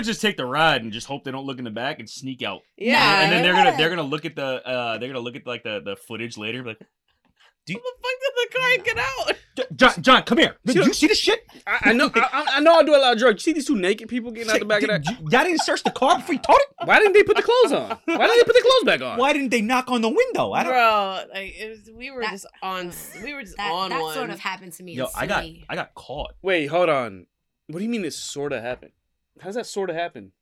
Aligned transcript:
would 0.00 0.06
just 0.06 0.20
take 0.20 0.36
the 0.36 0.46
ride 0.46 0.82
and 0.82 0.92
just 0.92 1.06
hope 1.06 1.24
they 1.24 1.30
don't 1.30 1.46
look 1.46 1.58
in 1.58 1.64
the 1.64 1.70
back 1.70 1.98
and 2.00 2.08
sneak 2.08 2.42
out. 2.42 2.60
Yeah. 2.76 3.22
and 3.22 3.32
then 3.32 3.42
they're 3.42 3.54
gonna 3.54 3.76
they're 3.76 3.90
gonna 3.90 4.02
look 4.02 4.24
at 4.24 4.34
the 4.36 4.66
uh 4.66 4.98
they're 4.98 5.08
gonna 5.08 5.20
look 5.20 5.36
at 5.36 5.46
like 5.46 5.62
the 5.62 5.80
the 5.84 5.96
footage 5.96 6.36
later. 6.36 6.64
Like, 6.64 6.78
How 6.80 7.74
the 7.74 7.74
fuck 7.74 8.16
did 8.20 8.32
the 8.36 8.58
car 8.58 8.84
get 8.84 8.98
out? 8.98 9.36
John, 9.76 10.02
John, 10.02 10.22
come 10.22 10.38
here. 10.38 10.56
Did 10.64 10.76
you 10.76 10.94
see 10.94 11.06
this 11.06 11.18
shit? 11.18 11.40
I, 11.66 11.90
I 11.90 11.92
know. 11.92 12.10
I, 12.14 12.46
I 12.56 12.60
know. 12.60 12.74
I 12.76 12.82
do 12.82 12.94
a 12.94 12.96
lot 12.96 13.12
of 13.12 13.18
drugs. 13.18 13.44
You 13.46 13.50
see 13.50 13.54
these 13.54 13.66
two 13.66 13.76
naked 13.76 14.08
people 14.08 14.30
getting 14.30 14.50
out 14.50 14.58
the 14.58 14.64
back 14.64 14.82
of 14.82 14.88
that? 14.88 15.04
Y'all 15.04 15.44
didn't 15.44 15.62
search 15.62 15.82
the 15.82 15.90
car 15.90 16.16
before 16.16 16.32
you 16.34 16.40
towed 16.40 16.56
it. 16.56 16.86
Why 16.86 16.98
didn't 16.98 17.12
they 17.12 17.22
put 17.22 17.36
the 17.36 17.42
clothes 17.42 17.72
on? 17.72 17.98
Why 18.06 18.26
didn't 18.26 18.38
they 18.38 18.44
put 18.44 18.54
the 18.54 18.62
clothes 18.62 18.84
back 18.86 19.02
on? 19.02 19.18
Why 19.18 19.32
didn't 19.34 19.50
they 19.50 19.60
knock 19.60 19.90
on 19.90 20.00
the 20.00 20.08
window? 20.08 20.52
I 20.52 20.62
don't. 20.62 20.72
Bro, 20.72 21.24
like 21.34 21.54
it 21.60 21.68
was, 21.70 21.90
we 21.94 22.10
were 22.10 22.22
That- 22.22 22.30
just 22.32 22.46
on. 22.62 22.92
We 23.22 23.34
were 23.34 23.42
just 23.42 23.56
That, 23.58 23.70
on 23.70 23.90
that 23.90 24.00
one. 24.00 24.14
sort 24.14 24.30
of 24.30 24.38
happened 24.40 24.72
to 24.74 24.82
me. 24.82 24.94
Yo, 24.94 25.08
I 25.14 25.26
got 25.26 25.44
I 25.68 25.74
got 25.74 25.94
caught. 25.94 26.32
Wait, 26.42 26.66
hold 26.66 26.88
on. 26.88 27.26
What 27.66 27.78
do 27.78 27.84
you 27.84 27.90
mean 27.90 28.04
it 28.04 28.14
sort 28.14 28.52
of 28.54 28.62
happened? 28.62 28.92
How 29.40 29.46
does 29.46 29.54
that 29.56 29.66
sort 29.66 29.90
of 29.90 29.96
happen? 29.96 30.32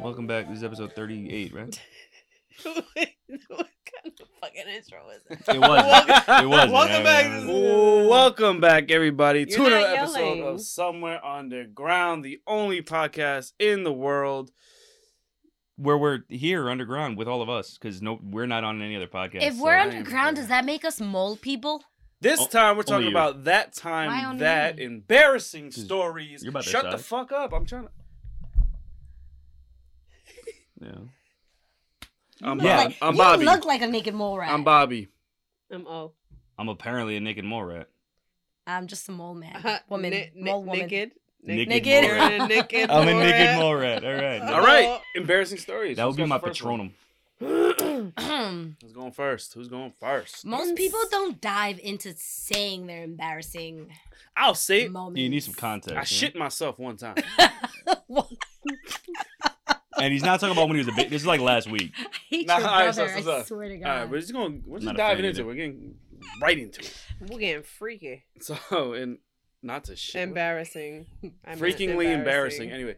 Welcome 0.00 0.26
back. 0.26 0.48
This 0.48 0.58
is 0.58 0.64
episode 0.64 0.92
thirty-eight, 0.94 1.52
right? 1.54 1.80
what 2.62 2.84
kind 2.94 4.20
of 4.20 4.28
fucking 4.40 4.64
intro 4.74 4.98
was 5.04 5.20
that? 5.28 5.54
It 5.54 5.60
was. 5.60 6.42
It 6.42 6.46
was. 6.48 6.70
Welcome 6.70 7.02
back 7.04 7.24
to- 7.26 7.50
Ooh, 7.50 8.08
welcome 8.08 8.60
back, 8.60 8.90
everybody, 8.90 9.46
to 9.46 9.56
You're 9.56 9.66
another 9.66 9.88
not 9.88 9.98
episode 9.98 10.18
yelling. 10.20 10.42
of 10.54 10.60
Somewhere 10.60 11.24
Underground, 11.24 12.24
the 12.24 12.38
only 12.46 12.82
podcast 12.82 13.52
in 13.58 13.82
the 13.84 13.92
world. 13.92 14.50
Where 15.78 15.98
we're 15.98 16.20
here 16.30 16.70
underground 16.70 17.18
with 17.18 17.28
all 17.28 17.42
of 17.42 17.50
us 17.50 17.76
because 17.76 18.00
no, 18.00 18.18
we're 18.22 18.46
not 18.46 18.64
on 18.64 18.80
any 18.80 18.96
other 18.96 19.06
podcast. 19.06 19.42
If 19.42 19.58
we're 19.58 19.74
I 19.74 19.82
am 19.82 19.90
underground, 19.90 20.36
does 20.36 20.48
that 20.48 20.64
make 20.64 20.84
us 20.86 21.00
mole 21.00 21.36
people? 21.36 21.84
This 22.20 22.40
Oh, 22.40 22.46
time 22.46 22.76
we're 22.78 22.82
talking 22.82 23.08
you. 23.08 23.10
about 23.12 23.44
that 23.44 23.78
Why 23.82 24.06
time, 24.06 24.26
only 24.26 24.38
that 24.40 24.76
me? 24.76 24.84
embarrassing 24.84 25.66
'Cause 25.70 25.84
stories. 25.84 26.42
you're 26.42 26.48
about 26.50 26.64
that 26.64 26.70
Shut 26.70 26.84
the 26.84 26.92
size. 26.96 27.06
fuck 27.06 27.30
up! 27.32 27.52
I'm 27.52 27.66
trying 27.66 27.84
to. 27.84 27.90
yeah. 30.80 30.90
I'm, 32.42 32.60
Yeah, 32.60 32.76
Bob- 32.76 32.86
like, 32.86 32.96
I'm 33.02 33.14
you 33.14 33.18
Bobby. 33.18 33.44
look 33.44 33.64
like 33.66 33.82
a 33.82 33.86
naked 33.86 34.14
mole 34.14 34.38
rat. 34.38 34.50
I'm 34.52 34.64
Bobby. 34.64 35.08
Um, 35.70 35.86
oh. 35.86 36.12
I'm 36.58 36.68
apparently 36.68 37.16
a 37.16 37.20
naked 37.20 37.44
mole 37.44 37.64
rat. 37.64 37.88
I'm 38.66 38.86
just 38.86 39.08
a 39.08 39.12
mole 39.12 39.34
man. 39.34 39.56
Uh, 39.64 39.78
Woman. 39.88 40.10
na- 40.10 40.18
na- 40.34 40.52
mole 40.52 40.64
woman. 40.64 40.80
Naked. 40.80 41.12
Naked 41.42 41.68
Naked. 41.68 42.02
mole 42.04 42.28
You're 42.30 42.48
naked 42.48 42.90
I'm 42.90 43.08
a 43.08 43.12
mole 43.12 43.20
naked 43.20 43.32
rat. 43.80 44.04
All 44.04 44.12
right. 44.14 44.42
All 44.42 44.60
right, 44.60 45.00
embarrassing 45.14 45.58
stories. 45.58 45.96
That 45.96 46.06
would 46.06 46.16
be 46.16 46.24
my 46.24 46.38
the 46.38 46.46
first 46.48 46.62
one? 46.62 46.90
patronum. 46.90 46.92
Who's 48.82 48.92
going 48.92 49.12
first? 49.12 49.54
Who's 49.54 49.68
going 49.68 49.92
first? 50.00 50.44
Most 50.46 50.74
people 50.74 51.00
don't 51.10 51.40
dive 51.40 51.78
into 51.82 52.14
saying 52.16 52.86
their 52.86 53.04
embarrassing 53.04 53.90
I'll 54.36 54.54
say 54.54 54.88
moments. 54.88 55.20
You 55.20 55.28
need 55.28 55.40
some 55.44 55.54
context. 55.54 55.96
I 55.96 56.00
you 56.00 56.06
shit 56.06 56.34
myself 56.36 56.78
one 56.78 56.96
time. 56.96 57.16
And 59.98 60.12
he's 60.12 60.22
not 60.22 60.40
talking 60.40 60.52
about 60.54 60.68
when 60.68 60.76
he 60.76 60.84
was 60.84 60.88
a 60.88 60.92
bit. 60.96 61.08
This 61.08 61.22
is 61.22 61.26
like 61.26 61.40
last 61.40 61.70
week. 61.70 61.92
I 61.98 62.06
hate 62.28 62.46
Nah, 62.46 62.58
your 62.58 62.68
alright, 62.68 62.94
so- 62.94 63.04
brother. 63.06 63.22
so- 63.22 63.36
I 63.38 63.42
swear 63.44 63.68
to 63.70 63.76
God. 63.78 63.88
right, 63.88 64.10
we're 64.10 64.20
just 64.20 64.32
going. 64.32 64.62
We're 64.66 64.78
just 64.80 64.94
diving 64.94 65.24
into 65.24 65.40
it. 65.40 65.46
We're 65.46 65.54
getting 65.54 65.94
right 66.42 66.58
into 66.58 66.80
it. 66.80 66.94
We're 67.30 67.38
getting 67.38 67.62
freaky. 67.62 68.24
So, 68.42 68.92
and 68.92 69.16
not 69.66 69.84
to 69.84 69.96
shit. 69.96 70.22
Embarrassing. 70.22 71.06
I 71.22 71.50
meant 71.50 71.60
Freakingly 71.60 72.12
embarrassing. 72.12 72.70
Anyway, 72.70 72.96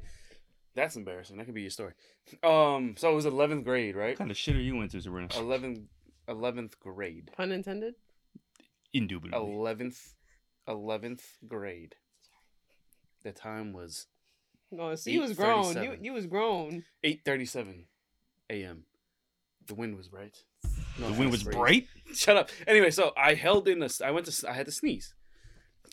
that's 0.75 0.94
embarrassing. 0.97 1.38
That 1.38 1.47
could 1.47 1.55
be 1.55 1.62
your 1.62 1.70
story. 1.70 1.92
Um, 2.42 2.94
so 2.98 3.10
it 3.10 3.14
was 3.14 3.27
eleventh 3.27 3.64
grade, 3.64 3.97
right? 3.97 4.10
What 4.10 4.19
kind 4.19 4.30
of 4.30 4.36
shit 4.36 4.55
are 4.55 4.60
you 4.60 4.80
into, 4.83 5.00
Sabrina? 5.00 5.28
11th, 5.28 5.83
11th 6.28 6.78
grade. 6.78 7.30
Pun 7.36 7.50
intended. 7.52 7.94
Indubitably. 8.92 9.38
Eleventh, 9.38 10.14
eleventh 10.66 11.25
grade. 11.47 11.97
The 13.25 13.32
time 13.32 13.72
was 13.72 14.06
Oh, 14.78 14.94
so 14.94 15.10
you 15.10 15.21
was 15.22 15.32
grown. 15.32 15.82
You 15.82 15.97
you 16.00 16.12
was 16.12 16.26
grown. 16.26 16.84
eight 17.03 17.22
thirty-seven 17.25 17.87
a.m. 18.50 18.84
The 19.66 19.75
wind 19.75 19.97
was 19.97 20.09
bright. 20.09 20.37
No, 20.98 21.10
The 21.10 21.19
wind 21.19 21.31
was 21.31 21.42
bright. 21.44 21.87
Shut 22.15 22.37
up. 22.37 22.50
Anyway, 22.66 22.91
so 22.91 23.12
I 23.16 23.34
held 23.34 23.69
in 23.69 23.82
a. 23.82 23.88
I 24.04 24.10
went 24.10 24.26
to. 24.26 24.48
I 24.48 24.53
had 24.53 24.66
to 24.66 24.72
sneeze, 24.72 25.15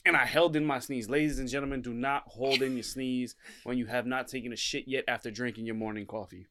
and 0.06 0.16
I 0.16 0.26
held 0.26 0.56
in 0.56 0.66
my 0.66 0.80
sneeze. 0.80 1.10
Ladies 1.10 1.40
and 1.40 1.50
gentlemen, 1.50 1.82
do 1.82 1.94
not 1.94 2.24
hold 2.28 2.62
in 2.62 2.74
your 2.74 2.84
sneeze 2.84 3.36
when 3.64 3.78
you 3.78 3.86
have 3.88 4.06
not 4.06 4.28
taken 4.28 4.54
a 4.54 4.56
shit 4.56 4.88
yet 4.88 5.04
after 5.08 5.32
drinking 5.32 5.66
your 5.66 5.76
morning 5.76 6.06
coffee. 6.06 6.48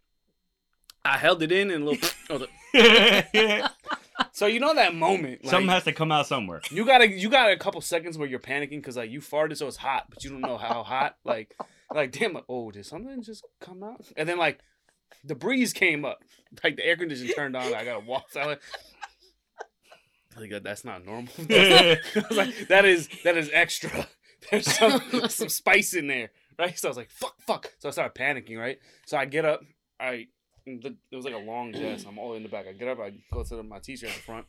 I 1.04 1.18
held 1.18 1.42
it 1.42 1.52
in 1.52 1.70
and 1.70 1.84
a 1.84 1.90
little. 1.90 2.08
oh, 2.30 2.38
the- 2.72 3.70
so 4.32 4.46
you 4.46 4.58
know 4.60 4.74
that 4.74 4.94
moment. 4.94 5.44
Like, 5.44 5.50
Something 5.50 5.68
has 5.70 5.84
to 5.84 5.92
come 5.92 6.10
out 6.10 6.26
somewhere. 6.26 6.62
you 6.70 6.84
got 6.86 7.02
a 7.02 7.08
you 7.10 7.28
got 7.28 7.50
a 7.50 7.56
couple 7.56 7.80
seconds 7.80 8.16
where 8.16 8.28
you're 8.28 8.38
panicking 8.38 8.70
because 8.78 8.96
like 8.96 9.10
you 9.10 9.20
farted 9.20 9.56
so 9.56 9.66
it's 9.66 9.76
hot, 9.76 10.06
but 10.08 10.24
you 10.24 10.30
don't 10.30 10.40
know 10.40 10.56
how 10.56 10.82
hot. 10.82 11.16
Like 11.24 11.54
like 11.94 12.12
damn 12.12 12.32
like 12.32 12.44
oh 12.48 12.70
did 12.70 12.86
something 12.86 13.22
just 13.22 13.44
come 13.60 13.82
out? 13.82 14.00
And 14.16 14.28
then 14.28 14.38
like 14.38 14.60
the 15.22 15.34
breeze 15.34 15.72
came 15.72 16.04
up, 16.04 16.22
like 16.62 16.76
the 16.76 16.86
air 16.86 16.96
conditioner 16.96 17.32
turned 17.34 17.56
on. 17.56 17.74
I 17.74 17.84
gotta 17.84 18.00
walk. 18.04 18.26
So 18.30 18.40
I 18.40 18.46
like, 18.46 18.62
like 20.38 20.62
that's 20.62 20.84
not 20.84 21.04
normal. 21.04 21.32
I 21.50 21.98
was 22.28 22.36
like 22.36 22.68
that 22.68 22.84
is 22.84 23.08
that 23.24 23.36
is 23.36 23.50
extra. 23.52 24.08
There's 24.50 24.70
some 24.70 25.00
some 25.28 25.48
spice 25.48 25.94
in 25.94 26.06
there, 26.06 26.30
right? 26.58 26.78
So 26.78 26.88
I 26.88 26.90
was 26.90 26.96
like 26.96 27.10
fuck 27.10 27.34
fuck. 27.46 27.72
So 27.78 27.88
I 27.88 27.92
started 27.92 28.14
panicking, 28.14 28.58
right? 28.58 28.78
So 29.06 29.16
I 29.16 29.24
get 29.24 29.44
up, 29.44 29.62
I 29.98 30.26
the, 30.66 30.96
it 31.10 31.16
was 31.16 31.24
like 31.24 31.34
a 31.34 31.38
long 31.38 31.72
desk. 31.72 32.06
I'm 32.08 32.18
all 32.18 32.34
in 32.34 32.42
the 32.42 32.48
back. 32.48 32.66
I 32.68 32.72
get 32.72 32.88
up, 32.88 32.98
I 33.00 33.12
go 33.32 33.42
to 33.42 33.56
the, 33.56 33.62
my 33.62 33.78
teacher 33.78 34.06
at 34.06 34.14
the 34.14 34.20
front, 34.20 34.46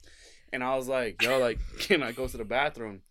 and 0.52 0.64
I 0.64 0.76
was 0.76 0.88
like, 0.88 1.22
"Yo, 1.22 1.40
like, 1.40 1.60
can 1.80 2.04
I 2.04 2.12
go 2.12 2.28
to 2.28 2.38
the 2.38 2.46
bathroom?" 2.46 3.02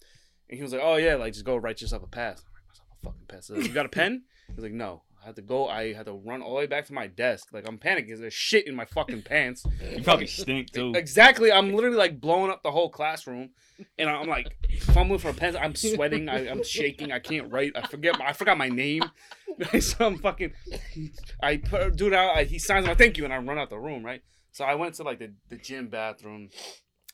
And 0.49 0.56
he 0.56 0.62
was 0.62 0.73
like, 0.73 0.83
"Oh 0.83 0.97
yeah, 0.97 1.15
like 1.17 1.33
just 1.33 1.45
go 1.45 1.56
write 1.56 1.81
yourself 1.81 2.03
a 2.03 2.06
pass." 2.06 2.43
I 2.45 2.51
write 2.55 2.69
myself 2.69 2.89
a 2.91 3.06
fucking 3.06 3.27
pass. 3.29 3.47
So, 3.47 3.56
you 3.56 3.69
got 3.69 3.87
a 3.87 3.91
pen? 3.91 4.25
He 4.49 4.55
was 4.55 4.65
like, 4.65 4.73
"No." 4.73 5.03
I 5.25 5.29
had 5.29 5.37
to 5.37 5.43
go. 5.43 5.69
I 5.69 5.95
had 5.95 6.05
to 6.05 6.12
run 6.12 6.43
all 6.43 6.51
the 6.51 6.57
way 6.57 6.67
back 6.67 6.85
to 6.87 6.93
my 6.93 7.07
desk. 7.07 7.49
Like 7.53 7.67
I'm 7.67 7.79
panicking. 7.79 8.19
There's 8.19 8.35
shit 8.35 8.67
in 8.67 8.75
my 8.75 8.85
fucking 8.85 9.23
pants. 9.23 9.65
You 9.97 10.03
probably 10.03 10.27
stink 10.27 10.71
too. 10.71 10.93
Exactly. 10.95 11.51
I'm 11.51 11.73
literally 11.73 11.97
like 11.97 12.21
blowing 12.21 12.51
up 12.51 12.62
the 12.62 12.71
whole 12.71 12.91
classroom, 12.91 13.51
and 13.99 14.11
I'm 14.11 14.29
like 14.29 14.55
fumbling 14.81 15.21
for 15.21 15.31
a 15.31 15.35
pen. 15.35 15.57
I'm 15.57 15.75
sweating. 15.75 16.29
I, 16.29 16.49
I'm 16.51 16.62
shaking. 16.62 17.11
I 17.11 17.21
can't 17.21 17.51
write. 17.51 17.73
I 17.75 17.87
forget. 17.87 18.21
I 18.21 18.35
forgot 18.35 18.59
my 18.59 18.69
name. 18.69 19.03
so 19.81 20.07
I'm 20.07 20.19
fucking. 20.19 20.53
I 21.43 21.56
put 21.56 21.97
dude 21.97 22.12
out. 22.12 22.37
I, 22.37 22.45
he 22.45 22.59
signs 22.59 22.87
my 22.87 22.95
thank 22.95 23.17
you, 23.17 23.25
and 23.25 23.33
I 23.33 23.39
run 23.39 23.59
out 23.59 23.71
the 23.71 23.79
room. 23.79 24.05
Right. 24.05 24.23
So 24.53 24.65
I 24.65 24.75
went 24.75 24.95
to 24.97 25.05
like 25.05 25.19
the, 25.19 25.33
the 25.49 25.56
gym 25.56 25.89
bathroom, 25.89 26.51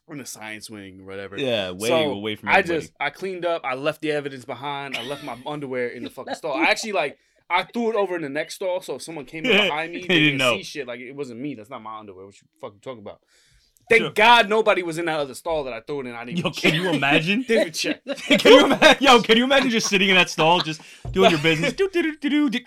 in 0.09 0.19
the 0.19 0.27
science 0.27 0.69
wing 0.69 1.01
or 1.01 1.05
whatever. 1.05 1.39
yeah, 1.39 1.71
way 1.71 1.89
So, 1.89 2.11
away 2.11 2.37
from 2.37 2.49
I 2.49 2.63
just 2.63 2.93
I 2.99 3.11
cleaned 3.11 3.45
up. 3.45 3.63
I 3.65 3.75
left 3.75 4.01
the 4.03 4.11
evidence 4.11 4.45
behind. 4.45 4.97
I 4.97 5.03
left 5.05 5.23
my 5.23 5.39
underwear 5.47 5.89
in 5.89 6.03
the 6.03 6.11
fucking 6.11 6.35
stall. 6.35 6.57
I 6.57 6.65
actually 6.65 6.93
like 6.93 7.19
I 7.51 7.65
threw 7.65 7.91
it 7.91 7.97
over 7.97 8.15
in 8.17 8.23
the 8.23 8.29
next 8.29 8.55
stall, 8.55 8.81
so 8.81 8.95
if 8.95 9.03
someone 9.03 9.25
came 9.25 9.45
up 9.45 9.51
behind 9.65 9.93
me, 9.93 10.03
They 10.03 10.07
they 10.07 10.21
didn't 10.21 10.39
know. 10.39 10.57
see 10.57 10.63
shit. 10.63 10.87
Like 10.87 11.01
it 11.01 11.13
wasn't 11.17 11.41
me. 11.41 11.55
That's 11.57 11.69
not 11.71 11.83
my 11.83 11.99
underwear. 11.99 12.27
What 12.27 12.41
you 12.41 12.47
fucking 12.61 12.79
talking 12.81 13.01
about? 13.01 13.21
Thank 13.91 14.03
Sure. 14.03 14.11
God 14.13 14.49
nobody 14.49 14.85
was 14.85 14.99
in 14.99 15.07
that 15.07 15.19
other 15.19 15.35
stall 15.35 15.65
that 15.65 15.73
I 15.73 15.81
threw 15.81 16.01
it 16.01 16.07
in. 16.07 16.15
I 16.15 16.25
didn't. 16.25 16.39
Yo, 16.39 16.45
can 16.45 16.53
check. 16.53 16.75
you 16.75 16.89
imagine? 16.91 17.43
Didn't 17.43 17.73
check. 17.73 18.01
can 18.05 18.53
you 18.53 18.65
imagine? 18.67 18.97
Yo, 19.05 19.21
can 19.21 19.37
you 19.37 19.43
imagine 19.45 19.71
just 19.71 19.89
sitting 19.89 20.09
in 20.11 20.15
that 20.15 20.31
stall, 20.31 20.61
just 20.61 20.81
doing 21.11 21.31
your 21.33 21.41
business? 21.41 21.73
Do, 21.73 21.89
do, 21.91 22.03
do, 22.03 22.17
do, 22.17 22.51
do. 22.51 22.61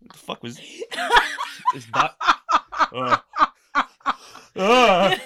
What 0.00 0.12
the 0.12 0.18
fuck 0.18 0.42
was 0.42 0.56
this? 0.56 1.86
Dot? 1.92 2.16
Uh. 2.92 3.18
Uh. 4.56 5.16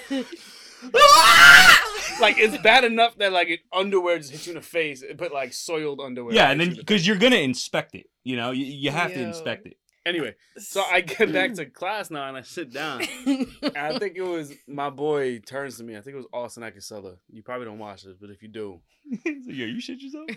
like 2.21 2.37
it's 2.37 2.57
bad 2.59 2.83
enough 2.83 3.17
that 3.17 3.31
like 3.31 3.49
it, 3.49 3.61
underwear 3.71 4.17
just 4.17 4.31
hits 4.31 4.47
you 4.47 4.51
in 4.53 4.55
the 4.55 4.61
face, 4.61 5.03
but 5.17 5.31
like 5.31 5.53
soiled 5.53 5.99
underwear. 5.99 6.33
Yeah, 6.33 6.51
and 6.51 6.59
then 6.59 6.69
you 6.69 6.75
the 6.75 6.81
because 6.81 7.05
you're 7.07 7.17
gonna 7.17 7.37
inspect 7.37 7.95
it, 7.95 8.07
you 8.23 8.35
know, 8.35 8.51
you, 8.51 8.65
you 8.65 8.91
have 8.91 9.13
to 9.13 9.21
inspect 9.21 9.65
it. 9.65 9.77
Anyway, 10.05 10.35
so 10.57 10.83
I 10.91 10.99
get 10.99 11.31
back 11.31 11.53
to 11.55 11.65
class 11.65 12.11
now 12.11 12.27
and 12.27 12.35
I 12.35 12.41
sit 12.41 12.73
down. 12.73 13.03
And 13.25 13.47
I 13.77 13.97
think 13.97 14.17
it 14.17 14.21
was 14.21 14.53
my 14.67 14.89
boy 14.89 15.39
turns 15.39 15.77
to 15.77 15.83
me. 15.83 15.95
I 15.95 16.01
think 16.01 16.15
it 16.15 16.17
was 16.17 16.27
Austin 16.33 16.63
Akasella. 16.63 17.17
You 17.29 17.41
probably 17.41 17.65
don't 17.65 17.79
watch 17.79 18.03
this, 18.03 18.17
but 18.19 18.29
if 18.29 18.41
you 18.41 18.49
do, 18.49 18.81
So, 19.23 19.29
yo, 19.51 19.65
you 19.65 19.79
shit 19.79 20.01
yourself. 20.01 20.27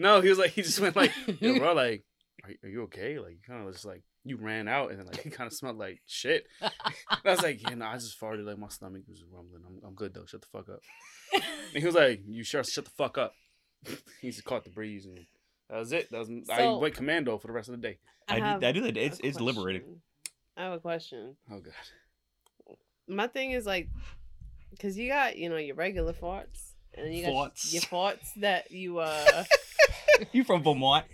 no, 0.00 0.20
he 0.20 0.28
was 0.28 0.38
like, 0.38 0.50
he 0.50 0.60
just 0.62 0.80
went 0.80 0.96
like, 0.96 1.12
Yo, 1.40 1.58
bro, 1.58 1.72
like, 1.72 2.04
are, 2.44 2.50
are 2.62 2.68
you 2.68 2.82
okay? 2.84 3.18
Like, 3.18 3.32
you 3.32 3.38
kind 3.46 3.66
of 3.66 3.72
just 3.72 3.86
like, 3.86 4.02
you 4.26 4.36
ran 4.36 4.68
out 4.68 4.90
and 4.90 5.04
like, 5.06 5.24
it 5.26 5.30
kind 5.30 5.46
of 5.46 5.52
smelled 5.52 5.78
like 5.78 6.00
shit. 6.06 6.46
And 6.60 6.72
I 7.24 7.30
was 7.30 7.42
like, 7.42 7.62
yeah, 7.62 7.74
no, 7.74 7.86
I 7.86 7.94
just 7.94 8.20
farted. 8.20 8.44
Like, 8.44 8.58
my 8.58 8.68
stomach 8.68 9.02
was 9.08 9.22
rumbling. 9.30 9.62
I'm, 9.66 9.88
I'm 9.88 9.94
good 9.94 10.12
though. 10.14 10.26
Shut 10.26 10.40
the 10.42 10.46
fuck 10.52 10.68
up. 10.68 10.80
And 11.32 11.80
he 11.80 11.84
was 11.86 11.94
like, 11.94 12.22
you 12.26 12.44
sure? 12.44 12.62
Shut 12.64 12.84
the 12.84 12.90
fuck 12.90 13.16
up. 13.18 13.32
he 14.20 14.30
just 14.30 14.44
caught 14.44 14.64
the 14.64 14.70
breeze 14.70 15.06
and 15.06 15.18
that 15.70 15.78
was 15.78 15.92
it. 15.92 16.10
That 16.10 16.18
was 16.18 16.30
I 16.50 16.58
So- 16.58 16.78
went 16.78 16.94
commando 16.94 17.38
for 17.38 17.46
the 17.46 17.52
rest 17.52 17.68
of 17.68 17.80
the 17.80 17.88
day. 17.88 17.98
I, 18.28 18.40
have 18.40 18.60
do, 18.60 18.66
I 18.66 18.72
do 18.72 18.80
that. 18.82 18.96
It's 18.96 19.20
it's 19.22 19.40
liberating. 19.40 20.00
I 20.56 20.64
have 20.64 20.72
a 20.72 20.80
question. 20.80 21.36
Oh 21.50 21.60
god. 21.60 22.76
My 23.08 23.28
thing 23.28 23.52
is 23.52 23.66
like, 23.66 23.88
cause 24.80 24.96
you 24.96 25.08
got 25.08 25.36
you 25.36 25.48
know 25.48 25.56
your 25.58 25.76
regular 25.76 26.12
farts, 26.12 26.72
and 26.94 27.06
then 27.06 27.12
you 27.12 27.24
got 27.24 27.54
Farts. 27.54 27.72
your 27.72 27.82
farts 27.82 28.34
that 28.38 28.70
you 28.72 28.98
uh. 28.98 29.44
You 30.32 30.42
from 30.44 30.62
Vermont? 30.64 31.04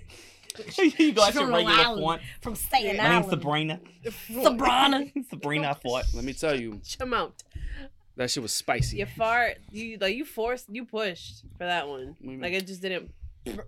you 0.99 1.13
got 1.13 1.35
your 1.35 1.45
From 1.45 1.55
regular 1.55 1.77
Long 1.85 2.01
font. 2.03 2.23
From 2.41 2.55
Staten 2.55 2.97
My 2.97 3.03
name's 3.09 3.27
Island. 3.27 3.31
Sabrina. 3.31 3.81
Sabrina. 4.43 5.07
Sabrina 5.31 5.71
I 5.71 5.75
fought. 5.75 6.05
Let 6.15 6.25
me 6.25 6.33
tell 6.33 6.59
you, 6.59 6.81
Come 6.99 7.15
out. 7.15 7.35
That 8.17 8.31
shit 8.31 8.43
was 8.43 8.53
spicy. 8.53 8.99
You 8.99 9.07
fart. 9.07 9.57
You 9.71 9.97
like 9.99 10.15
you 10.15 10.25
forced. 10.25 10.67
You 10.69 10.85
pushed 10.85 11.45
for 11.57 11.65
that 11.65 11.89
one. 11.89 12.09
What 12.09 12.19
do 12.19 12.25
you 12.25 12.31
mean? 12.33 12.41
Like 12.41 12.53
it 12.53 12.67
just 12.67 12.83
didn't. 12.83 13.11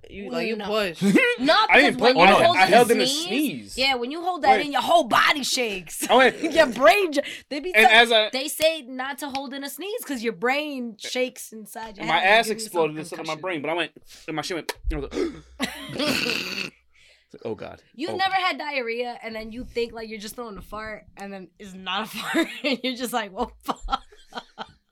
You 0.09 0.31
like 0.31 0.47
you 0.47 0.55
no. 0.55 0.67
pushed. 0.67 1.03
Not 1.41 1.69
I 1.69 1.81
didn't 1.81 1.95
because 1.95 2.13
put. 2.13 2.17
when 2.17 2.29
Oh, 2.29 2.33
you 2.35 2.39
no, 2.39 2.45
hold 2.45 2.57
I 2.59 2.67
held 2.67 2.91
in 2.93 3.01
a 3.01 3.07
sneeze, 3.07 3.27
sneeze. 3.27 3.79
Yeah, 3.79 3.97
when 3.97 4.13
you 4.13 4.23
hold 4.23 4.43
that 4.43 4.51
Wait. 4.59 4.67
in, 4.67 4.73
your 4.73 4.83
whole 4.83 5.03
body 5.05 5.43
shakes. 5.43 6.07
Oh, 6.09 6.21
I 6.21 6.27
went, 6.31 6.53
your 6.55 6.67
brain. 6.67 7.13
j- 7.13 7.23
They 7.49 7.59
be. 7.59 7.75
and 7.75 7.85
tell- 7.89 8.03
as 8.03 8.13
I 8.13 8.31
they 8.33 8.47
say 8.47 8.83
not 8.83 9.19
to 9.19 9.31
hold 9.31 9.53
in 9.53 9.65
a 9.65 9.69
sneeze 9.71 10.01
because 10.03 10.23
your 10.23 10.33
brain 10.35 10.97
shakes 11.01 11.53
inside 11.53 11.97
your 11.97 12.07
my 12.07 12.19
head. 12.21 12.39
ass 12.39 12.47
giving 12.47 12.59
you 12.59 12.61
some 12.61 12.67
exploded 12.67 12.99
instead 12.99 13.19
of 13.19 13.27
my 13.27 13.33
concussion. 13.35 13.41
brain, 13.43 13.63
but 13.63 13.71
I 13.71 13.75
went 13.75 13.93
and 14.29 14.37
my 14.37 14.43
shit 14.43 14.57
went. 14.59 14.73
I 14.93 14.97
was 14.97 15.13
like, 15.13 16.73
oh 17.45 17.55
god. 17.55 17.83
You've 17.95 18.11
Oh, 18.13 18.17
never 18.17 18.35
had 18.35 18.59
diarrhea 18.59 19.19
and 19.23 19.35
then 19.35 19.53
you 19.53 19.65
think 19.65 19.93
like 19.93 20.09
you're 20.09 20.19
just 20.19 20.37
throwing 20.37 20.57
a 20.59 20.63
fart 20.63 21.05
and 21.17 21.33
then 21.33 21.49
it's 21.59 21.75
not 21.75 22.03
a 22.03 22.07
fart 22.19 22.49
and 22.65 22.79
you're 22.83 22.97
just 22.97 23.13
like, 23.13 23.33
well, 23.33 23.53
fuck. 23.65 24.03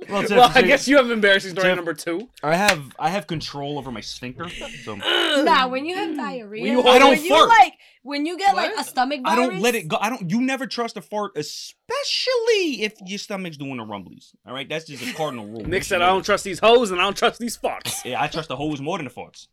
Well, 0.08 0.24
Well, 0.30 0.50
I 0.54 0.62
guess 0.62 0.88
you 0.88 0.96
have 0.96 1.10
embarrassing 1.10 1.52
story 1.52 1.68
Jeff- 1.68 1.76
number 1.76 1.94
two. 1.94 2.28
I 2.42 2.56
have 2.56 2.92
I 2.98 3.08
have 3.10 3.26
control 3.28 3.78
over 3.78 3.92
my 3.92 4.00
sphincter. 4.00 4.48
So 4.84 4.96
nah, 5.44 5.68
when 5.68 5.86
you 5.86 5.94
have 5.94 6.10
mm. 6.10 6.16
diarrhea, 6.16 6.62
When 6.62 6.72
you- 6.72 6.82
I 6.82 6.98
don't 6.98 7.10
when 7.10 7.22
you, 7.24 7.28
fart. 7.28 7.48
like 7.48 7.74
when 8.02 8.26
you 8.26 8.36
get 8.36 8.56
like 8.56 8.72
a 8.76 8.82
stomach 8.82 9.20
I 9.24 9.36
don't 9.36 9.60
let 9.60 9.76
it 9.76 9.86
go. 9.86 9.96
I 10.00 10.08
don't. 10.10 10.28
You 10.28 10.40
never 10.40 10.66
trust 10.66 10.96
a 10.96 11.02
fart, 11.02 11.32
especially 11.36 12.82
if 12.82 12.94
your 13.06 13.18
stomach's 13.18 13.56
doing 13.56 13.76
the 13.76 13.84
rumblies. 13.84 14.34
All 14.46 14.52
right, 14.52 14.68
that's 14.68 14.86
just 14.86 15.06
a 15.06 15.14
cardinal 15.14 15.46
rule. 15.46 15.64
Nick 15.64 15.84
said, 15.84 16.02
"I 16.02 16.06
don't 16.08 16.24
trust 16.24 16.42
these 16.44 16.58
hoes 16.58 16.90
and 16.90 17.00
I 17.00 17.04
don't 17.04 17.16
trust 17.16 17.38
these 17.38 17.56
farts." 17.56 18.04
Yeah, 18.04 18.20
I 18.20 18.26
trust 18.26 18.48
the 18.48 18.56
hose 18.56 18.80
more 18.80 18.98
than 18.98 19.04
the 19.06 19.12
farts. 19.14 19.46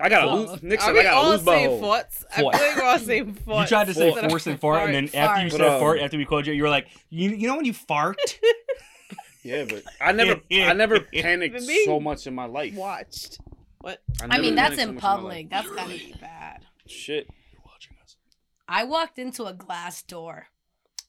I 0.00 0.08
got 0.08 0.24
to 0.24 0.34
lose. 0.34 0.62
Nick 0.62 0.80
we 0.80 0.86
"I 0.86 1.02
got 1.02 1.10
to 1.10 1.16
all 1.16 1.30
lose 1.30 1.44
my 1.44 1.58
farts? 1.66 2.24
I 2.30 2.36
feel 2.36 2.46
like 2.46 2.76
we're 2.76 2.82
all 2.84 2.98
saying 2.98 3.34
farts. 3.46 3.60
You 3.62 3.66
tried 3.66 3.86
to 3.86 3.94
say 3.94 4.10
Fart. 4.12 4.30
force 4.30 4.46
and 4.46 4.60
fart, 4.60 4.82
and 4.90 4.94
then 4.94 5.14
after 5.14 5.42
you 5.44 5.50
said 5.50 5.58
But, 5.60 5.68
um, 5.74 5.80
fart, 5.80 6.00
after 6.00 6.16
we 6.18 6.24
called 6.24 6.46
you, 6.46 6.52
you 6.52 6.62
were 6.62 6.68
like, 6.68 6.88
you, 7.10 7.30
you 7.30 7.46
know 7.48 7.56
when 7.56 7.64
you 7.64 7.72
fart? 7.72 8.18
Yeah, 9.42 9.64
but 9.68 9.84
I 10.00 10.10
never, 10.10 10.40
I 10.52 10.72
never 10.72 10.98
panicked 11.14 11.62
so 11.84 12.00
much 12.00 12.26
in 12.26 12.34
my 12.34 12.46
life. 12.46 12.74
watched. 12.74 13.38
What? 13.78 14.00
I 14.20 14.26
never 14.26 14.42
mean, 14.42 14.54
that's 14.56 14.74
panicked 14.74 14.82
so 14.82 14.88
in 14.88 14.94
much 14.96 15.02
my 15.04 15.08
life. 15.12 15.18
public. 15.20 15.50
That's 15.50 15.70
kind 15.70 15.92
of 16.14 16.20
bad. 16.20 16.66
Shit. 16.88 17.28
You're 17.52 17.62
watching 17.64 17.94
us 18.02 18.16
I 18.68 18.82
walked 18.82 19.20
into 19.20 19.44
a 19.44 19.52
glass 19.54 20.02
door. 20.02 20.48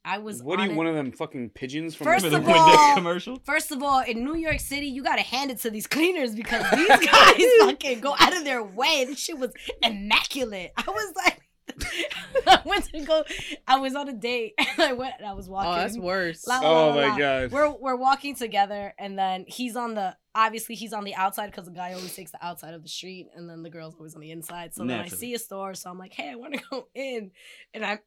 I 0.08 0.20
was. 0.20 0.42
What 0.42 0.60
are 0.62 0.68
you, 0.68 0.76
one 0.76 0.88
of 0.88 0.96
them 0.96 1.12
fucking 1.12 1.50
pigeons 1.50 1.94
from 1.94 2.06
First 2.06 2.30
the 2.30 2.38
of 2.38 2.44
Windex 2.44 2.78
all- 2.78 2.96
commercial. 2.96 3.42
First 3.44 3.72
of 3.72 3.84
all, 3.84 4.02
in 4.04 4.24
New 4.24 4.36
York 4.36 4.60
City, 4.62 4.88
you 4.88 5.04
gotta 5.04 5.22
hand 5.22 5.52
it 5.52 5.58
to 5.60 5.70
these 5.70 5.86
cleaners 5.86 6.34
because 6.34 6.64
these 6.72 6.88
guys 7.12 7.42
fucking 7.60 8.00
go 8.00 8.16
out 8.18 8.36
of 8.36 8.46
their 8.46 8.64
way. 8.64 9.04
This 9.06 9.20
shit 9.20 9.38
was 9.38 9.52
immaculate. 9.84 10.72
I 10.78 10.84
was 10.90 11.14
like, 11.16 11.42
I 12.48 12.62
went 12.66 12.86
to 12.86 13.00
go. 13.02 13.24
I 13.68 13.78
was 13.80 13.96
on 13.96 14.08
a 14.10 14.14
date 14.14 14.54
and 14.58 14.80
I 14.82 14.94
went 14.94 15.16
and 15.18 15.28
I 15.28 15.34
was 15.34 15.48
walking. 15.50 15.72
Oh, 15.72 15.76
that's 15.76 15.98
worse. 15.98 16.46
La- 16.48 16.60
la- 16.60 16.70
Oh 16.70 16.88
la- 16.90 16.96
my 16.96 17.08
la. 17.10 17.18
god. 17.18 17.52
We're 17.52 17.70
we're 17.72 17.96
walking 17.96 18.36
together, 18.36 18.94
and 18.98 19.18
then 19.18 19.46
he's 19.48 19.76
on 19.76 19.94
the 19.96 20.16
obviously 20.36 20.76
he's 20.76 20.94
on 20.94 21.04
the 21.04 21.16
outside 21.16 21.48
because 21.52 21.66
the 21.66 21.72
guy 21.72 21.94
always 21.94 22.16
takes 22.16 22.32
the 22.32 22.44
outside 22.46 22.74
of 22.74 22.84
the 22.84 22.90
street, 22.90 23.28
and 23.36 23.50
then 23.50 23.64
the 23.64 23.70
girl's 23.70 23.96
always 23.96 24.16
on 24.16 24.22
the 24.22 24.32
inside. 24.32 24.74
So 24.74 24.84
then 24.86 25.00
I 25.00 25.08
see 25.08 25.34
a 25.34 25.40
store, 25.40 25.74
so 25.74 25.90
I'm 25.90 25.98
like, 26.00 26.14
hey, 26.14 26.30
I 26.32 26.36
want 26.36 26.54
to 26.54 26.62
go 26.70 26.88
in, 26.96 27.32
and 27.74 27.86
I 27.86 28.00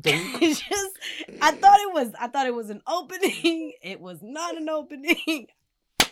just 0.00 0.64
I 1.40 1.52
thought 1.52 1.78
it 1.80 1.92
was 1.92 2.12
I 2.18 2.28
thought 2.28 2.46
it 2.46 2.54
was 2.54 2.70
an 2.70 2.82
opening. 2.86 3.72
It 3.82 4.00
was 4.00 4.18
not 4.22 4.56
an 4.56 4.68
opening. 4.68 5.46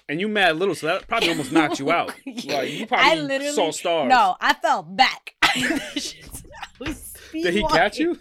and 0.09 0.21
you 0.21 0.29
mad 0.29 0.57
little, 0.57 0.75
so 0.75 0.87
that 0.87 1.07
probably 1.09 1.31
almost 1.31 1.53
knocked 1.53 1.79
you 1.79 1.91
out. 1.91 2.13
Yeah. 2.25 2.59
Like 2.59 2.71
you 2.71 2.87
probably 2.87 3.07
I 3.07 3.15
literally 3.17 3.53
saw 3.55 3.71
stars. 3.71 4.09
No, 4.09 4.37
I 4.41 4.55
fell 4.55 4.83
back. 4.83 5.35
I 7.35 7.43
Did 7.43 7.55
he 7.55 7.63
catch 7.69 7.99
you? 7.99 8.19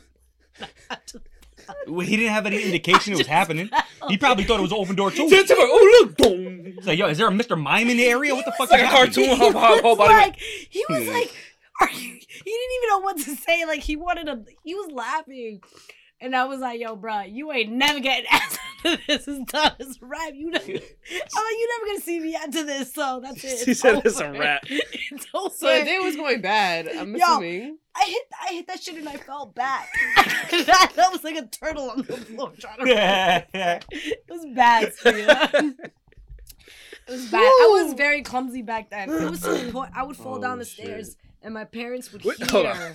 Well, 1.88 2.06
He 2.06 2.18
didn't 2.18 2.32
have 2.34 2.46
any 2.46 2.62
indication 2.66 3.14
it 3.14 3.18
was 3.18 3.28
happening. 3.28 3.70
He 4.08 4.18
probably 4.18 4.44
thought 4.44 4.60
it 4.60 4.64
was 4.64 4.72
an 4.72 4.78
open 4.80 4.96
door 4.96 5.12
too. 5.12 5.28
It's 5.30 5.50
like, 5.50 5.60
oh 5.62 6.00
look, 6.02 6.18
boom. 6.18 6.66
He's 6.76 6.88
like, 6.88 6.98
yo, 6.98 7.08
is 7.08 7.18
there 7.18 7.28
a 7.28 7.32
Mr. 7.32 7.60
Mime 7.62 7.90
in 7.90 7.98
the 7.98 8.06
area? 8.06 8.34
What 8.34 8.46
the 8.46 8.52
fuck 8.54 8.70
It's 8.72 8.72
like 8.72 8.82
is 9.10 9.18
a 9.18 9.54
cartoon. 9.54 9.98
like, 9.98 10.36
he 10.40 10.84
was 10.90 11.04
Hmm. 11.06 11.14
like, 11.14 11.32
are 11.82 11.90
you? 11.92 11.98
He 12.14 12.52
didn't 12.52 12.76
even 12.78 12.90
know 12.90 13.00
what 13.00 13.18
to 13.18 13.36
say. 13.36 13.66
Like 13.66 13.82
he 13.82 13.96
wanted 13.96 14.26
to. 14.26 14.44
He 14.64 14.74
was 14.76 14.92
laughing, 14.92 15.62
and 16.20 16.36
I 16.36 16.46
was 16.46 16.60
like, 16.60 16.80
"Yo, 16.80 16.96
bro, 16.96 17.22
you 17.22 17.52
ain't 17.52 17.72
never 17.72 18.00
getting 18.00 18.26
after 18.32 18.60
this. 19.08 19.28
is 19.28 19.40
done. 19.46 19.74
It's 19.80 20.00
a 20.02 20.06
wrap. 20.06 20.34
You 20.34 20.50
never. 20.52 20.66
I'm 20.66 20.74
like, 20.74 20.82
you 20.82 21.70
never 21.78 21.86
gonna 21.88 22.02
see 22.02 22.20
me 22.20 22.36
after 22.36 22.64
this. 22.66 22.94
So 22.94 23.20
that's 23.24 23.44
it. 23.44 23.60
She 23.66 23.72
It's 23.72 23.80
said 23.82 24.02
it's 24.06 24.20
a 24.20 24.30
over. 24.30 24.40
wrap. 24.40 24.64
It's 24.70 25.28
over. 25.34 25.54
So 25.54 25.80
the 25.80 25.86
day 25.86 26.00
was 26.00 26.16
going 26.16 26.42
bad. 26.42 26.88
I'm 26.88 27.16
Yo. 27.16 27.24
assuming. 27.26 27.78
I 27.96 28.04
hit. 28.06 28.24
I 28.50 28.54
hit 28.54 28.68
that 28.68 28.82
shit 28.82 28.96
and 28.96 29.10
I 29.10 29.18
fell 29.18 29.48
back. 29.48 29.90
that, 30.52 30.92
that 30.96 31.12
was 31.12 31.24
like 31.24 31.36
a 31.36 31.46
turtle 31.48 31.90
on 31.90 31.98
the 32.04 32.18
floor 32.18 32.52
trying 32.60 32.80
to. 32.86 32.88
Yeah. 32.90 33.80
It 33.92 34.24
was 34.30 34.46
bad, 34.56 34.94
Sophia. 34.94 35.50
It 37.08 37.12
was 37.14 37.26
bad. 37.32 37.40
I 37.42 37.82
was 37.84 37.94
very 37.94 38.22
clumsy 38.22 38.62
back 38.62 38.90
then. 38.92 39.10
It 39.10 39.30
was 39.30 39.42
to 39.42 39.50
the 39.54 39.72
point 39.72 39.92
I 39.96 40.04
would 40.04 40.16
fall 40.16 40.36
Oh, 40.36 40.42
down 40.42 40.60
the 40.60 40.66
shit. 40.66 40.86
stairs 40.86 41.18
and 41.42 41.54
my 41.54 41.64
parents 41.66 42.12
would 42.14 42.24
Wait, 42.24 42.42
hold 42.50 42.68
on. 42.68 42.76
hear. 42.76 42.92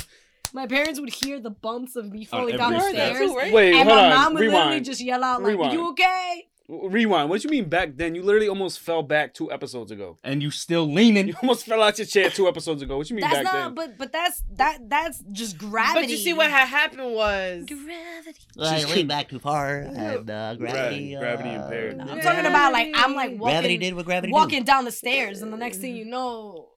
My 0.55 0.67
parents 0.69 1.01
would 1.01 1.13
hear 1.13 1.41
the 1.41 1.51
bumps 1.51 1.97
of 1.97 2.11
me 2.13 2.25
falling 2.25 2.57
down 2.57 2.73
the 2.73 2.81
stairs. 2.81 3.31
Right? 3.35 3.53
Wait, 3.53 3.75
And 3.75 3.89
hold 3.89 3.99
my 4.01 4.05
on. 4.05 4.11
mom 4.15 4.35
would 4.35 4.47
literally 4.47 4.81
just 4.81 5.01
yell 5.01 5.23
out 5.25 5.43
like, 5.43 5.51
Rewind. 5.51 5.73
"You 5.73 5.89
okay?" 5.91 6.47
Rewind. 6.67 7.29
What 7.29 7.45
you 7.45 7.51
mean 7.51 7.69
back 7.69 7.91
then? 7.97 8.15
You 8.15 8.23
literally 8.23 8.49
almost 8.49 8.81
fell 8.81 9.03
back 9.03 9.35
two 9.35 9.53
episodes 9.53 9.91
ago. 9.91 10.17
And 10.25 10.43
you 10.43 10.51
still 10.51 10.91
leaning. 10.91 11.29
You 11.29 11.35
almost 11.43 11.67
fell 11.67 11.83
out 11.83 11.99
your 11.99 12.07
chair 12.07 12.31
two 12.31 12.49
episodes 12.49 12.81
ago. 12.81 12.97
What 12.97 13.11
you 13.11 13.17
mean 13.17 13.21
That's 13.23 13.35
back 13.35 13.45
not. 13.45 13.53
then? 13.53 13.75
But 13.75 13.99
but 13.99 14.13
that's 14.13 14.43
that. 14.53 14.89
That's 14.89 15.23
just 15.33 15.59
gravity. 15.59 16.01
But 16.01 16.09
you 16.09 16.17
see 16.17 16.33
what 16.33 16.49
had 16.51 16.67
happened 16.67 17.13
was 17.15 17.67
Gravity. 17.69 18.39
I 18.59 18.85
leaned 18.85 19.09
back 19.09 19.29
too 19.29 19.41
far 19.41 19.77
and 19.81 20.31
uh, 20.31 20.55
gravity. 20.55 21.15
gravity 21.19 21.51
uh, 21.51 21.65
impaired. 21.65 22.01
I'm 22.01 22.21
talking 22.21 22.47
about 22.47 22.73
like 22.73 22.93
I'm 22.95 23.15
like 23.15 23.37
Gravity 23.37 23.77
did 23.77 23.93
what 23.95 24.07
gravity 24.07 24.33
walking 24.33 24.65
down 24.65 24.85
the 24.87 24.93
stairs, 24.93 25.43
and 25.43 25.53
the 25.53 25.59
next 25.59 25.79
thing 25.79 25.95
you 25.97 26.07
know, 26.07 26.69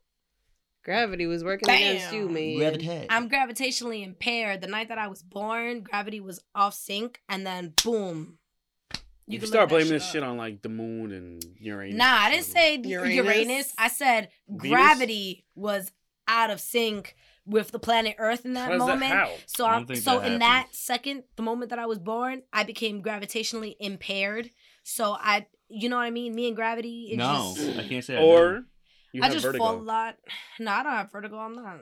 gravity 0.88 1.28
was 1.28 1.44
working 1.44 1.68
Bam. 1.68 1.75
against 1.81 2.13
you, 2.13 2.30
man. 2.30 2.57
Gravitate. 2.57 3.07
I'm 3.10 3.30
gravitationally 3.30 4.04
impaired. 4.06 4.62
The 4.62 4.68
night 4.68 4.88
that 4.88 4.98
I 4.98 5.07
was 5.07 5.22
born, 5.22 5.81
gravity 5.81 6.22
was 6.22 6.39
off 6.56 6.74
sync, 6.74 7.19
and 7.28 7.45
then 7.45 7.74
boom. 7.84 8.38
You, 9.30 9.39
can 9.39 9.50
start 9.50 9.68
blaming 9.68 9.89
this 9.89 10.06
up. 10.06 10.12
shit 10.13 10.24
on 10.24 10.38
like 10.38 10.62
the 10.62 10.69
moon 10.69 11.12
and 11.12 11.44
Uranus. 11.60 11.95
Nah, 11.95 12.06
I 12.06 12.31
didn't 12.31 12.45
say 12.45 12.78
Uranus? 12.78 13.16
Uranus. 13.16 13.74
I 13.78 13.89
said 13.89 14.30
Venus? 14.48 14.69
gravity 14.69 15.45
was 15.54 15.92
out 16.30 16.50
of 16.50 16.62
sync 16.62 17.13
with 17.45 17.72
the 17.72 17.80
planet 17.80 18.16
Earth 18.19 18.45
in 18.45 18.54
that 18.54 18.72
How 18.72 18.78
does 18.78 18.80
that- 18.80 18.88
moment. 18.88 19.12
how? 19.12 19.30
So 19.45 19.66
I 19.66 19.69
I 19.69 19.75
don't 19.75 19.86
think 19.88 20.00
so 20.00 20.19
that 20.19 20.31
in 20.31 20.39
that 20.39 20.69
second, 20.72 21.24
the 21.36 21.44
moment 21.44 21.72
that 21.72 21.80
I 21.80 21.86
was 21.88 22.00
born, 22.00 22.44
I 22.54 22.63
became 22.63 23.04
gravitationally 23.04 23.75
impaired. 23.81 24.50
So 24.84 25.18
I, 25.19 25.48
you 25.68 25.89
know 25.89 25.98
what 25.98 26.04
I 26.04 26.10
mean? 26.12 26.34
Me 26.34 26.48
and 26.48 26.56
gravity. 26.56 27.10
It 27.12 27.18
No, 27.18 27.54
just, 27.54 27.78
I 27.78 27.84
can't 27.86 28.06
say 28.06 28.16
I 28.16 28.22
Or 28.22 28.63
you 29.17 29.24
I 29.24 29.25
have 29.25 29.33
just 29.33 29.45
vertigo. 29.45 29.63
fall 29.63 29.75
a 29.75 29.81
lot. 29.81 30.15
No, 30.59 30.71
I 30.71 30.83
don't 30.83 30.91
have 30.93 31.12
vertigo. 31.12 31.38
I'm 31.38 31.55
not. 31.55 31.79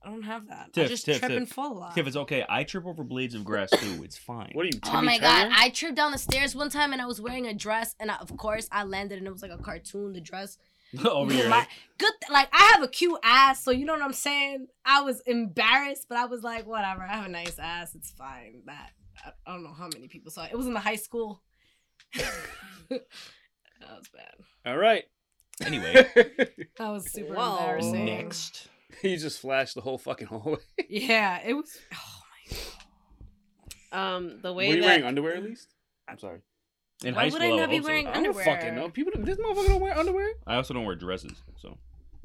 I 0.00 0.10
don't 0.10 0.22
have 0.22 0.46
that. 0.48 0.70
I 0.76 0.86
just 0.86 1.04
Tiff, 1.04 1.18
trip 1.18 1.30
Tiff. 1.30 1.36
and 1.38 1.48
fall 1.48 1.72
a 1.72 1.78
lot. 1.78 1.98
If 1.98 2.06
it's 2.06 2.16
okay, 2.16 2.44
I 2.48 2.62
trip 2.62 2.86
over 2.86 3.02
blades 3.02 3.34
of 3.34 3.44
grass 3.44 3.68
too. 3.70 4.02
It's 4.04 4.16
fine. 4.16 4.50
What 4.52 4.62
are 4.64 4.66
you? 4.66 4.78
Oh 4.86 4.90
Timmy 4.92 5.06
my 5.06 5.18
god! 5.18 5.50
I 5.52 5.70
tripped 5.70 5.96
down 5.96 6.12
the 6.12 6.18
stairs 6.18 6.54
one 6.54 6.70
time 6.70 6.92
and 6.92 7.02
I 7.02 7.06
was 7.06 7.20
wearing 7.20 7.46
a 7.46 7.52
dress, 7.54 7.94
and 7.98 8.10
I, 8.10 8.16
of 8.16 8.34
course 8.36 8.68
I 8.70 8.84
landed, 8.84 9.18
and 9.18 9.26
it 9.26 9.32
was 9.32 9.42
like 9.42 9.50
a 9.50 9.58
cartoon. 9.58 10.12
The 10.12 10.20
dress, 10.20 10.56
over 11.04 11.32
your 11.34 11.48
My- 11.48 11.58
head. 11.60 11.68
good. 11.98 12.12
Like 12.30 12.48
I 12.52 12.72
have 12.74 12.82
a 12.82 12.88
cute 12.88 13.18
ass, 13.24 13.62
so 13.62 13.70
you 13.72 13.84
know 13.84 13.92
what 13.94 14.02
I'm 14.02 14.12
saying. 14.12 14.68
I 14.84 15.00
was 15.02 15.20
embarrassed, 15.22 16.06
but 16.08 16.16
I 16.16 16.26
was 16.26 16.42
like, 16.44 16.64
whatever. 16.66 17.02
I 17.02 17.16
have 17.16 17.26
a 17.26 17.30
nice 17.30 17.58
ass. 17.58 17.94
It's 17.96 18.12
fine. 18.12 18.62
That 18.66 18.90
I, 19.24 19.30
I 19.46 19.52
don't 19.54 19.64
know 19.64 19.74
how 19.76 19.88
many 19.92 20.06
people 20.06 20.30
saw 20.30 20.44
it. 20.44 20.52
It 20.52 20.56
was 20.56 20.66
in 20.68 20.74
the 20.74 20.80
high 20.80 20.96
school. 20.96 21.42
that 22.88 23.00
was 23.80 24.08
bad. 24.14 24.34
All 24.64 24.78
right. 24.78 25.04
Anyway, 25.64 25.92
That 26.78 26.88
was 26.88 27.10
super 27.10 27.34
Whoa. 27.34 27.56
embarrassing. 27.58 28.04
next. 28.04 28.68
you 29.02 29.16
just 29.16 29.40
flashed 29.40 29.74
the 29.74 29.80
whole 29.80 29.98
fucking 29.98 30.28
hallway. 30.28 30.58
Yeah, 30.88 31.40
it 31.44 31.54
was. 31.54 31.76
Oh 31.92 32.20
my 33.92 34.16
Um, 34.16 34.40
the 34.42 34.52
Were 34.52 34.58
way 34.58 34.68
you 34.70 34.80
that 34.80 34.86
wearing 34.86 35.04
underwear 35.04 35.36
at 35.36 35.42
least? 35.42 35.68
I'm 36.08 36.18
sorry. 36.18 36.40
In 37.04 37.14
Why 37.14 37.20
high 37.22 37.24
would 37.26 37.34
school, 37.34 37.42
I 37.44 37.52
I 37.52 37.56
not 37.56 37.70
be 37.70 37.76
also- 37.78 37.88
wearing 37.88 38.06
I 38.08 38.22
don't 38.22 38.34
fucking 38.36 38.74
know. 38.74 38.88
People, 38.90 39.12
this 39.22 39.38
motherfucker 39.38 39.66
don't 39.68 39.80
wear 39.80 39.96
underwear. 39.98 40.30
I 40.46 40.56
also 40.56 40.74
don't 40.74 40.84
wear 40.84 40.96
dresses. 40.96 41.42
So 41.56 41.76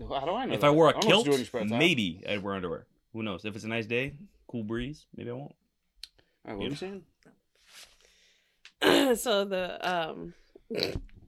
How 0.10 0.26
do 0.26 0.32
I 0.34 0.46
know? 0.46 0.54
if 0.54 0.62
that? 0.62 0.68
I 0.68 0.70
wore 0.72 0.90
a 0.90 0.94
don't 0.94 1.04
know 1.04 1.08
what 1.10 1.14
kilt, 1.14 1.26
you're 1.26 1.32
doing 1.32 1.34
in 1.34 1.40
your 1.40 1.46
spare 1.46 1.66
time. 1.66 1.78
maybe 1.80 2.24
I'd 2.28 2.42
wear 2.44 2.56
underwear. 2.56 2.86
Who 3.14 3.24
knows? 3.24 3.46
If 3.46 3.56
it's 3.56 3.66
a 3.66 3.68
nice 3.68 3.86
day, 3.86 4.14
cool 4.48 4.64
breeze, 4.64 5.06
maybe 5.16 5.30
I 5.30 5.34
won't. 5.34 5.54
All 6.48 6.54
right, 6.54 6.58
what 6.58 6.66
are 6.66 6.70
you 6.70 6.76
saying? 6.76 7.04
so 9.18 9.46
the 9.46 9.80
um 9.90 10.34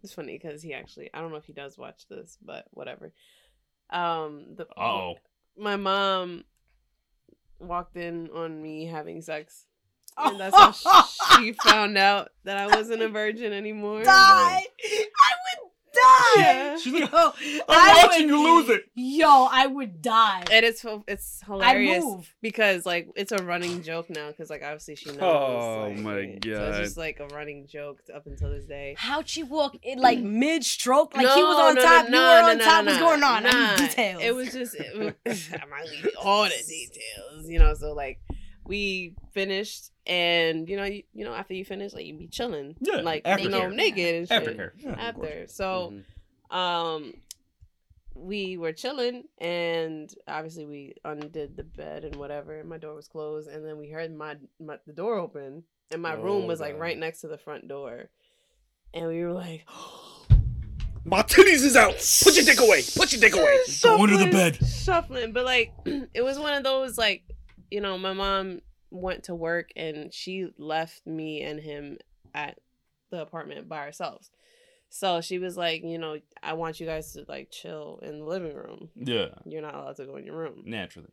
it's 0.05 0.13
funny 0.13 0.37
because 0.37 0.61
he 0.61 0.73
actually 0.73 1.09
I 1.13 1.19
don't 1.19 1.31
know 1.31 1.37
if 1.37 1.45
he 1.45 1.53
does 1.53 1.77
watch 1.77 2.07
this, 2.07 2.37
but 2.43 2.65
whatever. 2.71 3.11
Um 3.89 4.55
the 4.55 4.67
Oh, 4.77 5.15
my 5.57 5.75
mom 5.75 6.43
walked 7.59 7.97
in 7.97 8.29
on 8.29 8.61
me 8.61 8.85
having 8.85 9.21
sex. 9.21 9.65
And 10.17 10.39
that's 10.39 10.55
how 10.55 11.03
she 11.39 11.51
found 11.51 11.97
out 11.97 12.29
that 12.45 12.55
I 12.57 12.67
wasn't 12.67 13.01
a 13.01 13.09
virgin 13.09 13.51
anymore. 13.51 14.03
die. 14.03 14.11
I 14.11 14.63
would 14.63 15.44
die. 15.95 16.41
Yeah. 16.41 16.77
She's 16.77 16.93
like, 17.01 17.11
Yo, 17.11 17.17
I'm 17.17 17.63
I 17.69 18.03
watching 18.05 18.27
would- 18.27 18.29
you 18.29 18.55
lose 18.57 18.69
it. 18.69 18.83
Yo, 18.95 19.47
I 19.51 19.67
would 19.67 20.01
die. 20.01 20.43
And 20.51 20.65
it's 20.65 20.81
fu- 20.81 21.03
it's 21.07 21.41
I'd 21.43 21.47
hilarious 21.51 22.03
move. 22.03 22.33
because 22.41 22.85
like 22.85 23.09
it's 23.15 23.31
a 23.31 23.43
running 23.43 23.81
joke 23.81 24.09
now 24.09 24.29
because 24.29 24.49
like 24.49 24.63
obviously 24.63 24.95
she 24.95 25.09
knows. 25.11 25.19
Oh, 25.21 25.87
like, 25.89 25.99
my 25.99 26.25
god! 26.25 26.43
So 26.43 26.63
it's 26.69 26.77
just 26.79 26.97
like 26.97 27.19
a 27.19 27.27
running 27.27 27.67
joke 27.67 27.99
up 28.13 28.25
until 28.27 28.49
this 28.51 28.65
day. 28.65 28.95
How'd 28.97 29.27
she 29.27 29.43
walk 29.43 29.75
in 29.83 29.99
like 29.99 30.19
mm. 30.19 30.23
mid 30.23 30.63
stroke? 30.63 31.15
Like 31.15 31.27
he 31.27 31.43
was 31.43 31.57
on 31.57 31.75
no, 31.75 31.81
top, 31.81 32.09
no, 32.09 32.09
you 32.09 32.11
no, 32.11 32.21
were 32.21 32.51
on 32.51 32.57
no, 32.57 32.63
top. 32.65 32.85
no, 32.85 32.91
What's 32.91 33.03
going 33.03 33.23
on? 33.23 33.45
I 33.45 33.75
need 33.75 33.89
details. 33.89 34.21
It 34.23 34.35
was 34.35 34.51
just 34.53 34.75
it 34.75 35.15
was, 35.25 35.49
I 35.53 35.65
might 35.65 35.89
leave 35.89 36.09
all 36.21 36.43
the 36.43 36.49
details, 36.67 37.49
you 37.49 37.59
know. 37.59 37.73
So 37.73 37.93
like 37.93 38.19
we 38.65 39.15
finished, 39.33 39.91
and 40.07 40.67
you 40.69 40.77
know, 40.77 40.83
you, 40.85 41.03
you 41.13 41.23
know, 41.25 41.33
after 41.33 41.53
you 41.53 41.65
finish, 41.65 41.93
like 41.93 42.05
you 42.05 42.13
be 42.15 42.27
chilling, 42.27 42.75
Yeah, 42.81 42.97
like 43.01 43.25
you 43.39 43.49
know, 43.49 43.61
aftercare. 43.61 43.75
naked 43.75 44.15
and 44.15 44.27
shit. 44.27 44.43
Aftercare. 44.57 44.71
Yeah. 44.77 44.95
After, 44.97 45.47
so 45.47 45.93
Mhm. 46.51 46.55
um 46.55 47.13
we 48.17 48.55
were 48.55 48.71
chilling 48.71 49.25
and 49.39 50.09
obviously 50.25 50.65
we 50.65 50.93
undid 51.03 51.57
the 51.57 51.63
bed 51.65 52.05
and 52.05 52.15
whatever 52.15 52.57
and 52.61 52.69
my 52.69 52.77
door 52.77 52.95
was 52.95 53.09
closed 53.09 53.49
and 53.49 53.65
then 53.65 53.77
we 53.77 53.89
heard 53.89 54.15
my, 54.15 54.37
my 54.57 54.77
the 54.87 54.93
door 54.93 55.17
open 55.17 55.63
and 55.91 56.01
my 56.01 56.13
room 56.13 56.43
Oh, 56.43 56.47
was 56.47 56.61
like 56.61 56.79
right 56.79 56.97
next 56.97 57.19
to 57.21 57.27
the 57.27 57.37
front 57.37 57.67
door 57.67 58.09
and 58.93 59.07
we 59.07 59.21
were 59.21 59.33
like 59.33 59.65
My 61.07 61.21
titties 61.21 61.63
is 61.63 61.75
out. 61.75 61.93
Put 62.23 62.35
your 62.35 62.45
dick 62.45 62.59
away. 62.61 62.81
Put 62.95 63.11
your 63.11 63.21
dick 63.21 63.35
away. 63.35 63.59
Go 63.83 64.01
under 64.01 64.17
the 64.17 64.31
bed. 64.31 64.57
shuffling 64.65 65.33
but 65.33 65.43
like 65.43 65.73
it 66.13 66.23
was 66.23 66.39
one 66.39 66.53
of 66.53 66.63
those 66.63 66.97
like 66.97 67.23
you 67.71 67.81
know 67.81 67.97
my 67.97 68.13
mom 68.13 68.61
went 68.91 69.23
to 69.25 69.35
work 69.35 69.69
and 69.75 70.13
she 70.13 70.47
left 70.57 71.05
me 71.05 71.41
and 71.41 71.59
him 71.59 71.97
at 72.33 72.57
the 73.11 73.21
apartment 73.21 73.67
by 73.67 73.79
ourselves 73.79 74.29
so 74.89 75.19
she 75.21 75.37
was 75.39 75.57
like 75.57 75.83
you 75.83 75.97
know 75.97 76.17
i 76.43 76.53
want 76.53 76.79
you 76.79 76.85
guys 76.85 77.11
to 77.13 77.25
like 77.27 77.49
chill 77.51 77.99
in 78.03 78.19
the 78.19 78.25
living 78.25 78.55
room 78.55 78.89
Yeah, 78.95 79.27
you're 79.45 79.61
not 79.61 79.75
allowed 79.75 79.95
to 79.97 80.05
go 80.05 80.15
in 80.17 80.25
your 80.25 80.35
room. 80.37 80.63
naturally. 80.65 81.09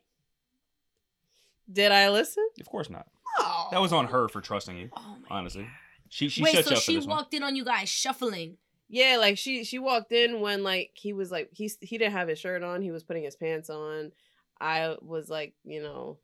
Did 1.73 1.93
I 1.93 2.11
listen? 2.11 2.47
Of 2.61 2.67
course 2.67 2.91
not. 2.91 3.07
Oh. 3.39 3.69
That 3.71 3.81
was 3.81 3.93
on 3.93 4.07
her 4.09 4.29
for 4.29 4.41
trusting 4.41 4.77
you. 4.77 4.91
Oh 4.97 5.17
my 5.29 5.37
Honestly, 5.39 5.67
she 6.09 6.29
she 6.29 6.43
Wait, 6.43 6.53
shut 6.55 6.65
so 6.65 6.71
you 6.73 6.77
up 6.77 6.83
she 6.83 6.95
this 6.97 7.07
one. 7.07 7.17
walked 7.17 7.35
in 7.35 7.43
on 7.43 7.57
you 7.57 7.65
guys 7.65 7.89
shuffling. 7.89 8.57
Yeah, 8.89 9.17
like 9.19 9.39
she 9.39 9.65
she 9.65 9.79
walked 9.79 10.13
in 10.13 10.41
when 10.41 10.63
like 10.63 10.91
he 10.95 11.13
was 11.13 11.31
like 11.31 11.49
he 11.53 11.71
he 11.81 11.97
didn't 11.99 12.13
have 12.13 12.29
his 12.29 12.39
shirt 12.39 12.63
on. 12.63 12.83
He 12.83 12.91
was 12.91 13.05
putting 13.05 13.23
his 13.23 13.37
pants 13.37 13.71
on. 13.71 14.13
I 14.61 14.97
was 15.01 15.31
like, 15.31 15.55
you 15.65 15.83
know, 15.83 16.19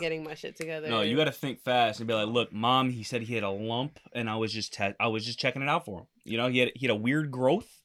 getting 0.00 0.22
my 0.24 0.34
shit 0.34 0.56
together. 0.56 0.88
No, 0.88 1.00
you 1.00 1.16
got 1.16 1.24
to 1.24 1.32
think 1.32 1.60
fast 1.60 2.00
and 2.00 2.06
be 2.06 2.14
like, 2.14 2.28
"Look, 2.28 2.52
mom, 2.52 2.90
he 2.90 3.02
said 3.02 3.22
he 3.22 3.34
had 3.34 3.44
a 3.44 3.50
lump, 3.50 3.98
and 4.12 4.28
I 4.28 4.36
was 4.36 4.52
just 4.52 4.72
te- 4.72 4.94
I 5.00 5.08
was 5.08 5.24
just 5.24 5.38
checking 5.38 5.62
it 5.62 5.68
out 5.68 5.84
for 5.84 6.00
him. 6.00 6.06
You 6.24 6.36
know, 6.36 6.48
he 6.48 6.58
had 6.58 6.72
he 6.74 6.86
had 6.86 6.92
a 6.94 6.98
weird 6.98 7.30
growth, 7.30 7.82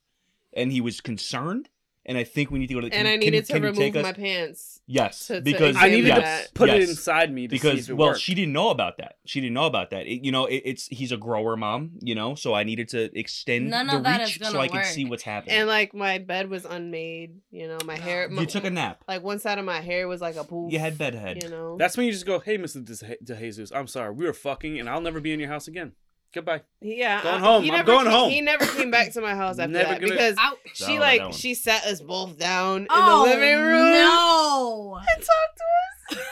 and 0.54 0.72
he 0.72 0.82
was 0.82 1.02
concerned. 1.02 1.70
And 2.04 2.18
I 2.18 2.24
think 2.24 2.50
we 2.50 2.58
need 2.58 2.68
to 2.68 2.74
go 2.74 2.82
to 2.82 2.90
the. 2.90 2.96
and 2.96 3.06
can- 3.06 3.14
I 3.14 3.16
needed 3.18 3.46
can- 3.48 3.62
to 3.62 3.68
can 3.68 3.76
take 3.76 3.94
remove 3.94 4.04
my 4.04 4.14
pants. 4.14 4.82
Yes, 4.88 5.28
to- 5.28 5.36
to 5.36 5.42
because 5.42 5.76
I 5.78 5.90
needed 5.90 6.08
examine 6.10 6.16
to 6.16 6.22
that. 6.22 6.54
put 6.56 6.70
it 6.70 6.90
inside 6.90 7.32
me 7.32 7.48
to 7.48 7.56
see 7.56 7.58
because 7.62 7.80
if 7.82 7.90
it 7.90 7.94
well, 7.94 8.10
worked. 8.10 8.22
she 8.22 8.34
didn't 8.34 8.54
know 8.54 8.70
about 8.70 8.98
that. 8.98 9.18
She 9.26 9.40
didn't 9.40 9.54
know 9.54 9.68
about 9.68 9.92
that. 9.92 10.08
It, 10.08 10.26
you 10.26 10.32
know, 10.32 10.48
it, 10.48 10.64
it's 10.66 10.88
he's 10.88 11.12
a 11.12 11.18
grower 11.18 11.56
mom. 11.56 11.92
You 12.02 12.16
know, 12.16 12.34
so 12.34 12.56
I 12.56 12.64
needed 12.64 12.90
to 12.90 13.16
extend 13.18 13.70
None 13.70 13.86
the 13.88 13.98
of 13.98 14.06
reach 14.06 14.36
is 14.42 14.48
so 14.48 14.54
gonna 14.54 14.60
I 14.64 14.68
could 14.68 14.86
see 14.86 15.06
what's 15.06 15.22
happening. 15.24 15.56
And 15.56 15.68
like 15.68 15.94
my 15.94 16.18
bed 16.18 16.50
was 16.50 16.66
unmade. 16.66 17.36
You 17.52 17.68
know, 17.68 17.78
my 17.86 17.98
hair. 17.98 18.28
you 18.32 18.46
took 18.48 18.64
a 18.64 18.72
nap. 18.72 19.04
Like 19.08 19.22
one 19.22 19.38
side 19.38 19.60
of 19.60 19.66
my 19.66 19.80
hair 19.82 20.08
was 20.08 20.22
like 20.22 20.38
a 20.38 20.44
pool. 20.44 20.72
You 20.72 20.80
had 20.80 20.98
bedhead. 20.98 21.44
You 21.44 21.50
know. 21.50 21.78
That's 21.78 21.98
when 21.98 22.08
you 22.08 22.12
just 22.12 22.26
go, 22.26 22.40
hey, 22.40 22.58
Mr. 22.58 22.84
De- 22.84 23.18
DeJesus, 23.34 23.72
I'm 23.76 23.88
sorry. 23.88 24.12
We 24.14 24.26
were 24.26 24.34
fucking, 24.34 24.80
and 24.80 24.90
I'll 24.90 25.02
never 25.02 25.20
be 25.20 25.34
in 25.34 25.40
your 25.40 25.50
house 25.50 25.68
again. 25.68 25.92
Goodbye. 26.34 26.62
yeah. 26.82 27.22
Going 27.22 27.36
I- 27.36 27.40
home. 27.40 27.64
He 27.64 27.70
I'm 27.72 27.76
never 27.78 27.86
going 27.88 28.04
came, 28.06 28.12
home. 28.14 28.30
He 28.30 28.42
never 28.42 28.66
came 28.66 28.90
back 28.92 29.12
to 29.14 29.22
my 29.22 29.36
house 29.36 29.60
after 29.60 29.72
Never 29.72 29.90
that 29.90 30.02
gonna- 30.02 30.14
because 30.14 30.36
Out. 30.40 30.58
she 30.74 30.86
Down, 30.94 31.00
like 31.00 31.34
she 31.34 31.54
sat 31.54 31.84
us 31.86 32.00
both 32.02 32.38
down 32.38 32.84
in 32.84 32.88
oh, 32.90 33.26
the 33.26 33.32
living 33.36 33.60
room 33.62 33.92
No. 33.92 34.98
and 35.00 35.18
talked 35.24 35.58
to 35.58 36.18
us. 36.18 36.26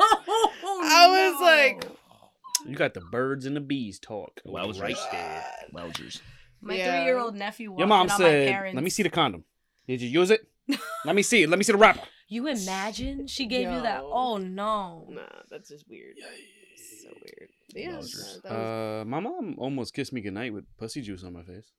Oh, 0.00 0.80
I 0.84 1.06
was 1.08 1.34
oh, 1.36 1.40
no. 1.40 1.46
like, 1.46 2.68
You 2.68 2.74
got 2.76 2.94
the 2.94 3.00
birds 3.00 3.46
and 3.46 3.54
the 3.54 3.60
bees 3.60 3.98
talk. 4.00 4.40
Wowzers. 4.46 4.80
Right 4.80 4.96
there. 5.12 5.44
Wowzers. 5.72 6.20
my 6.60 6.74
Yeah. 6.74 6.90
three-year-old 6.96 7.36
nephew. 7.36 7.76
Your 7.78 7.86
mom 7.86 8.02
in 8.02 8.08
my 8.08 8.16
said, 8.16 8.74
let 8.74 8.82
me 8.82 8.90
see 8.90 9.02
the 9.04 9.10
condom. 9.10 9.44
Did 9.86 10.00
you 10.00 10.08
use 10.08 10.30
it? 10.30 10.48
let 11.04 11.14
me 11.14 11.22
see 11.22 11.42
it. 11.44 11.48
Let 11.48 11.58
me 11.58 11.64
see 11.64 11.72
the 11.72 11.78
wrapper. 11.78 12.00
You 12.26 12.48
imagine 12.48 13.26
she 13.28 13.46
gave 13.46 13.70
you 13.70 13.82
that? 13.82 14.00
Oh 14.02 14.38
no. 14.38 15.06
Nah, 15.10 15.20
that's 15.50 15.68
just 15.68 15.84
weird. 15.88 16.16
So 17.02 17.10
weird. 17.22 17.50
But 17.74 17.82
yeah, 17.82 17.96
was- 17.96 18.40
Uh, 18.44 19.04
my 19.06 19.20
mom 19.20 19.56
almost 19.58 19.92
kissed 19.92 20.12
me 20.12 20.20
goodnight 20.22 20.54
with 20.54 20.64
pussy 20.78 21.02
juice 21.02 21.24
on 21.24 21.32
my 21.34 21.42
face. 21.42 21.72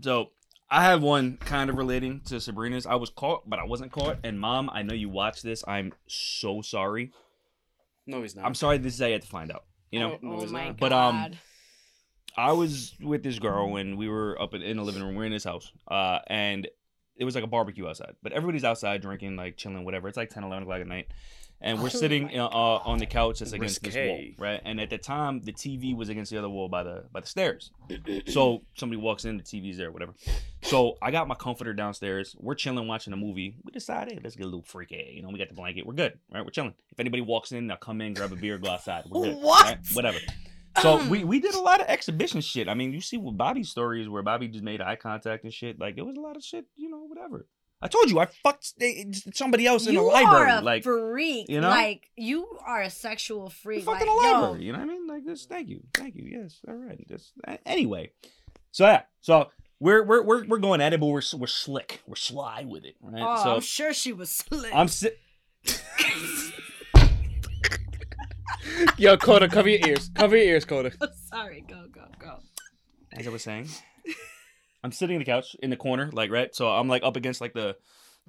So 0.00 0.30
I 0.70 0.84
have 0.84 1.02
one 1.02 1.36
kind 1.36 1.68
of 1.68 1.76
relating 1.76 2.20
to 2.26 2.40
Sabrina's. 2.40 2.86
I 2.86 2.94
was 2.94 3.10
caught, 3.10 3.42
but 3.50 3.58
I 3.58 3.64
wasn't 3.64 3.92
caught. 3.92 4.18
And 4.24 4.40
mom, 4.40 4.70
I 4.72 4.82
know 4.82 4.94
you 4.94 5.08
watch 5.10 5.42
this. 5.42 5.62
I'm 5.68 5.92
so 6.06 6.62
sorry. 6.62 7.12
No, 8.06 8.22
he's 8.22 8.34
not. 8.34 8.46
I'm 8.46 8.54
sorry. 8.54 8.78
This 8.78 8.94
is 8.94 9.00
how 9.00 9.06
you 9.06 9.12
had 9.12 9.22
to 9.22 9.28
find 9.28 9.52
out. 9.52 9.64
You 9.90 10.00
know, 10.00 10.18
No, 10.22 10.32
oh 10.38 10.42
it's 10.42 10.52
my 10.52 10.68
not. 10.68 10.78
But, 10.78 10.92
um. 10.92 11.32
I 12.34 12.52
was 12.52 12.94
with 12.98 13.22
this 13.22 13.38
girl 13.38 13.76
and 13.76 13.98
we 13.98 14.08
were 14.08 14.40
up 14.40 14.54
in, 14.54 14.62
in 14.62 14.78
the 14.78 14.82
living 14.82 15.02
room. 15.02 15.14
We're 15.16 15.26
in 15.26 15.32
this 15.32 15.44
house, 15.44 15.70
uh, 15.86 16.20
and 16.28 16.66
it 17.14 17.24
was 17.24 17.34
like 17.34 17.44
a 17.44 17.48
barbecue 17.48 17.86
outside. 17.86 18.14
But 18.22 18.32
everybody's 18.32 18.64
outside 18.64 19.02
drinking, 19.02 19.36
like 19.36 19.58
chilling, 19.58 19.84
whatever. 19.84 20.08
It's 20.08 20.16
like 20.16 20.30
10, 20.30 20.42
11 20.44 20.62
o'clock 20.62 20.80
at 20.80 20.86
night. 20.86 21.08
And 21.64 21.78
we're 21.78 21.86
Oh 21.86 21.90
sitting 21.90 22.38
uh, 22.38 22.46
uh, 22.46 22.82
on 22.84 22.98
the 22.98 23.06
couch 23.06 23.38
that's 23.38 23.52
against 23.52 23.82
this 23.82 23.94
wall, 23.94 24.20
right? 24.36 24.60
And 24.64 24.80
at 24.80 24.90
the 24.90 24.98
time, 24.98 25.40
the 25.42 25.52
TV 25.52 25.96
was 25.96 26.08
against 26.08 26.32
the 26.32 26.38
other 26.38 26.48
wall 26.48 26.68
by 26.68 26.82
the 26.82 27.04
by 27.12 27.20
the 27.20 27.26
stairs. 27.26 27.70
So 28.26 28.62
somebody 28.74 29.00
walks 29.00 29.24
in, 29.24 29.36
the 29.36 29.42
TV's 29.42 29.76
there, 29.76 29.90
whatever. 29.90 30.14
So 30.62 30.96
I 31.02 31.10
got 31.10 31.28
my 31.28 31.34
comforter 31.34 31.72
downstairs. 31.74 32.34
We're 32.38 32.54
chilling, 32.54 32.86
watching 32.88 33.12
a 33.12 33.16
movie. 33.16 33.56
We 33.64 33.72
decided, 33.72 34.20
let's 34.22 34.36
get 34.36 34.44
a 34.44 34.46
little 34.46 34.62
freaky. 34.62 35.12
You 35.14 35.22
know, 35.22 35.28
we 35.28 35.38
got 35.38 35.48
the 35.48 35.54
blanket. 35.54 35.86
We're 35.86 35.94
good, 35.94 36.18
right? 36.32 36.44
We're 36.44 36.50
chilling. 36.50 36.74
If 36.90 36.98
anybody 37.00 37.22
walks 37.22 37.52
in, 37.52 37.66
they'll 37.66 37.76
come 37.76 38.00
in, 38.00 38.14
grab 38.14 38.32
a 38.32 38.36
beer, 38.36 38.58
go 38.58 38.70
outside. 38.70 39.04
We're 39.08 39.26
good. 39.26 39.42
What? 39.42 39.64
right? 39.64 39.78
Whatever. 39.92 40.18
So 40.80 41.06
we, 41.08 41.24
we 41.24 41.38
did 41.38 41.54
a 41.54 41.60
lot 41.60 41.80
of 41.80 41.86
exhibition 41.88 42.40
shit. 42.40 42.68
I 42.68 42.74
mean, 42.74 42.92
you 42.92 43.00
see 43.00 43.18
what 43.18 43.36
Bobby's 43.36 43.68
story 43.68 44.00
is 44.00 44.08
where 44.08 44.22
Bobby 44.22 44.48
just 44.48 44.64
made 44.64 44.80
eye 44.80 44.96
contact 44.96 45.44
and 45.44 45.52
shit. 45.52 45.78
Like 45.78 45.98
it 45.98 46.02
was 46.02 46.16
a 46.16 46.20
lot 46.20 46.36
of 46.36 46.42
shit, 46.42 46.64
you 46.76 46.88
know, 46.88 47.04
whatever. 47.06 47.46
I 47.82 47.88
told 47.88 48.08
you 48.10 48.20
I 48.20 48.26
fucked 48.26 48.74
somebody 49.34 49.66
else 49.66 49.88
in 49.88 49.94
you 49.94 50.00
the 50.00 50.06
library. 50.06 50.50
are 50.52 50.58
a 50.58 50.62
like 50.62 50.84
freak. 50.84 51.48
you 51.48 51.60
know? 51.60 51.68
like 51.68 52.08
you 52.16 52.46
are 52.64 52.82
a 52.82 52.90
sexual 52.90 53.50
freak. 53.50 53.84
fucking 53.84 54.06
like, 54.06 54.24
a 54.24 54.28
yo, 54.28 54.40
library. 54.40 54.64
You 54.64 54.72
know 54.72 54.78
what 54.78 54.84
I 54.84 54.92
mean? 54.92 55.06
Like 55.08 55.24
this. 55.26 55.46
Thank 55.46 55.68
you, 55.68 55.82
thank 55.92 56.14
you. 56.14 56.24
Yes, 56.24 56.60
all 56.68 56.74
right. 56.74 57.04
This 57.08 57.32
anyway. 57.66 58.12
So 58.70 58.86
yeah, 58.86 59.02
so 59.20 59.50
we're 59.80 60.04
we're 60.04 60.22
we're, 60.22 60.46
we're 60.46 60.58
going 60.58 60.80
at 60.80 60.92
it, 60.92 61.00
but 61.00 61.06
we're 61.06 61.22
we're 61.36 61.46
slick, 61.48 62.02
we're 62.06 62.14
sly 62.14 62.64
with 62.64 62.84
it, 62.84 62.94
right? 63.02 63.22
Oh, 63.26 63.42
so 63.42 63.54
I'm 63.56 63.60
sure 63.60 63.92
she 63.92 64.12
was 64.12 64.30
slick. 64.30 64.72
I'm 64.72 64.86
si- 64.86 65.10
Yo, 68.96 69.16
Coda, 69.16 69.48
cover 69.48 69.68
your 69.68 69.88
ears. 69.88 70.08
Cover 70.14 70.36
your 70.36 70.46
ears, 70.46 70.64
Coda. 70.64 70.92
sorry. 71.30 71.64
Go 71.68 71.86
go 71.92 72.04
go. 72.20 72.38
as 73.12 73.26
I 73.26 73.30
was 73.30 73.42
saying, 73.42 73.68
I'm 74.84 74.92
sitting 74.92 75.16
on 75.16 75.20
the 75.20 75.24
couch 75.26 75.54
in 75.62 75.70
the 75.70 75.76
corner, 75.76 76.10
like 76.12 76.30
right. 76.30 76.54
So 76.54 76.68
I'm 76.68 76.88
like 76.88 77.02
up 77.04 77.16
against 77.16 77.40
like 77.40 77.54
the 77.54 77.76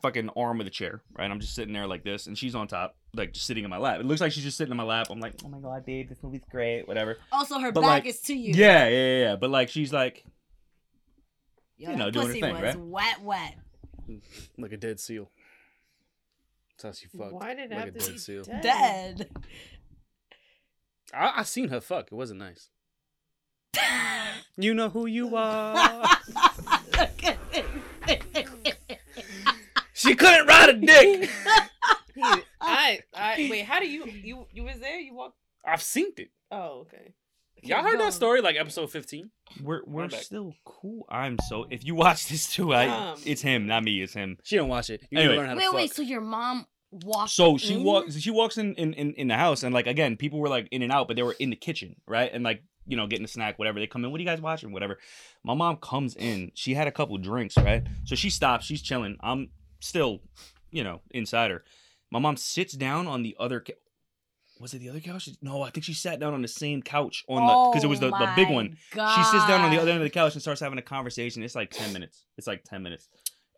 fucking 0.01 0.29
arm 0.35 0.59
of 0.59 0.65
the 0.65 0.71
chair, 0.71 1.01
right? 1.17 1.29
I'm 1.29 1.39
just 1.39 1.55
sitting 1.55 1.73
there 1.73 1.87
like 1.87 2.03
this, 2.03 2.27
and 2.27 2.37
she's 2.37 2.55
on 2.55 2.67
top, 2.67 2.95
like 3.15 3.33
just 3.33 3.45
sitting 3.45 3.63
in 3.63 3.69
my 3.69 3.77
lap. 3.77 3.99
It 3.99 4.05
looks 4.05 4.21
like 4.21 4.31
she's 4.31 4.43
just 4.43 4.57
sitting 4.57 4.71
in 4.71 4.77
my 4.77 4.83
lap. 4.83 5.07
I'm 5.09 5.19
like, 5.19 5.33
oh 5.45 5.49
my 5.49 5.59
god, 5.59 5.85
babe, 5.85 6.09
this 6.09 6.21
movie's 6.21 6.43
great, 6.49 6.87
whatever. 6.87 7.17
Also, 7.31 7.59
her 7.59 7.71
But, 7.71 7.81
back 7.81 7.89
like, 7.89 8.05
is 8.07 8.19
to 8.21 8.33
you. 8.33 8.53
Yeah, 8.53 8.87
yeah, 8.87 8.89
yeah, 8.89 9.21
yeah. 9.29 9.35
But 9.35 9.49
like 9.49 9.69
she's 9.69 9.91
like, 9.93 10.23
Yo, 11.77 11.91
you 11.91 11.95
know, 11.97 12.11
doing 12.11 12.27
her 12.27 12.31
pussy 12.33 12.41
thing, 12.41 12.53
was 12.53 12.61
right? 12.63 12.79
wet, 12.79 13.21
wet. 13.21 13.55
Like 14.57 14.71
a 14.73 14.77
dead 14.77 14.99
seal. 14.99 15.29
That's 16.81 16.83
how 16.83 16.91
she 17.01 17.07
fucked. 17.17 17.33
Why 17.33 17.53
did 17.53 17.71
it 17.71 17.75
like 17.75 17.79
have 17.85 17.87
a 17.89 17.91
to 17.91 17.99
dead 17.99 18.11
be 18.13 18.17
seal. 18.17 18.43
dead? 18.43 18.61
Dead. 18.61 19.29
I, 21.13 21.33
I 21.37 21.43
seen 21.43 21.69
her 21.69 21.79
fuck. 21.81 22.07
It 22.07 22.15
wasn't 22.15 22.39
nice. 22.39 22.69
You 24.57 24.73
know 24.73 24.89
who 24.89 25.05
you 25.07 25.35
are. 25.35 26.05
she 29.93 30.15
couldn't 30.15 30.47
ride 30.47 30.69
a 30.69 30.73
dick. 30.73 31.29
I, 32.61 32.99
I 33.15 33.47
wait. 33.49 33.65
How 33.65 33.79
do 33.79 33.87
you 33.89 34.05
you 34.05 34.47
you 34.51 34.63
was 34.63 34.79
there? 34.79 34.99
You 34.99 35.15
walked. 35.15 35.35
I've 35.65 35.81
seen 35.81 36.11
it. 36.17 36.29
Oh, 36.51 36.81
okay. 36.81 37.13
Y'all 37.63 37.81
heard 37.81 37.93
going. 37.93 37.99
that 38.05 38.13
story 38.13 38.41
like 38.41 38.57
episode 38.57 38.91
15? 38.91 39.31
we're 39.61 39.81
we're 39.85 40.09
still 40.09 40.53
cool. 40.65 41.05
I'm 41.09 41.37
so. 41.47 41.65
If 41.69 41.85
you 41.85 41.95
watch 41.95 42.27
this 42.27 42.51
too, 42.51 42.73
I 42.73 42.87
Um, 42.87 43.19
it's 43.25 43.41
him, 43.41 43.67
not 43.67 43.83
me. 43.83 44.01
It's 44.01 44.13
him. 44.13 44.37
She 44.43 44.57
didn't 44.57 44.67
watch 44.69 44.89
it. 44.89 45.01
You 45.09 45.19
Anyway. 45.19 45.37
learn 45.37 45.45
how 45.47 45.53
to 45.53 45.57
wait, 45.57 45.65
fuck. 45.65 45.73
wait. 45.75 45.93
So 45.93 46.01
your 46.01 46.19
mom 46.21 46.65
walked. 46.91 47.31
So 47.31 47.57
she 47.57 47.75
in? 47.75 47.83
walks. 47.83 48.17
She 48.19 48.31
walks 48.31 48.57
in, 48.57 48.75
in 48.75 48.93
in 48.93 49.13
in 49.13 49.27
the 49.29 49.37
house, 49.37 49.63
and 49.63 49.73
like 49.73 49.87
again, 49.87 50.17
people 50.17 50.39
were 50.39 50.49
like 50.49 50.67
in 50.71 50.81
and 50.81 50.91
out, 50.91 51.07
but 51.07 51.15
they 51.15 51.23
were 51.23 51.35
in 51.39 51.49
the 51.51 51.55
kitchen, 51.55 51.95
right? 52.05 52.29
And 52.33 52.43
like 52.43 52.63
you 52.85 52.97
know, 52.97 53.07
getting 53.07 53.25
a 53.25 53.27
snack, 53.27 53.57
whatever. 53.59 53.79
They 53.79 53.87
come 53.87 54.03
in. 54.03 54.11
What 54.11 54.19
are 54.19 54.23
you 54.23 54.29
guys 54.29 54.41
watching? 54.41 54.71
Whatever. 54.71 54.99
My 55.43 55.53
mom 55.53 55.77
comes 55.77 56.15
in. 56.15 56.51
She 56.53 56.73
had 56.73 56.87
a 56.87 56.91
couple 56.91 57.17
drinks, 57.17 57.57
right? 57.57 57.83
So 58.05 58.15
she 58.15 58.29
stops. 58.29 58.65
She's 58.65 58.81
chilling. 58.81 59.17
I'm 59.21 59.49
still, 59.79 60.21
you 60.71 60.83
know, 60.83 61.01
inside 61.11 61.51
her. 61.51 61.63
My 62.11 62.19
mom 62.19 62.37
sits 62.37 62.73
down 62.73 63.07
on 63.07 63.23
the 63.23 63.35
other. 63.39 63.59
Ca- 63.59 63.73
was 64.59 64.73
it 64.73 64.79
the 64.79 64.89
other 64.89 64.99
couch? 64.99 65.27
No, 65.41 65.61
I 65.61 65.71
think 65.71 65.83
she 65.83 65.93
sat 65.93 66.19
down 66.19 66.33
on 66.33 66.41
the 66.41 66.47
same 66.47 66.81
couch 66.81 67.23
on 67.27 67.45
the 67.45 67.69
because 67.71 67.83
it 67.83 67.87
was 67.87 67.99
the, 67.99 68.09
the 68.11 68.31
big 68.35 68.49
one. 68.49 68.77
my 68.95 69.15
She 69.15 69.23
sits 69.23 69.47
down 69.47 69.61
on 69.61 69.71
the 69.71 69.81
other 69.81 69.91
end 69.91 69.99
of 69.99 70.03
the 70.05 70.09
couch 70.09 70.33
and 70.33 70.41
starts 70.41 70.61
having 70.61 70.77
a 70.77 70.83
conversation. 70.83 71.43
It's 71.43 71.55
like 71.55 71.71
ten 71.71 71.91
minutes. 71.91 72.25
It's 72.37 72.47
like 72.47 72.63
ten 72.63 72.83
minutes. 72.83 73.09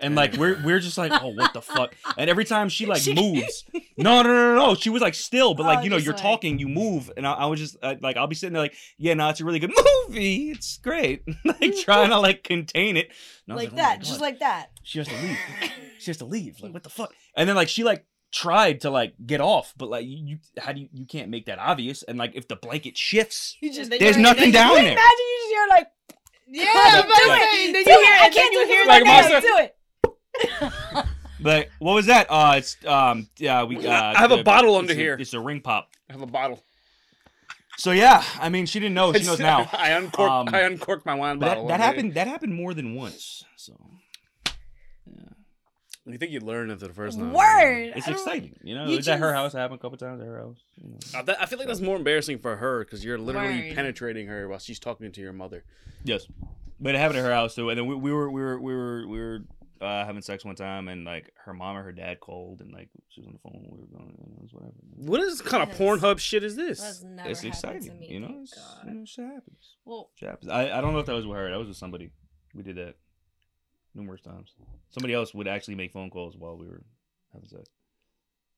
And 0.02 0.14
like 0.14 0.34
we're 0.34 0.62
we're 0.64 0.80
just 0.80 0.98
like, 0.98 1.12
oh, 1.24 1.30
what 1.30 1.54
the 1.54 1.62
fuck? 1.62 1.96
And 2.18 2.30
every 2.30 2.44
time 2.44 2.68
she 2.68 2.86
like 2.86 3.02
She- 3.02 3.14
moves, 3.14 3.64
no, 3.98 4.22
no, 4.22 4.24
no, 4.24 4.54
no, 4.54 4.56
no. 4.68 4.76
She 4.76 4.90
was 4.90 5.02
like 5.02 5.14
still, 5.16 5.54
but 5.54 5.66
like 5.66 5.80
Oh, 5.80 5.82
you 5.84 5.90
know, 5.90 5.96
you're 5.98 6.14
like- 6.14 6.22
talking, 6.22 6.60
you 6.60 6.68
move, 6.68 7.10
and 7.16 7.26
I, 7.26 7.32
I 7.34 7.46
was 7.46 7.60
just 7.62 7.78
uh, 7.82 7.96
like, 8.02 8.18
I'll 8.18 8.28
be 8.28 8.36
sitting 8.36 8.54
there 8.54 8.62
like, 8.64 8.76
yeah, 8.98 9.14
no, 9.14 9.30
it's 9.30 9.40
a 9.40 9.46
really 9.46 9.60
good 9.60 9.72
movie. 10.10 10.52
It's 10.52 10.78
great. 10.80 11.24
like 11.46 11.76
trying 11.86 12.10
to 12.10 12.20
like 12.20 12.44
contain 12.44 12.98
it. 12.98 13.08
And 13.48 13.54
I 13.54 13.56
was 13.56 13.64
like 13.64 13.74
oh 13.74 13.78
that, 13.78 14.02
just 14.02 14.20
like 14.20 14.40
that. 14.40 14.72
she 14.84 15.00
has 15.00 15.08
to 15.08 15.16
leave. 15.16 15.38
she 16.00 16.10
has 16.10 16.18
to 16.18 16.26
leave. 16.26 16.60
Like 16.62 16.74
what 16.74 16.84
the 16.84 16.90
fuck? 16.90 17.14
And 17.38 17.48
then 17.48 17.56
like 17.56 17.70
she 17.70 17.84
like 17.86 18.06
tried 18.34 18.82
to 18.82 18.90
like 18.90 19.14
get 19.26 19.40
off, 19.40 19.74
but 19.78 19.88
like 19.90 20.06
you, 20.06 20.18
you 20.26 20.38
how 20.58 20.74
do 20.74 20.82
you 20.82 20.90
you 20.92 21.06
can't 21.06 21.30
make 21.30 21.46
that 21.46 21.58
obvious? 21.58 22.04
And 22.04 22.18
like 22.18 22.34
if 22.36 22.50
the 22.50 22.58
blanket 22.58 22.98
shifts, 22.98 23.56
You 23.62 23.72
just 23.72 23.90
there's 23.92 24.18
nothing 24.18 24.52
then 24.52 24.68
down 24.68 24.72
you 24.72 24.76
there. 24.82 24.92
imagine 24.92 25.18
you 25.20 25.38
just 25.40 25.50
hear 25.54 25.68
like 25.70 25.88
Yeah, 26.48 26.74
I'm 26.76 27.06
about 27.06 27.18
to 27.18 27.28
Like- 27.30 27.42
say, 27.44 27.72
then 27.72 27.84
do 27.86 27.92
you 27.92 27.98
it. 27.98 28.06
hear 28.06 28.16
I 28.20 28.30
can't 28.30 28.54
you 28.54 28.60
do 28.60 28.68
hear 28.68 28.82
it 28.84 28.88
like 28.90 29.04
like 29.06 29.24
Monster- 29.32 29.48
Do 29.48 29.56
it. 29.64 29.76
But 31.42 31.68
what 31.80 31.94
was 31.94 32.06
that? 32.06 32.28
Uh, 32.30 32.56
it's 32.58 32.78
um, 32.88 33.28
yeah, 33.38 33.64
we. 33.64 33.86
Uh, 33.86 33.92
I 33.92 34.18
have 34.20 34.32
a 34.32 34.38
the- 34.38 34.44
bottle 34.44 34.76
it's 34.76 34.80
under 34.84 34.94
a- 34.94 34.96
here. 34.96 35.18
It's 35.20 35.34
a 35.34 35.40
ring 35.40 35.60
pop. 35.62 35.90
I 36.10 36.14
have 36.14 36.22
a 36.22 36.26
bottle. 36.26 36.64
So 37.78 37.92
yeah, 37.92 38.24
I 38.40 38.48
mean, 38.50 38.66
she 38.66 38.80
didn't 38.80 38.96
know. 38.96 39.12
She 39.14 39.24
knows 39.26 39.40
now. 39.54 39.70
I 39.74 39.90
uncorked. 39.92 40.32
Um, 40.32 40.50
I 40.56 40.62
uncorked 40.62 41.06
my 41.06 41.14
wine 41.14 41.38
But 41.40 41.48
bottle. 41.48 41.68
that, 41.68 41.78
that 41.80 41.84
happened. 41.84 42.14
That 42.14 42.28
happened 42.28 42.56
more 42.56 42.74
than 42.74 42.96
once. 42.96 43.44
So 43.58 43.74
You 46.08 46.18
think 46.18 46.32
you 46.32 46.40
learn 46.40 46.70
after 46.72 46.88
the 46.88 46.94
first 46.94 47.18
time? 47.18 47.34
Word. 47.34 47.94
it's 47.96 48.08
I 48.08 48.12
don't- 48.12 48.20
exciting. 48.20 48.56
You 48.64 48.76
know, 48.76 48.86
You 48.88 48.98
it's 48.98 49.08
at 49.08 49.20
her 49.20 49.32
just- 49.32 49.36
house. 49.36 49.54
It 49.56 49.58
happened 49.58 49.80
a 49.80 49.82
couple 49.82 49.98
times 49.98 50.22
at 50.22 50.28
her 50.28 50.40
house. 50.40 50.58
You 50.82 50.90
know. 50.92 51.24
That- 51.24 51.42
I 51.42 51.46
feel 51.48 51.58
like 51.60 51.68
that's 51.68 51.82
more 51.82 51.98
embarrassing 51.98 52.40
for 52.40 52.56
her 52.56 52.86
because 52.86 53.04
you're 53.04 53.18
literally 53.18 53.68
Word. 53.70 53.76
penetrating 53.76 54.28
her 54.28 54.48
while 54.48 54.60
she's 54.60 54.80
talking 54.80 55.12
to 55.12 55.22
your 55.22 55.34
mother. 55.34 55.64
Yes, 56.04 56.28
but 56.80 56.94
it 56.96 57.00
happened 57.00 57.20
at 57.20 57.26
her 57.26 57.34
house 57.34 57.56
too. 57.56 57.70
And 57.72 57.78
then 57.80 57.88
we, 57.88 57.96
we 57.96 58.14
were 58.14 58.30
we 58.32 58.42
were 58.42 58.60
we 58.60 58.74
were 58.76 59.08
we 59.08 59.20
were 59.20 59.40
uh, 59.82 60.06
having 60.06 60.22
sex 60.22 60.44
one 60.46 60.56
time, 60.56 60.88
and 60.88 61.06
like 61.06 61.32
her 61.46 61.54
mom 61.54 61.76
or 61.78 61.84
her 61.84 61.92
dad 61.92 62.20
called, 62.20 62.62
and 62.62 62.72
like 62.72 62.90
she 63.10 63.22
was 63.22 63.28
on 63.28 63.34
the 63.34 63.40
phone. 63.40 63.66
We 63.70 63.80
were 63.82 63.88
going, 63.88 64.12
it 64.18 64.42
was 64.42 64.54
whatever. 64.54 64.74
What 64.96 65.20
is 65.22 65.42
kind 65.42 65.64
of 65.64 65.70
Yes. 65.70 65.78
Pornhub 65.78 66.20
shit 66.20 66.44
is 66.44 66.56
this? 66.56 67.04
it's 67.26 67.44
exciting, 67.44 67.84
to 67.84 67.94
me. 67.94 68.08
you 68.10 68.20
know. 68.20 68.28
thank 68.28 68.44
It's, 68.44 68.54
God. 68.54 68.88
you 68.88 68.94
know, 68.94 69.06
shit 69.06 69.26
happens. 69.26 69.76
Well, 69.86 70.10
Shit 70.16 70.30
happens. 70.30 70.50
I, 70.52 70.78
I 70.78 70.82
don't 70.82 70.94
know 70.94 71.00
if 71.00 71.06
that 71.08 71.14
was 71.16 71.28
with 71.28 71.38
her. 71.38 71.50
That 71.50 71.60
was 71.60 71.68
with 71.68 71.78
somebody. 71.78 72.12
We 72.54 72.64
did 72.64 72.78
that 72.78 72.96
numerous 73.94 74.22
times. 74.22 74.54
Somebody 74.92 75.14
else 75.14 75.34
would 75.34 75.48
actually 75.48 75.76
make 75.76 75.92
phone 75.92 76.10
calls 76.10 76.36
while 76.38 76.58
we 76.58 76.68
were 76.68 76.84
having 77.34 77.48
sex. 77.50 77.70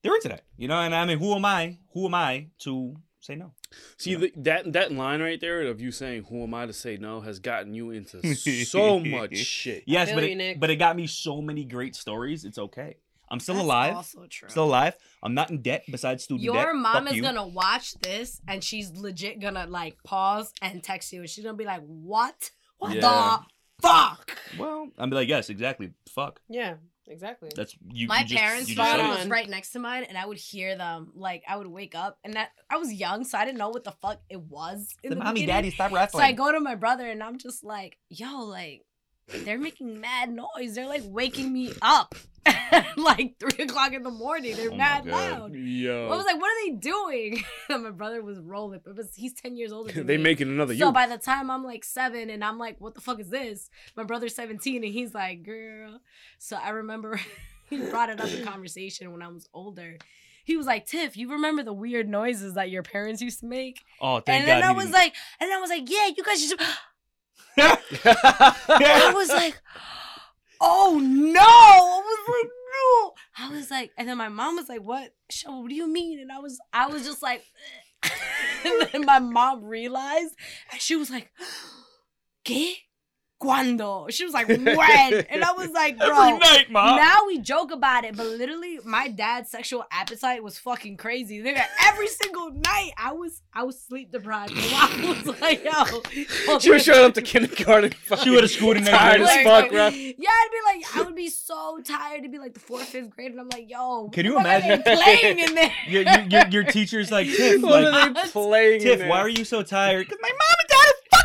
They're 0.02 0.14
into 0.14 0.28
that, 0.28 0.44
you 0.56 0.68
know. 0.68 0.78
And 0.80 0.94
I 0.94 1.04
mean, 1.04 1.18
who 1.18 1.34
am 1.34 1.44
I? 1.44 1.78
Who 1.94 2.06
am 2.06 2.14
I 2.14 2.46
to 2.60 2.94
say 3.20 3.34
no? 3.34 3.52
See 3.96 4.14
the, 4.14 4.32
that 4.36 4.72
that 4.72 4.92
line 4.92 5.20
right 5.20 5.40
there 5.40 5.62
of 5.62 5.80
you 5.80 5.90
saying 5.92 6.24
"Who 6.30 6.42
am 6.42 6.54
I 6.54 6.66
to 6.66 6.72
say 6.72 6.96
no" 6.96 7.20
has 7.20 7.38
gotten 7.38 7.74
you 7.74 7.90
into 7.90 8.34
so 8.64 8.98
much 8.98 9.36
shit. 9.36 9.84
Yes, 9.86 10.10
but 10.12 10.24
it, 10.24 10.36
Nick. 10.36 10.58
but 10.60 10.70
it 10.70 10.76
got 10.76 10.96
me 10.96 11.06
so 11.06 11.42
many 11.42 11.64
great 11.64 11.94
stories. 11.94 12.44
It's 12.44 12.58
okay. 12.58 12.96
I'm 13.30 13.40
still 13.40 13.56
that's 13.56 13.64
alive. 13.64 13.94
Also 13.96 14.26
true. 14.30 14.48
Still 14.48 14.64
alive. 14.64 14.96
I'm 15.22 15.34
not 15.34 15.50
in 15.50 15.60
debt 15.60 15.84
besides 15.90 16.24
student 16.24 16.46
debt. 16.46 16.54
Your 16.54 16.72
mom 16.72 17.04
Fuck 17.04 17.10
is 17.10 17.16
you. 17.16 17.22
gonna 17.22 17.46
watch 17.46 17.92
this 18.00 18.40
and 18.48 18.64
she's 18.64 18.90
legit 18.96 19.38
gonna 19.38 19.66
like 19.68 20.02
pause 20.02 20.50
and 20.62 20.82
text 20.82 21.12
you 21.12 21.20
and 21.20 21.28
she's 21.28 21.44
gonna 21.44 21.56
be 21.56 21.66
like, 21.66 21.82
What? 21.84 22.50
What 22.78 22.94
Yeah. 22.94 23.00
the 23.02 23.86
fuck? 23.86 24.38
Well, 24.58 24.88
I'm 24.96 25.10
like, 25.10 25.28
yes, 25.28 25.50
exactly. 25.50 25.92
Fuck. 26.08 26.40
Yeah, 26.48 26.76
exactly. 27.08 27.50
That's 27.54 27.76
you. 27.92 28.06
My 28.06 28.20
you 28.20 28.26
just- 28.26 28.40
parents' 28.40 28.68
you 28.68 28.76
just 28.76 28.88
phone 28.90 28.98
spot 29.00 29.16
it. 29.16 29.18
was 29.20 29.28
right 29.28 29.48
next 29.48 29.72
to 29.72 29.78
mine 29.78 30.04
and 30.04 30.16
I 30.16 30.26
would 30.26 30.38
hear 30.38 30.76
them 30.76 31.12
like 31.14 31.42
I 31.48 31.56
would 31.56 31.66
wake 31.66 31.94
up 31.94 32.18
and 32.24 32.34
that 32.34 32.50
I 32.70 32.76
was 32.76 32.92
young, 32.92 33.24
so 33.24 33.38
I 33.38 33.44
didn't 33.44 33.58
know 33.58 33.70
what 33.70 33.84
the 33.84 33.92
fuck 33.92 34.20
it 34.28 34.40
was 34.40 34.94
in 35.02 35.10
the, 35.10 35.16
mommy, 35.16 35.40
beginning. 35.40 35.54
daddy, 35.54 35.70
stop 35.70 35.92
wrestling. 35.92 36.22
So. 36.22 36.26
I 36.26 36.32
go 36.32 36.52
to 36.52 36.60
my 36.60 36.74
brother 36.74 37.08
and 37.08 37.22
I'm 37.22 37.38
just 37.38 37.64
like, 37.64 37.98
yo, 38.10 38.40
like, 38.44 38.84
they're 39.44 39.58
making 39.58 40.00
mad 40.00 40.30
noise. 40.32 40.74
They're 40.74 40.86
like 40.86 41.02
waking 41.06 41.52
me 41.52 41.72
up 41.82 42.14
at 42.46 42.96
like 42.96 43.38
three 43.38 43.64
o'clock 43.64 43.92
in 43.92 44.02
the 44.02 44.10
morning. 44.10 44.56
They're 44.56 44.70
Oh 44.72 44.76
mad 44.76 45.06
loud. 45.06 45.52
Yo, 45.54 46.06
I 46.10 46.16
was 46.16 46.24
like, 46.24 46.40
what 46.40 46.48
are 46.50 46.66
they 46.66 46.76
doing? 46.76 47.44
And 47.70 47.84
my 47.84 47.90
brother 47.90 48.22
was 48.22 48.38
rolling, 48.40 48.80
but 48.84 48.96
he's 49.14 49.34
10 49.34 49.54
years 49.56 49.72
older 49.72 49.92
than 49.92 50.06
they 50.06 50.16
me. 50.16 50.22
making 50.22 50.48
another 50.48 50.74
so 50.74 50.86
you. 50.86 50.92
by 50.92 51.06
the 51.06 51.18
time 51.18 51.50
I'm 51.50 51.62
like 51.64 51.84
seven 51.84 52.30
and 52.30 52.42
I'm 52.42 52.58
like, 52.58 52.80
what 52.80 52.94
the 52.94 53.00
fuck 53.02 53.20
is 53.20 53.28
this? 53.28 53.68
My 53.94 54.04
brother's 54.04 54.34
17 54.34 54.82
and 54.82 54.92
he's 54.92 55.12
like, 55.12 55.42
girl. 55.42 56.00
So 56.38 56.56
I 56.56 56.70
remember 56.70 57.20
he 57.68 57.76
brought 57.90 58.08
it 58.08 58.20
up 58.20 58.30
in 58.32 58.42
conversation 58.44 59.12
when 59.12 59.20
I 59.22 59.28
was 59.28 59.46
older. 59.52 59.98
He 60.46 60.56
was 60.56 60.64
like, 60.64 60.86
Tiff, 60.86 61.14
you 61.18 61.30
remember 61.32 61.62
the 61.62 61.74
weird 61.74 62.08
noises 62.08 62.54
that 62.54 62.70
your 62.70 62.82
parents 62.82 63.20
used 63.20 63.40
to 63.40 63.46
make? 63.46 63.84
oh, 64.00 64.20
thank 64.20 64.28
and 64.40 64.46
God. 64.46 64.52
And 64.54 64.62
then 64.62 64.68
I 64.70 64.72
was 64.72 64.84
didn't- 64.86 64.94
like, 64.94 65.14
and 65.40 65.52
I 65.52 65.60
was 65.60 65.68
like, 65.68 65.90
yeah, 65.90 66.06
you 66.16 66.24
guys 66.24 66.42
should. 66.48 66.58
I 67.56 69.12
was 69.14 69.28
like, 69.28 69.60
oh 70.60 71.00
no. 71.02 71.40
I 71.40 72.02
was 72.04 72.28
like, 72.28 72.50
no. 72.74 73.12
I 73.38 73.56
was 73.56 73.70
like, 73.70 73.90
and 73.96 74.08
then 74.08 74.18
my 74.18 74.28
mom 74.28 74.56
was 74.56 74.68
like, 74.68 74.82
what? 74.82 75.14
Show, 75.30 75.60
what 75.60 75.68
do 75.68 75.74
you 75.74 75.88
mean? 75.88 76.20
And 76.20 76.32
I 76.32 76.38
was, 76.38 76.58
I 76.72 76.86
was 76.86 77.04
just 77.04 77.22
like, 77.22 77.42
and 78.64 78.88
then 78.92 79.04
my 79.04 79.18
mom 79.18 79.64
realized, 79.64 80.34
and 80.72 80.80
she 80.80 80.96
was 80.96 81.10
like, 81.10 81.30
¿qué? 82.44 82.74
Cuando? 83.38 84.06
She 84.10 84.24
was 84.24 84.34
like, 84.34 84.48
when? 84.48 84.66
And 84.68 85.44
I 85.44 85.52
was 85.52 85.70
like, 85.70 85.96
bro. 85.98 86.08
every 86.08 86.38
night, 86.38 86.70
mom. 86.70 86.96
Now 86.96 87.18
we 87.26 87.38
joke 87.38 87.70
about 87.70 88.04
it, 88.04 88.16
but 88.16 88.26
literally, 88.26 88.80
my 88.84 89.08
dad's 89.08 89.50
sexual 89.50 89.84
appetite 89.92 90.42
was 90.42 90.58
fucking 90.58 90.96
crazy. 90.96 91.40
Nigga, 91.40 91.62
every 91.86 92.08
single 92.08 92.50
night, 92.50 92.92
I 92.96 93.12
was 93.12 93.42
I 93.54 93.62
was 93.62 93.80
sleep 93.80 94.10
deprived. 94.12 94.52
And 94.52 94.60
I 94.74 95.22
was 95.24 95.40
like, 95.40 95.64
yo, 95.64 96.58
she 96.58 96.70
was 96.70 96.82
showing 96.82 97.04
up 97.04 97.14
to 97.14 97.22
kindergarten. 97.22 97.92
She 98.22 98.30
would've 98.30 98.50
schooled 98.50 98.76
in 98.76 98.84
that 98.84 98.90
tired 98.98 99.20
as 99.20 99.44
fuck, 99.44 99.70
bro. 99.70 99.88
Yeah, 99.88 100.28
I'd 100.30 100.48
be 100.50 100.78
like, 100.78 100.96
I 100.96 101.02
would 101.02 101.14
be 101.16 101.28
so 101.28 101.78
tired 101.84 102.24
to 102.24 102.28
be 102.28 102.38
like 102.38 102.54
the 102.54 102.60
fourth, 102.60 102.88
fifth 102.88 103.10
grade, 103.10 103.30
and 103.32 103.40
I'm 103.40 103.48
like, 103.50 103.70
yo, 103.70 104.08
Can 104.12 104.24
you 104.26 104.34
what 104.34 104.46
are 104.46 104.60
they 104.60 104.66
imagine- 104.74 104.82
playing 104.82 105.38
in 105.38 105.54
there? 105.54 105.72
your, 105.86 106.02
your, 106.02 106.20
your, 106.22 106.48
your 106.48 106.64
teacher's 106.64 107.10
like, 107.12 107.26
Tiff, 107.28 107.62
What 107.62 107.84
like, 107.84 108.10
are 108.10 108.14
they 108.14 108.28
playing? 108.30 108.74
in 108.80 108.86
Tiff, 108.86 108.98
there? 109.00 109.08
why 109.08 109.18
are 109.20 109.28
you 109.28 109.44
so 109.44 109.62
tired? 109.62 110.06
Because 110.08 110.18
my 110.22 110.30
mom 110.30 110.67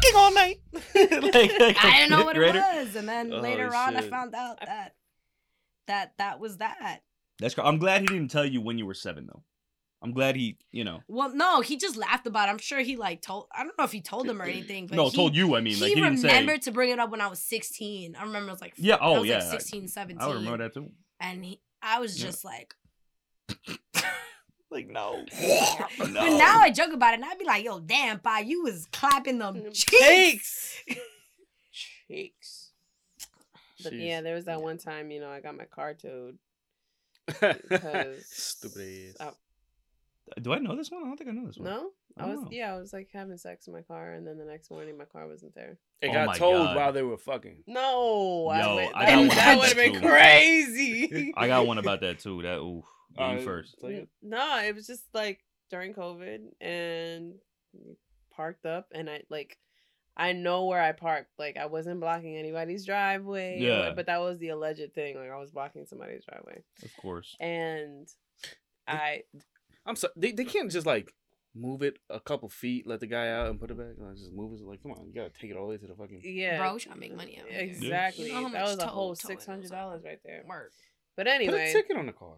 and 0.06 0.14
fucking 0.14 0.16
all 0.16 0.34
night. 0.34 0.60
like, 1.34 1.60
like, 1.60 1.84
I 1.84 1.98
didn't 2.00 2.10
know 2.12 2.26
what 2.26 2.38
it 2.38 2.56
was, 2.56 2.96
and 2.96 3.08
then 3.08 3.32
Oh, 3.34 3.40
later 3.42 3.74
on, 3.74 3.96
I 3.96 4.02
found 4.02 4.36
out 4.36 4.60
that 4.66 4.96
that 5.88 6.14
that 6.18 6.40
was 6.40 6.58
that. 6.58 7.02
That's. 7.40 7.56
cr- 7.56 7.62
I'm 7.62 7.78
glad 7.78 8.02
he 8.02 8.08
didn't 8.08 8.30
tell 8.32 8.46
you 8.46 8.62
when 8.62 8.78
you 8.78 8.86
were 8.86 8.94
seven, 8.94 9.28
though. 9.28 9.44
I'm 10.02 10.12
glad 10.12 10.36
he, 10.36 10.58
you 10.72 10.84
know, 10.84 11.00
Well, 11.08 11.34
no, 11.34 11.62
he 11.62 11.78
just 11.78 11.96
laughed 11.96 12.28
about 12.28 12.50
it. 12.50 12.52
I'm 12.52 12.58
sure 12.58 12.80
he 12.82 12.98
like 12.98 13.22
told. 13.22 13.48
I 13.56 13.64
don't 13.64 13.78
know 13.78 13.86
if 13.86 13.92
he 13.94 14.02
told 14.02 14.28
him 14.30 14.42
or 14.42 14.46
anything, 14.46 14.88
but 14.88 14.96
no, 14.98 15.10
he, 15.10 15.16
told 15.16 15.34
you. 15.34 15.56
I 15.56 15.62
mean, 15.62 15.80
like 15.80 15.90
he 15.90 15.96
he 15.96 16.02
didn't 16.02 16.18
say. 16.18 16.28
remembered 16.28 16.62
to 16.64 16.72
bring 16.72 16.90
it 16.90 17.00
up 17.00 17.10
when 17.10 17.22
I 17.22 17.28
was 17.28 17.40
16. 17.40 18.16
I 18.18 18.24
remember 18.24 18.50
it 18.50 18.52
was 18.52 18.62
like 18.62 18.74
Yeah. 18.76 18.98
Oh, 19.00 19.14
I 19.14 19.16
Oh, 19.16 19.20
was 19.22 19.30
yeah. 19.30 19.38
like 19.40 19.62
16, 19.62 19.88
17. 19.88 20.22
I 20.22 20.34
remember 20.34 20.58
that 20.64 20.74
too. 20.74 20.92
And 21.22 21.46
he, 21.46 21.62
I 21.82 22.00
was 22.00 22.20
Yeah. 22.20 22.26
just 22.28 22.44
like, 22.44 22.76
Like 24.74 24.90
no. 24.90 25.24
but 26.00 26.10
now 26.12 26.60
I 26.60 26.72
joke 26.72 26.94
about 26.94 27.14
it, 27.14 27.18
and 27.22 27.26
I'd 27.26 27.38
be 27.40 27.46
like, 27.46 27.64
"Yo, 27.64 27.80
damn, 27.80 28.20
pa, 28.20 28.40
you 28.46 28.64
was 28.64 28.88
clapping 28.92 29.38
them 29.40 29.72
cheeks." 29.72 30.78
Cheeks. 32.08 32.72
But 33.84 33.94
Jeez. 33.94 34.06
yeah, 34.08 34.22
there 34.22 34.36
was 34.36 34.46
that 34.46 34.62
one 34.62 34.78
time, 34.78 35.12
you 35.12 35.20
know, 35.20 35.30
I 35.30 35.42
got 35.42 35.58
my 35.58 35.66
car 35.66 35.94
towed. 35.94 36.38
Stupid 38.22 39.16
ass. 39.20 39.28
I- 40.38 40.40
Do 40.40 40.54
I 40.54 40.60
know 40.60 40.76
this 40.76 40.90
one? 40.90 41.04
I 41.04 41.08
don't 41.08 41.18
think 41.18 41.30
I 41.30 41.34
know 41.34 41.46
this 41.48 41.58
one. 41.58 41.70
no, 41.70 41.90
I 42.18 42.24
I 42.24 42.28
was 42.28 42.40
know. 42.42 42.48
yeah, 42.52 42.74
I 42.74 42.80
was 42.80 42.94
like 42.94 43.10
having 43.14 43.38
sex 43.38 43.68
in 43.68 43.74
my 43.74 43.82
car, 43.82 44.14
and 44.14 44.26
then 44.26 44.38
the 44.38 44.46
next 44.46 44.72
morning 44.72 44.98
my 44.98 45.04
car 45.06 45.28
wasn't 45.28 45.54
there. 45.54 45.78
It 46.02 46.10
Oh 46.10 46.14
got 46.14 46.28
my 46.28 46.38
told 46.38 46.56
God. 46.68 46.76
while 46.78 46.94
they 46.94 47.02
were 47.04 47.18
fucking. 47.18 47.64
No, 47.68 47.82
Yo, 47.82 48.50
I, 48.52 48.76
went, 48.76 48.96
I 48.96 49.06
that, 49.06 49.10
got 49.12 49.18
one 49.18 49.28
that 49.36 49.58
would 49.60 49.68
have 49.68 49.78
been 49.78 50.02
crazy. 50.02 51.34
I 51.36 51.48
got 51.48 51.68
one 51.68 51.78
about 51.78 52.00
that 52.02 52.20
too. 52.20 52.42
That 52.42 52.60
ooh, 52.60 52.84
yeah, 52.86 52.86
you 52.86 53.03
Uh, 53.18 53.38
first. 53.40 53.76
tell 53.80 53.92
No, 54.22 54.60
it 54.60 54.76
was 54.76 54.88
just 54.88 55.04
like 55.14 55.40
during 55.70 55.94
COVID 55.94 56.40
and 56.62 57.34
parked 58.36 58.66
up 58.66 58.88
and 58.94 59.10
I 59.10 59.24
like 59.30 59.58
I 60.16 60.34
know 60.34 60.66
where 60.66 60.82
I 60.82 60.92
parked. 60.92 61.32
Like 61.40 61.58
I 61.58 61.66
wasn't 61.66 62.00
blocking 62.00 62.36
anybody's 62.36 62.86
driveway. 62.86 63.58
Yeah. 63.60 63.94
But 63.96 64.06
that 64.08 64.22
was 64.22 64.38
the 64.38 64.50
alleged 64.50 64.94
thing. 64.94 65.16
Like 65.18 65.32
I 65.32 65.38
was 65.38 65.52
blocking 65.52 65.86
somebody's 65.86 66.24
driveway. 66.26 66.64
Of 66.84 66.96
course. 66.98 67.36
And 67.40 68.08
I 68.88 69.24
I'm 69.86 69.96
sorry. 69.96 70.14
They, 70.16 70.32
they 70.32 70.46
can't 70.46 70.72
just 70.72 70.86
like 70.86 71.14
move 71.56 71.82
it 71.82 72.00
a 72.10 72.20
couple 72.20 72.50
feet, 72.50 72.88
let 72.88 73.00
the 73.00 73.08
guy 73.08 73.30
out, 73.30 73.50
and 73.50 73.60
put 73.60 73.70
it 73.70 73.78
back. 73.78 73.96
Like, 73.98 74.16
just 74.16 74.34
move 74.34 74.60
it. 74.60 74.66
Like, 74.66 74.82
come 74.82 74.92
on, 74.92 75.06
you 75.08 75.14
gotta 75.14 75.30
take 75.30 75.52
it 75.52 75.58
all 75.58 75.68
the 75.68 75.72
way 75.72 75.78
to 75.78 75.88
the 75.88 75.96
fucking. 75.96 76.22
yeah. 76.24 76.58
Bro, 76.58 76.80
trying 76.80 76.96
to 76.96 77.00
make 77.00 77.16
money 77.16 77.40
out 77.40 77.48
here. 77.50 77.60
Exactly. 77.60 78.28
You 78.28 78.34
know 78.34 78.50
that 78.50 78.66
was 78.66 78.80
a 78.80 78.88
whole 78.88 79.16
six 79.16 79.46
hundred 79.46 79.72
dollars 79.72 80.04
right 80.04 80.20
there. 80.24 80.44
Word. 80.48 80.72
But 81.16 81.26
Put 81.26 81.32
a 81.32 81.36
anyway, 81.36 81.74
ticket 81.74 81.96
on 81.96 82.08
the 82.08 82.14
car. 82.14 82.38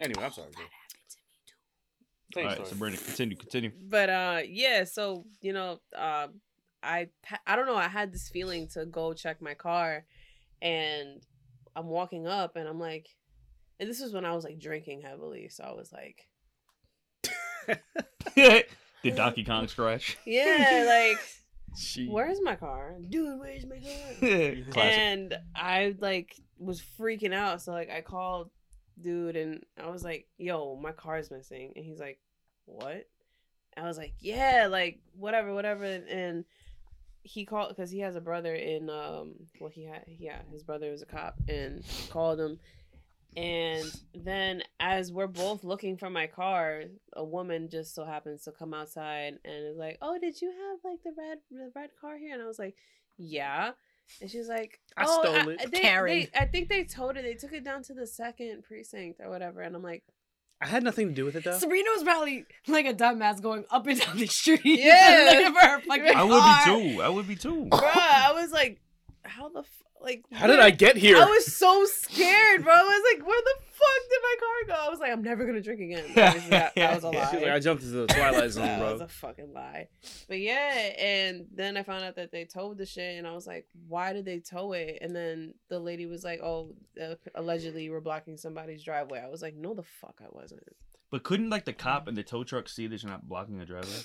Anyway, 0.00 0.22
I'm 0.24 0.32
sorry. 0.32 0.48
That 0.48 0.56
Bro. 0.56 0.64
happened 0.64 1.10
to 1.10 1.16
me 1.18 1.38
too. 1.46 2.32
Tell 2.32 2.42
All 2.42 2.48
your 2.50 2.50
right, 2.50 2.58
so 2.58 2.64
story. 2.64 2.78
Brandon, 2.78 3.04
continue, 3.04 3.36
continue. 3.36 3.72
but 3.88 4.08
uh 4.10 4.40
yeah 4.46 4.84
so 4.84 5.24
you 5.40 5.52
know 5.52 5.78
uh 5.96 6.28
i 6.82 7.08
i 7.46 7.56
don't 7.56 7.66
know 7.66 7.74
i 7.76 7.88
had 7.88 8.12
this 8.12 8.28
feeling 8.28 8.68
to 8.68 8.84
go 8.86 9.12
check 9.12 9.40
my 9.42 9.54
car 9.54 10.04
and 10.62 11.20
i'm 11.74 11.86
walking 11.86 12.26
up 12.28 12.54
and 12.56 12.68
i'm 12.68 12.78
like 12.78 13.08
and 13.80 13.88
this 13.88 14.00
was 14.00 14.12
when 14.12 14.24
i 14.24 14.32
was 14.34 14.44
like 14.44 14.58
drinking 14.60 15.00
heavily 15.02 15.48
so 15.48 15.64
i 15.64 15.72
was 15.72 15.90
like 15.92 16.28
Did 19.02 19.16
Donkey 19.16 19.44
Kong 19.44 19.66
scratch? 19.68 20.16
yeah 20.26 20.84
like 20.86 21.18
She- 21.76 22.08
where's 22.08 22.40
my 22.42 22.54
car 22.56 22.96
dude 23.08 23.38
where's 23.40 23.64
my 23.66 23.76
car 23.78 24.80
and 24.82 25.34
i 25.54 25.94
like 25.98 26.34
was 26.58 26.82
freaking 26.98 27.32
out. 27.32 27.62
So 27.62 27.70
like 27.72 27.88
I 27.90 28.00
called 28.00 28.50
dude 29.02 29.36
and 29.36 29.64
I 29.82 29.88
was 29.88 30.04
like, 30.04 30.26
"Yo, 30.36 30.76
my 30.76 30.92
car's 30.92 31.30
missing," 31.30 31.72
and 31.76 31.84
he's 31.84 32.00
like, 32.00 32.18
"What?" 32.66 33.08
I 33.76 33.82
was 33.82 33.98
like, 33.98 34.14
"Yeah, 34.20 34.68
like 34.70 35.00
whatever, 35.16 35.54
whatever," 35.54 35.84
and 35.84 36.44
he 37.22 37.44
called 37.44 37.68
because 37.68 37.90
he 37.90 38.00
has 38.00 38.16
a 38.16 38.20
brother 38.20 38.54
in 38.54 38.88
um 38.88 39.34
well 39.60 39.70
he 39.70 39.84
had 39.84 40.04
yeah 40.18 40.38
his 40.50 40.62
brother 40.62 40.90
was 40.90 41.02
a 41.02 41.06
cop 41.06 41.34
and 41.48 41.84
called 42.10 42.40
him. 42.40 42.58
And 43.36 43.84
then 44.14 44.62
as 44.80 45.12
we're 45.12 45.26
both 45.26 45.62
looking 45.62 45.96
for 45.96 46.08
my 46.08 46.26
car 46.26 46.84
a 47.12 47.22
woman 47.22 47.68
just 47.68 47.94
so 47.94 48.04
happens 48.04 48.42
to 48.44 48.52
come 48.52 48.72
outside 48.72 49.38
and 49.44 49.66
is 49.66 49.76
like 49.76 49.98
oh 50.00 50.18
did 50.18 50.40
you 50.40 50.50
have 50.50 50.78
like 50.90 51.02
the 51.04 51.12
red 51.16 51.38
the 51.50 51.70
red 51.76 51.90
car 52.00 52.16
here? 52.16 52.32
And 52.32 52.42
i 52.42 52.46
was 52.46 52.58
like 52.58 52.76
yeah 53.18 53.72
and 54.20 54.30
she's 54.30 54.48
like 54.48 54.80
I 54.96 55.04
oh, 55.06 55.22
stole 55.22 55.48
it." 55.50 55.70
they, 55.70 55.80
Karen. 55.80 56.20
they- 56.32 56.38
i 56.38 56.44
think 56.46 56.68
they 56.68 56.84
told 56.84 57.16
her. 57.16 57.22
they 57.22 57.34
took 57.34 57.52
it 57.52 57.64
down 57.64 57.82
to 57.84 57.94
the 57.94 58.06
second 58.06 58.64
precinct 58.64 59.20
or 59.20 59.28
whatever 59.30 59.60
and 59.62 59.74
i'm 59.76 59.82
like 59.82 60.02
I 60.60 60.66
had 60.66 60.82
nothing 60.82 61.06
to 61.06 61.14
do 61.14 61.24
with 61.24 61.36
it 61.36 61.44
though. 61.44 61.56
Serena 61.56 61.88
was 61.94 62.02
probably 62.02 62.44
like 62.66 62.84
a 62.84 62.92
dumbass 62.92 63.40
going 63.40 63.64
up 63.70 63.86
and 63.86 64.00
down 64.00 64.16
the 64.16 64.26
street. 64.26 64.60
Yeah. 64.64 65.28
looking 65.32 65.54
for 65.54 65.60
her 65.64 65.80
fucking 65.82 66.16
I 66.16 66.24
would 66.24 66.40
car. 66.40 66.64
be 66.80 66.94
too. 66.96 67.00
I 67.02 67.08
would 67.10 67.28
be 67.28 67.36
too. 67.36 67.66
bruh 67.70 67.80
i 67.94 68.32
was 68.32 68.50
like 68.50 68.80
how 69.28 69.48
the 69.48 69.60
f- 69.60 69.82
like 70.00 70.24
How 70.32 70.46
did 70.46 70.60
I 70.60 70.70
get 70.70 70.96
here? 70.96 71.16
I 71.16 71.24
was 71.24 71.52
so 71.56 71.84
scared, 71.86 72.62
bro. 72.62 72.72
I 72.72 72.82
was 72.82 73.02
like, 73.12 73.26
where 73.26 73.40
the 73.40 73.54
fuck 73.66 74.10
did 74.10 74.20
my 74.22 74.36
car 74.40 74.76
go? 74.76 74.86
I 74.86 74.90
was 74.90 75.00
like, 75.00 75.12
I'm 75.12 75.22
never 75.22 75.44
gonna 75.44 75.60
drink 75.60 75.80
again. 75.80 76.04
Obviously, 76.16 76.50
that, 76.50 76.74
that 76.76 76.94
was 76.94 77.04
a 77.04 77.08
lie. 77.10 77.30
She's 77.30 77.42
like, 77.42 77.50
I 77.50 77.58
jumped 77.58 77.82
into 77.82 77.96
the 77.96 78.06
twilight 78.06 78.50
zone, 78.50 78.64
that 78.66 78.78
bro. 78.78 78.86
That 78.86 78.92
was 78.92 79.00
a 79.02 79.08
fucking 79.08 79.52
lie. 79.52 79.88
But 80.28 80.40
yeah, 80.40 80.92
and 80.98 81.46
then 81.54 81.76
I 81.76 81.82
found 81.82 82.04
out 82.04 82.16
that 82.16 82.32
they 82.32 82.44
towed 82.44 82.78
the 82.78 82.86
shit, 82.86 83.18
and 83.18 83.26
I 83.26 83.32
was 83.34 83.46
like, 83.46 83.66
why 83.88 84.12
did 84.12 84.24
they 84.24 84.38
tow 84.38 84.72
it? 84.72 84.98
And 85.00 85.14
then 85.14 85.54
the 85.68 85.78
lady 85.78 86.06
was 86.06 86.24
like, 86.24 86.40
oh, 86.42 86.74
uh, 87.00 87.14
allegedly 87.34 87.84
you 87.84 87.92
were 87.92 88.00
blocking 88.00 88.36
somebody's 88.36 88.82
driveway. 88.82 89.20
I 89.20 89.28
was 89.28 89.42
like, 89.42 89.54
no, 89.54 89.74
the 89.74 89.84
fuck, 90.00 90.20
I 90.22 90.28
wasn't. 90.30 90.62
But 91.10 91.22
couldn't 91.22 91.50
like 91.50 91.64
the 91.64 91.72
cop 91.72 92.06
and 92.06 92.16
the 92.16 92.22
tow 92.22 92.44
truck 92.44 92.68
see 92.68 92.86
that 92.86 93.02
you're 93.02 93.10
not 93.10 93.28
blocking 93.28 93.58
the 93.58 93.64
driveway? 93.64 94.00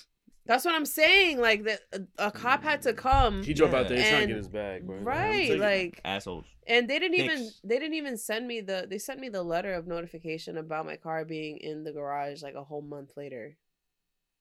That's 0.46 0.66
what 0.66 0.76
I'm 0.76 0.86
saying. 0.86 1.40
Like 1.40 1.64
that, 1.64 1.82
a, 1.94 2.28
a 2.28 2.32
cop 2.32 2.64
had 2.64 2.82
to 2.84 2.94
mm. 2.94 2.98
come. 2.98 3.44
He 3.44 3.54
drove 3.54 3.74
out 3.74 3.88
there 3.88 3.98
he's 3.98 4.10
trying 4.10 4.16
to 4.16 4.24
And- 4.24 4.30
get 4.30 4.38
his 4.38 4.50
bag, 4.50 4.86
bro. 4.86 4.98
Right, 4.98 5.58
like 5.58 6.02
Assholes. 6.04 6.46
And 6.68 6.90
they 6.90 7.00
didn't 7.00 7.20
even 7.20 7.50
they 7.64 7.80
didn't 7.80 7.96
even 7.96 8.18
send 8.18 8.48
me 8.48 8.62
the 8.62 8.88
they 8.90 8.98
sent 8.98 9.20
me 9.20 9.30
the 9.30 9.44
letter 9.44 9.74
of 9.74 9.88
notification 9.88 10.58
about 10.58 10.86
my 10.86 10.96
car 10.96 11.26
being 11.26 11.58
in 11.58 11.84
the 11.84 11.92
garage 11.92 12.42
like 12.42 12.56
a 12.56 12.64
whole 12.64 12.82
month 12.82 13.12
later. 13.18 13.58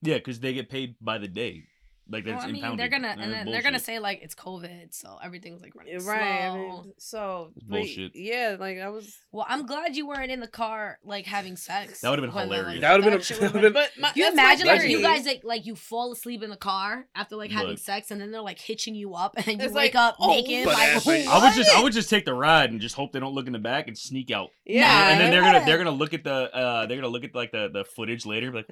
Yeah, 0.02 0.18
because 0.18 0.40
they 0.40 0.52
get 0.52 0.68
paid 0.68 0.96
by 1.00 1.18
the 1.18 1.28
day. 1.28 1.64
Like 2.12 2.26
Well, 2.26 2.34
that's 2.34 2.44
I 2.44 2.48
mean, 2.48 2.56
impounded. 2.56 2.78
they're 2.80 2.88
gonna 2.88 3.08
That's 3.08 3.20
and 3.22 3.32
then 3.32 3.46
they're 3.50 3.62
gonna 3.62 3.78
say 3.78 3.98
like 3.98 4.20
it's 4.22 4.34
COVID, 4.34 4.92
so 4.94 5.18
everything's 5.22 5.62
like 5.62 5.74
running 5.74 5.98
Right. 6.04 6.46
I 6.48 6.54
mean, 6.56 6.92
so 6.98 7.50
It's 7.56 7.64
bullshit. 7.64 8.12
Yeah, 8.14 8.56
like 8.60 8.78
I 8.78 8.88
was 8.90 9.16
Well, 9.32 9.46
I'm 9.48 9.66
glad 9.66 9.96
you 9.96 10.06
weren't 10.06 10.30
in 10.30 10.40
the 10.40 10.46
car 10.48 10.98
like 11.02 11.26
having 11.26 11.56
sex. 11.56 12.00
That 12.02 12.10
would've 12.10 12.22
been 12.24 12.34
when 12.34 12.48
the, 12.48 12.54
hilarious. 12.56 12.80
That 12.82 12.90
would've 12.92 13.04
been 13.04 13.14
a- 13.14 13.40
that 13.40 13.40
would've 13.40 13.54
would've 13.54 13.72
been- 13.72 13.82
but 13.96 14.00
my, 14.00 14.12
You 14.14 14.30
imagine 14.30 14.66
like 14.66 14.88
you 14.88 15.00
guys 15.00 15.24
like 15.26 15.40
like 15.44 15.66
you 15.66 15.74
fall 15.74 16.12
asleep 16.12 16.42
in 16.42 16.50
the 16.50 16.56
car 16.56 17.06
after 17.14 17.36
like 17.36 17.50
having 17.50 17.70
Look. 17.70 17.78
sex 17.78 18.10
and 18.10 18.20
then 18.20 18.30
they're 18.30 18.40
like 18.42 18.58
hitching 18.60 18.94
you 18.94 19.14
up 19.14 19.34
and 19.36 19.44
then 19.46 19.58
you 19.58 19.64
It's 19.64 19.74
wake 19.74 19.94
like, 19.94 20.02
up 20.10 20.16
oh, 20.20 20.30
naked 20.30 20.64
Butt 20.66 20.76
like 21.06 21.26
I 21.26 21.38
would 21.44 21.54
just 21.54 21.70
I 21.70 21.82
would 21.82 21.92
just 21.92 22.10
take 22.10 22.24
the 22.26 22.34
ride 22.34 22.70
and 22.70 22.80
just 22.80 22.94
hope 22.94 23.12
they 23.12 23.20
don't 23.20 23.34
look 23.34 23.46
in 23.46 23.52
the 23.52 23.58
back 23.58 23.88
and 23.88 23.96
sneak 23.96 24.30
out. 24.30 24.50
Yeah. 24.66 25.10
and 25.12 25.20
then 25.20 25.30
they're 25.30 25.42
gonna 25.42 25.64
they're 25.64 25.78
gonna 25.78 25.90
look 25.90 26.12
at 26.14 26.24
the 26.24 26.54
uh 26.54 26.86
they're 26.86 26.96
gonna 26.98 27.08
look 27.08 27.24
at 27.24 27.34
like 27.34 27.52
the 27.52 27.68
the 27.72 27.84
footage 27.84 28.26
later 28.26 28.46
and 28.48 28.52
be 28.54 28.58
like 28.58 28.68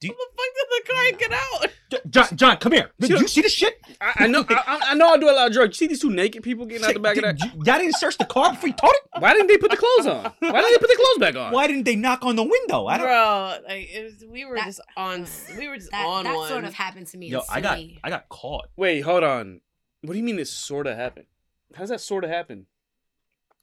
How 0.00 0.08
the 0.08 0.14
fuck 0.36 0.46
did 0.54 0.68
the 0.70 0.92
car 0.92 1.18
get 1.18 1.32
out? 1.32 2.10
John 2.10 2.36
John 2.36 2.56
come 2.58 2.72
here 2.72 2.90
did 3.00 3.10
you 3.10 3.26
see 3.26 3.40
the 3.40 3.48
shit 3.48 3.80
I, 4.00 4.12
I 4.24 4.26
know, 4.28 4.44
I, 4.48 4.80
I 4.90 4.94
know, 4.94 5.08
I 5.08 5.18
do 5.18 5.28
a 5.28 5.32
lot 5.32 5.46
of 5.48 5.52
drugs. 5.52 5.70
You 5.80 5.86
see 5.86 5.88
these 5.88 6.00
two 6.00 6.10
naked 6.10 6.42
people 6.42 6.66
getting 6.66 6.86
out 6.86 6.94
the 6.94 7.00
back 7.00 7.16
of 7.16 7.22
that? 7.24 7.38
Did 7.38 7.52
you- 7.52 7.62
y'all 7.64 7.78
didn't 7.78 7.96
search 7.96 8.16
the 8.18 8.24
car 8.26 8.52
before 8.52 8.68
you 8.68 8.74
towed 8.74 8.90
it 8.90 9.20
Why 9.20 9.32
didn't 9.32 9.48
they 9.48 9.56
put 9.58 9.70
the 9.70 9.76
clothes 9.76 10.06
on? 10.06 10.22
Why 10.38 10.60
didn't 10.62 10.72
they 10.72 10.78
put 10.78 10.88
the 10.90 10.96
clothes 10.96 11.18
back 11.18 11.34
on? 11.36 11.52
why 11.52 11.66
didn't 11.66 11.84
they 11.84 11.96
knock 11.96 12.24
on 12.24 12.36
the 12.36 12.44
window 12.44 12.86
I 12.86 12.98
don't 12.98 13.06
Bro, 13.06 13.54
like 13.66 13.88
it 13.90 14.04
was, 14.04 14.24
we 14.30 14.44
were 14.44 14.54
That- 14.56 14.66
just 14.66 14.80
on 14.96 15.26
we 15.56 15.66
were 15.68 15.76
just 15.76 15.90
that, 15.90 16.06
on 16.06 16.24
that 16.24 16.36
one. 16.36 16.48
sort 16.48 16.64
of 16.64 16.74
happened 16.74 17.06
to 17.08 17.16
me. 17.18 17.28
yo 17.28 17.40
I 17.50 17.60
got 17.60 17.78
Sydney. 17.78 17.98
I 18.04 18.10
got 18.10 18.28
caught 18.28 18.68
Wait, 18.76 19.00
hold 19.00 19.24
on. 19.24 19.60
What 20.02 20.12
do 20.12 20.18
you 20.18 20.24
mean 20.24 20.38
it 20.38 20.46
sort 20.46 20.86
of 20.86 20.96
happened? 20.96 21.26
How 21.74 21.80
does 21.80 21.90
that 21.90 22.00
sort 22.00 22.22
of 22.24 22.30
happen? 22.30 22.66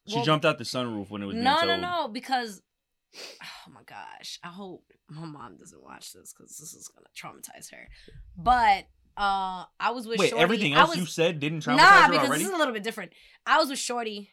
she 0.07 0.15
Well- 0.17 0.25
jumped 0.25 0.45
out 0.45 0.57
the 0.57 0.63
sunroof 0.65 1.09
when 1.09 1.21
it 1.23 1.25
was 1.27 1.33
being 1.35 1.43
No, 1.45 1.61
no, 1.63 1.77
no, 1.79 2.07
because 2.09 2.61
oh 3.43 3.71
my 3.73 3.81
gosh, 3.85 4.39
I 4.43 4.47
hope 4.49 4.83
my 5.09 5.25
mom 5.25 5.57
doesn't 5.57 5.83
watch 5.83 6.13
this 6.13 6.33
because 6.33 6.57
this 6.57 6.73
is 6.73 6.87
gonna 6.89 7.07
traumatize 7.15 7.71
her. 7.71 7.87
But 8.37 8.85
uh, 9.17 9.65
I 9.79 9.91
was 9.91 10.07
with 10.07 10.19
wait 10.19 10.29
Shorty. 10.31 10.43
everything 10.43 10.75
I 10.75 10.81
else 10.81 10.89
was, 10.91 10.97
you 10.99 11.05
said 11.05 11.39
didn't 11.39 11.61
traumatize 11.61 11.77
nah 11.77 12.01
her 12.03 12.11
because 12.11 12.27
already 12.29 12.43
this 12.43 12.51
is 12.51 12.55
a 12.55 12.57
little 12.57 12.73
bit 12.73 12.83
different. 12.83 13.13
I 13.45 13.57
was 13.57 13.69
with 13.69 13.79
Shorty 13.79 14.29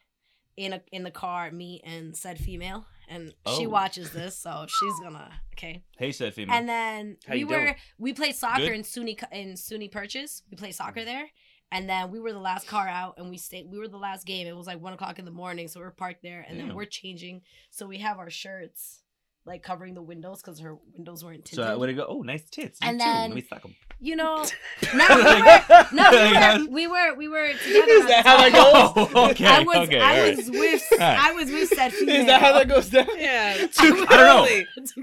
in 0.57 0.73
a 0.73 0.81
in 0.91 1.03
the 1.03 1.11
car, 1.11 1.49
me 1.51 1.81
and 1.85 2.15
said 2.15 2.37
female, 2.37 2.85
and 3.09 3.33
she 3.55 3.65
Oh. 3.65 3.69
watches 3.69 4.11
this, 4.11 4.37
so 4.37 4.65
she's 4.67 4.99
gonna 5.01 5.31
okay. 5.53 5.83
hey 5.97 6.11
said 6.11 6.33
female 6.33 6.55
And 6.55 6.67
then 6.67 7.17
How 7.27 7.33
we 7.33 7.43
were 7.45 7.59
doing? 7.63 7.75
we 7.97 8.13
played 8.13 8.35
soccer 8.35 8.61
Good. 8.61 8.73
in 8.73 8.81
SUNY 8.83 9.17
in 9.31 9.53
SUNY 9.53 9.91
Purchase. 9.91 10.43
We 10.51 10.57
played 10.57 10.75
soccer 10.75 11.05
there. 11.05 11.25
And 11.73 11.89
then 11.89 12.11
we 12.11 12.19
were 12.19 12.31
the 12.31 12.39
last 12.39 12.67
car 12.67 12.87
out, 12.87 13.15
and 13.17 13.31
we 13.31 13.37
stayed. 13.37 13.69
We 13.69 13.79
were 13.79 13.87
the 13.87 13.97
last 13.97 14.27
game. 14.27 14.45
It 14.45 14.55
was 14.55 14.67
like 14.67 14.79
one 14.79 14.93
o'clock 14.93 15.17
in 15.17 15.25
the 15.25 15.31
morning, 15.31 15.67
so 15.67 15.79
we 15.79 15.85
are 15.87 15.91
parked 15.91 16.21
there, 16.21 16.45
and 16.47 16.59
then 16.59 16.75
we're 16.75 16.85
changing. 16.85 17.41
So 17.71 17.87
we 17.87 17.97
have 17.97 18.19
our 18.19 18.29
shirts 18.29 19.02
like 19.45 19.61
covering 19.63 19.93
the 19.93 20.01
windows 20.01 20.41
because 20.41 20.59
her 20.59 20.77
windows 20.95 21.23
weren't 21.23 21.39
uh, 21.41 21.43
tinted. 21.45 21.65
so. 21.65 21.71
I 21.71 21.75
would 21.75 21.95
go 21.95 22.05
oh 22.07 22.21
nice 22.21 22.43
tits 22.49 22.79
And 22.81 22.99
too. 22.99 23.05
then- 23.05 23.29
let 23.31 23.35
me 23.35 23.41
them 23.41 23.75
you 23.99 24.17
know, 24.17 24.43
no, 24.95 25.05
we 25.15 25.23
were, 25.23 25.87
no, 25.93 26.03
uh, 26.03 26.59
we 26.69 26.87
were, 26.87 27.13
we 27.15 27.15
were, 27.15 27.15
we 27.17 27.27
were 27.29 27.47
together. 27.53 27.91
Is 27.91 28.05
that 28.07 28.25
how 28.25 28.35
that 28.35 28.51
goes? 28.51 29.09
Oh, 29.15 29.29
okay 29.31 29.45
I 29.45 29.59
was, 29.61 29.77
okay 29.87 30.01
I 30.01 30.17
alright. 30.19 30.35
was 30.35 30.49
with, 30.51 30.83
Alright. 30.91 31.17
I 31.19 31.31
was 31.31 31.49
with 31.49 31.69
said 31.69 31.93
female. 31.93 32.15
Is 32.17 32.25
that 32.25 32.41
how 32.41 32.51
that 32.51 32.67
goes 32.67 32.89
down? 32.89 33.07
Yeah. 33.17 33.65
I 33.79 33.87
don't 33.87 33.99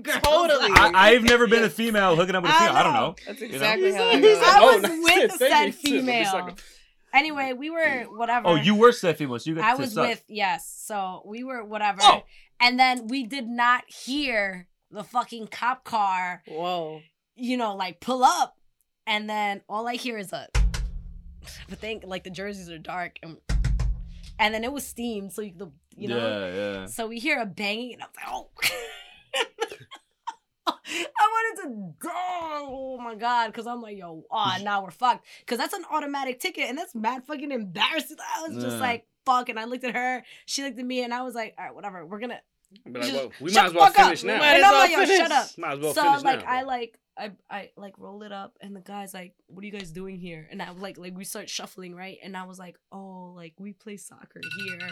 know. 0.05 0.13
Totally. 0.21 0.69
Two. 0.69 0.75
I, 0.77 0.91
I've 0.95 1.23
never 1.23 1.47
been 1.47 1.65
a 1.65 1.71
female 1.71 2.15
hooking 2.15 2.35
up 2.35 2.43
with 2.43 2.53
a 2.53 2.55
female 2.59 2.77
I 2.77 2.83
don't 2.83 2.93
know. 2.93 3.01
know 3.01 3.15
That's 3.27 3.41
know? 3.41 3.47
exactly 3.47 3.87
He's 3.87 3.95
how 3.97 4.05
like- 4.05 4.21
that 4.21 4.29
he's 4.29 4.39
goes. 4.39 4.47
I 4.47 4.59
Oh, 4.61 4.75
was 4.75 4.83
nice 4.83 5.01
with 5.03 5.31
tits. 5.31 5.39
said 5.39 5.65
you. 5.67 5.73
Too. 5.73 5.97
Let 5.97 6.05
me 6.05 6.25
suck 6.25 6.33
female. 6.35 6.49
'em. 6.51 6.57
Anyway, 7.15 7.53
we 7.55 7.71
were 7.71 8.03
whatever. 8.17 8.49
oh 8.49 8.55
you 8.57 8.75
were 8.75 8.93
said 8.93 9.17
female 9.17 9.39
so 9.39 9.49
you 9.51 9.57
got 9.57 9.65
I 9.65 9.75
was 9.77 9.95
suck. 9.95 10.09
with 10.09 10.23
yes, 10.29 10.71
so 10.87 11.23
we 11.25 11.43
were 11.43 11.65
whatever, 11.65 12.01
Oh. 12.03 12.23
And 12.61 12.79
then 12.79 13.09
we 13.09 13.25
did 13.25 13.49
not 13.49 13.85
hear 13.91 14.69
the 14.91 15.05
fucking 15.05 15.49
cop 15.49 15.85
car, 15.85 16.43
Whoa. 16.49 17.01
you 17.37 17.57
know, 17.57 17.75
like 17.75 18.01
pull 18.01 18.23
up, 18.25 18.57
and 19.07 19.29
then 19.29 19.63
all 19.69 19.89
I 19.89 19.95
hear 19.95 20.19
is 20.19 20.33
a. 20.33 20.49
But 21.69 21.79
think 21.79 22.05
like 22.07 22.25
the 22.25 22.31
jerseys 22.31 22.69
are 22.71 22.79
dark, 22.79 23.19
and 23.23 23.39
and 24.39 24.55
then 24.55 24.65
it 24.65 24.73
was 24.73 24.87
steamed, 24.87 25.33
so 25.33 25.43
you 25.43 25.53
the 25.57 25.71
you 25.97 26.09
know. 26.09 26.17
yeah 26.19 26.55
yeah 26.81 26.87
So 26.87 27.07
we 27.09 27.19
hear 27.19 27.41
a 27.41 27.47
banging, 27.47 27.95
and 27.95 28.03
I 28.03 28.07
was 28.07 28.15
like, 28.17 28.27
oh. 28.33 28.51
I 30.67 30.75
wanted 31.17 31.63
to 31.63 31.95
die. 32.03 32.11
Oh 32.13 32.99
my 33.03 33.15
god, 33.15 33.49
because 33.49 33.67
I'm 33.67 33.81
like, 33.81 33.97
yo, 33.97 34.25
ah, 34.31 34.59
now 34.63 34.83
we're 34.83 34.91
fucked. 34.91 35.27
Because 35.41 35.59
that's 35.59 35.75
an 35.75 35.85
automatic 35.91 36.41
ticket, 36.41 36.69
and 36.69 36.77
that's 36.79 36.95
mad 36.95 37.25
fucking 37.25 37.51
embarrassing. 37.53 38.17
I 38.37 38.49
was 38.49 38.63
just 38.63 38.77
Yeah. 38.77 38.83
like, 38.83 39.07
fuck, 39.27 39.49
and 39.49 39.59
I 39.59 39.65
looked 39.65 39.85
at 39.85 39.95
her, 39.95 40.23
she 40.47 40.63
looked 40.63 40.79
at 40.79 40.85
me, 40.85 41.03
and 41.03 41.13
I 41.15 41.23
was 41.23 41.35
like, 41.35 41.55
all 41.59 41.65
right, 41.67 41.75
whatever, 41.75 42.05
we're 42.07 42.21
gonna. 42.21 42.41
Be 42.85 43.01
like, 43.01 43.13
well, 43.13 43.33
we 43.41 43.53
might 43.53 43.67
as 43.67 43.75
well 43.75 43.87
fuck 43.87 43.99
up. 43.99 44.05
finish 44.07 44.23
We 44.23 44.29
now. 44.29 44.39
might 44.39 44.47
And 44.55 44.59
as 44.59 44.65
I'm 44.65 44.71
well 44.73 44.81
like, 44.81 44.91
yo, 44.93 44.97
finish. 44.99 45.17
shut 45.19 45.33
up. 45.33 45.47
Might 45.59 45.73
as 45.73 45.79
well 45.81 45.95
so 45.95 46.03
finish 46.03 46.23
like, 46.25 46.45
now. 46.45 46.53
I 46.53 46.63
like. 46.63 46.99
I, 47.19 47.33
I 47.51 47.71
like 47.77 47.99
roll 47.99 48.23
it 48.23 48.33
up 48.33 48.57
and 48.63 48.75
the 48.75 48.81
guy's 48.81 49.13
like, 49.13 49.35
"What 49.49 49.63
are 49.63 49.67
you 49.67 49.73
guys 49.73 49.91
doing 49.91 50.17
here?" 50.19 50.49
And 50.51 50.63
I 50.63 50.71
like 50.71 50.97
like 50.97 51.15
we 51.15 51.25
start 51.25 51.51
shuffling 51.51 51.95
right, 51.95 52.17
and 52.23 52.35
I 52.35 52.45
was 52.45 52.59
like, 52.59 52.77
"Oh, 52.93 53.33
like 53.37 53.53
we 53.59 53.73
play 53.75 53.99
soccer 53.99 54.41
here, 54.65 54.89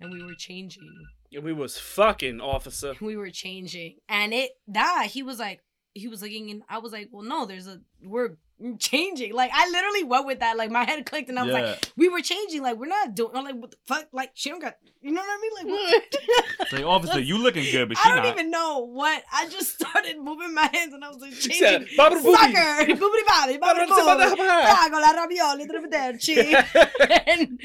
and 0.00 0.10
we 0.10 0.22
were 0.24 0.34
changing." 0.38 0.88
Yeah, 1.30 1.40
we 1.40 1.52
was 1.52 1.76
fucking 1.76 2.40
officer. 2.40 2.94
we 3.02 3.16
were 3.16 3.28
changing 3.30 3.96
and 4.08 4.32
it 4.32 4.52
that 4.68 5.08
he 5.10 5.22
was 5.22 5.38
like 5.38 5.60
he 5.92 6.08
was 6.08 6.22
looking 6.22 6.50
and 6.50 6.62
i 6.70 6.78
was 6.78 6.90
like 6.92 7.08
well 7.12 7.22
no 7.24 7.44
there's 7.44 7.66
a 7.66 7.80
we're 8.02 8.36
changing 8.78 9.32
like 9.32 9.50
i 9.54 9.68
literally 9.70 10.04
went 10.04 10.26
with 10.26 10.40
that 10.40 10.56
like 10.56 10.70
my 10.70 10.84
head 10.84 11.04
clicked 11.06 11.28
and 11.28 11.38
i 11.38 11.42
was 11.42 11.52
yeah. 11.52 11.60
like 11.60 11.92
we 11.96 12.08
were 12.08 12.20
changing 12.20 12.62
like 12.62 12.76
we're 12.76 12.86
not 12.86 13.14
doing 13.14 13.30
I'm 13.34 13.44
like 13.44 13.54
what 13.54 13.70
the 13.70 13.76
fuck 13.86 14.08
like 14.12 14.32
she 14.34 14.50
don't 14.50 14.60
got 14.60 14.76
you 15.00 15.12
know 15.12 15.20
what 15.20 15.30
i 15.30 15.40
mean 15.40 15.52
like 15.54 15.80
what 15.80 16.72
like, 16.72 16.84
officer, 16.84 17.20
you 17.20 17.38
looking 17.38 17.64
good, 17.70 17.88
but 17.88 17.98
she 18.02 18.08
I 18.08 18.14
don't 18.14 18.24
not. 18.24 18.34
even 18.34 18.50
know 18.50 18.80
what. 18.80 19.22
I 19.32 19.48
just 19.48 19.74
started 19.80 20.18
moving 20.18 20.54
my 20.54 20.68
hands 20.72 20.92
and 20.94 21.04
I 21.04 21.08
was 21.08 21.18
like 21.18 21.32
changing. 21.32 21.58
said, 21.58 21.86
"Babidi 21.96 22.22
boobidi." 22.22 22.34
Soccer, 22.34 22.92
boobity 22.92 23.26
bobby, 23.26 23.58
bobby 23.58 23.80
Babidi 23.80 24.36
boo, 24.36 25.00
la 25.00 25.12
ravioli, 25.12 25.64
and, 27.26 27.60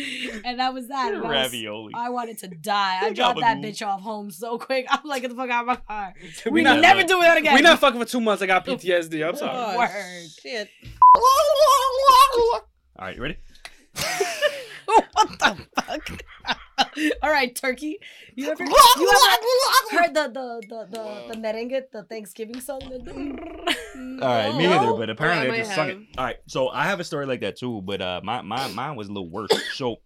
and 0.46 0.60
that 0.60 0.74
was 0.74 0.88
that. 0.88 1.14
And 1.14 1.18
I 1.18 1.22
was- 1.22 1.30
Ravioli. 1.30 1.94
I 1.96 2.10
wanted 2.10 2.38
to 2.40 2.48
die. 2.48 2.98
I 2.98 3.06
Think 3.06 3.16
dropped 3.16 3.40
that 3.40 3.58
bitch 3.58 3.86
off 3.86 4.02
home 4.02 4.32
so 4.32 4.58
quick. 4.58 4.86
I'm 4.90 5.02
like, 5.04 5.22
get 5.22 5.30
the 5.30 5.36
fuck 5.36 5.50
out 5.50 5.62
of 5.62 5.68
my 5.68 5.76
car. 5.76 6.14
We 6.46 6.52
We 6.52 6.62
not, 6.62 6.80
never 6.80 7.04
do 7.04 7.20
that 7.22 7.38
again. 7.38 7.56
we 7.56 7.62
not 7.62 7.80
fucking 7.80 8.00
for 8.00 8.06
two 8.06 8.22
months. 8.22 8.42
I 8.42 8.46
got 8.46 8.66
PTSD. 8.66 9.28
I'm 9.28 9.36
oh, 9.36 9.38
sorry. 9.38 9.52
Oh, 9.56 9.78
Word. 9.80 10.30
Shit. 10.42 10.70
All 12.96 13.08
right, 13.08 13.16
you 13.16 13.22
ready? 13.22 13.38
what 14.86 15.40
the 15.40 15.58
fuck? 15.82 16.10
All 17.24 17.30
right, 17.32 17.56
turkey. 17.56 18.00
You 18.36 18.50
ever, 18.52 18.64
you 18.64 18.72
ever 18.72 20.04
heard 20.04 20.14
the 20.14 20.28
the 20.28 20.62
the 20.68 20.86
the, 20.92 21.34
the 21.34 21.36
merengue, 21.40 21.84
the 21.92 22.04
Thanksgiving 22.04 22.60
song? 22.60 22.82
All 22.84 24.28
right, 24.28 24.56
me 24.56 24.66
No. 24.66 24.74
either, 24.74 24.94
but 24.94 25.10
apparently 25.10 25.48
Or 25.50 25.52
I 25.52 25.56
I 25.56 25.58
just 25.60 25.70
might 25.70 25.76
sung 25.76 25.90
it. 25.90 25.98
All 26.18 26.26
right, 26.26 26.38
so 26.48 26.70
I 26.70 26.84
have 26.86 27.00
a 27.00 27.04
story 27.04 27.26
like 27.26 27.42
that 27.42 27.58
too, 27.58 27.82
but 27.82 28.02
uh, 28.02 28.22
my 28.24 28.42
my 28.42 28.68
mine 28.68 28.96
was 28.96 29.08
a 29.08 29.12
little 29.12 29.30
worse. 29.30 29.52
So 29.74 29.98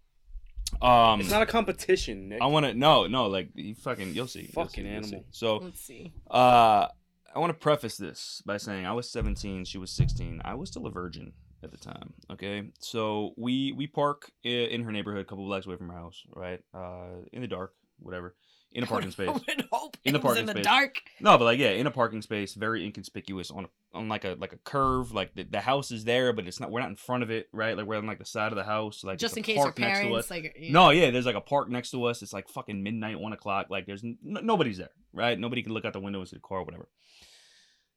Um, 0.82 1.20
It's 1.20 1.30
not 1.30 1.42
a 1.42 1.46
competition, 1.46 2.28
Nick. 2.28 2.42
I 2.42 2.46
want 2.46 2.66
to 2.66 2.74
no, 2.74 3.06
no, 3.06 3.26
like 3.26 3.50
you 3.54 3.74
fucking, 3.74 4.14
you'll 4.14 4.26
see, 4.28 4.40
you'll 4.42 4.52
Fucking 4.64 4.84
see, 4.84 4.90
you'll 4.90 5.02
see. 5.02 5.08
animal. 5.16 5.24
So, 5.30 5.56
Let's 5.58 5.80
see. 5.80 6.12
uh, 6.30 6.88
I 7.34 7.38
want 7.38 7.50
to 7.50 7.58
preface 7.58 7.96
this 7.96 8.42
by 8.46 8.56
saying 8.56 8.86
I 8.86 8.92
was 8.92 9.08
17, 9.10 9.64
she 9.64 9.78
was 9.78 9.90
16. 9.90 10.40
I 10.44 10.54
was 10.54 10.70
still 10.70 10.86
a 10.86 10.90
virgin 10.90 11.32
at 11.62 11.70
the 11.70 11.76
time. 11.76 12.14
Okay, 12.30 12.70
so 12.80 13.32
we 13.36 13.72
we 13.72 13.86
park 13.86 14.30
in 14.44 14.82
her 14.84 14.92
neighborhood, 14.92 15.22
a 15.22 15.24
couple 15.24 15.44
blocks 15.44 15.66
away 15.66 15.76
from 15.76 15.88
her 15.88 15.96
house, 15.96 16.22
right? 16.34 16.60
Uh, 16.74 17.22
in 17.32 17.42
the 17.42 17.48
dark, 17.48 17.74
whatever, 17.98 18.34
in 18.72 18.82
a 18.84 18.86
parking 18.94 19.10
space. 19.10 19.28
I 19.28 19.32
would 19.32 19.68
hope 19.72 19.96
In 20.04 20.12
the 20.12 20.20
parking 20.20 20.40
in 20.42 20.46
the 20.46 20.52
space. 20.52 20.64
dark. 20.64 20.96
No, 21.20 21.36
but 21.36 21.44
like 21.44 21.58
yeah, 21.58 21.70
in 21.70 21.86
a 21.86 21.90
parking 21.90 22.22
space, 22.22 22.54
very 22.54 22.84
inconspicuous 22.84 23.50
on 23.50 23.64
a, 23.64 23.68
on 23.92 24.08
like 24.08 24.24
a 24.24 24.36
like 24.38 24.52
a 24.52 24.58
curve. 24.58 25.12
Like 25.12 25.34
the, 25.34 25.42
the 25.42 25.60
house 25.60 25.90
is 25.90 26.04
there, 26.04 26.32
but 26.32 26.46
it's 26.46 26.60
not. 26.60 26.70
We're 26.70 26.80
not 26.80 26.90
in 26.90 26.96
front 26.96 27.22
of 27.24 27.30
it, 27.30 27.48
right? 27.52 27.76
Like 27.76 27.86
we're 27.86 27.96
on 27.98 28.06
like 28.06 28.18
the 28.20 28.24
side 28.24 28.52
of 28.52 28.56
the 28.56 28.64
house. 28.64 29.02
Like 29.02 29.18
just 29.18 29.36
in 29.36 29.42
case 29.42 29.56
her 29.58 29.64
park 29.64 29.78
next 29.80 30.00
to 30.00 30.14
us. 30.14 30.30
like 30.30 30.56
yeah. 30.58 30.72
No, 30.72 30.90
yeah, 30.90 31.10
there's 31.10 31.26
like 31.26 31.34
a 31.34 31.40
park 31.40 31.68
next 31.68 31.90
to 31.90 32.04
us. 32.04 32.22
It's 32.22 32.32
like 32.32 32.48
fucking 32.48 32.80
midnight, 32.82 33.18
one 33.18 33.32
o'clock. 33.32 33.66
Like 33.68 33.86
there's 33.86 34.04
n- 34.04 34.16
nobody's 34.22 34.78
there, 34.78 34.90
right? 35.18 35.38
Nobody 35.38 35.62
can 35.62 35.72
look 35.72 35.84
out 35.84 35.92
the 35.92 36.00
window 36.00 36.20
and 36.20 36.28
see 36.28 36.36
the 36.36 36.40
car, 36.40 36.58
or 36.58 36.64
whatever. 36.64 36.88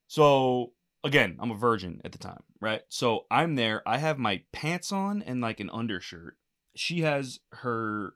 So 0.08 0.72
again, 1.04 1.36
I'm 1.40 1.50
a 1.50 1.56
virgin 1.56 2.00
at 2.04 2.12
the 2.12 2.18
time, 2.18 2.42
right? 2.60 2.82
So 2.88 3.26
I'm 3.30 3.54
there. 3.54 3.82
I 3.86 3.98
have 3.98 4.18
my 4.18 4.42
pants 4.52 4.92
on 4.92 5.22
and 5.22 5.40
like 5.40 5.60
an 5.60 5.70
undershirt. 5.70 6.36
She 6.74 7.00
has 7.00 7.40
her 7.52 8.14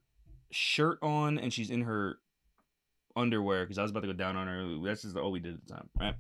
shirt 0.51 0.99
on 1.03 1.39
and 1.39 1.53
she's 1.53 1.71
in 1.71 1.83
her 1.83 2.19
underwear 3.15 3.65
because 3.65 3.79
I 3.79 3.83
was 3.83 3.91
about 3.91 4.01
to 4.01 4.09
go 4.09 4.13
down 4.13 4.37
on 4.37 4.47
her. 4.47 4.87
That's 4.87 5.03
just 5.03 5.17
all 5.17 5.33
we 5.33 5.41
did 5.41 5.55
at 5.55 5.67
the 5.67 5.75
time, 5.75 5.89
right? 5.99 6.15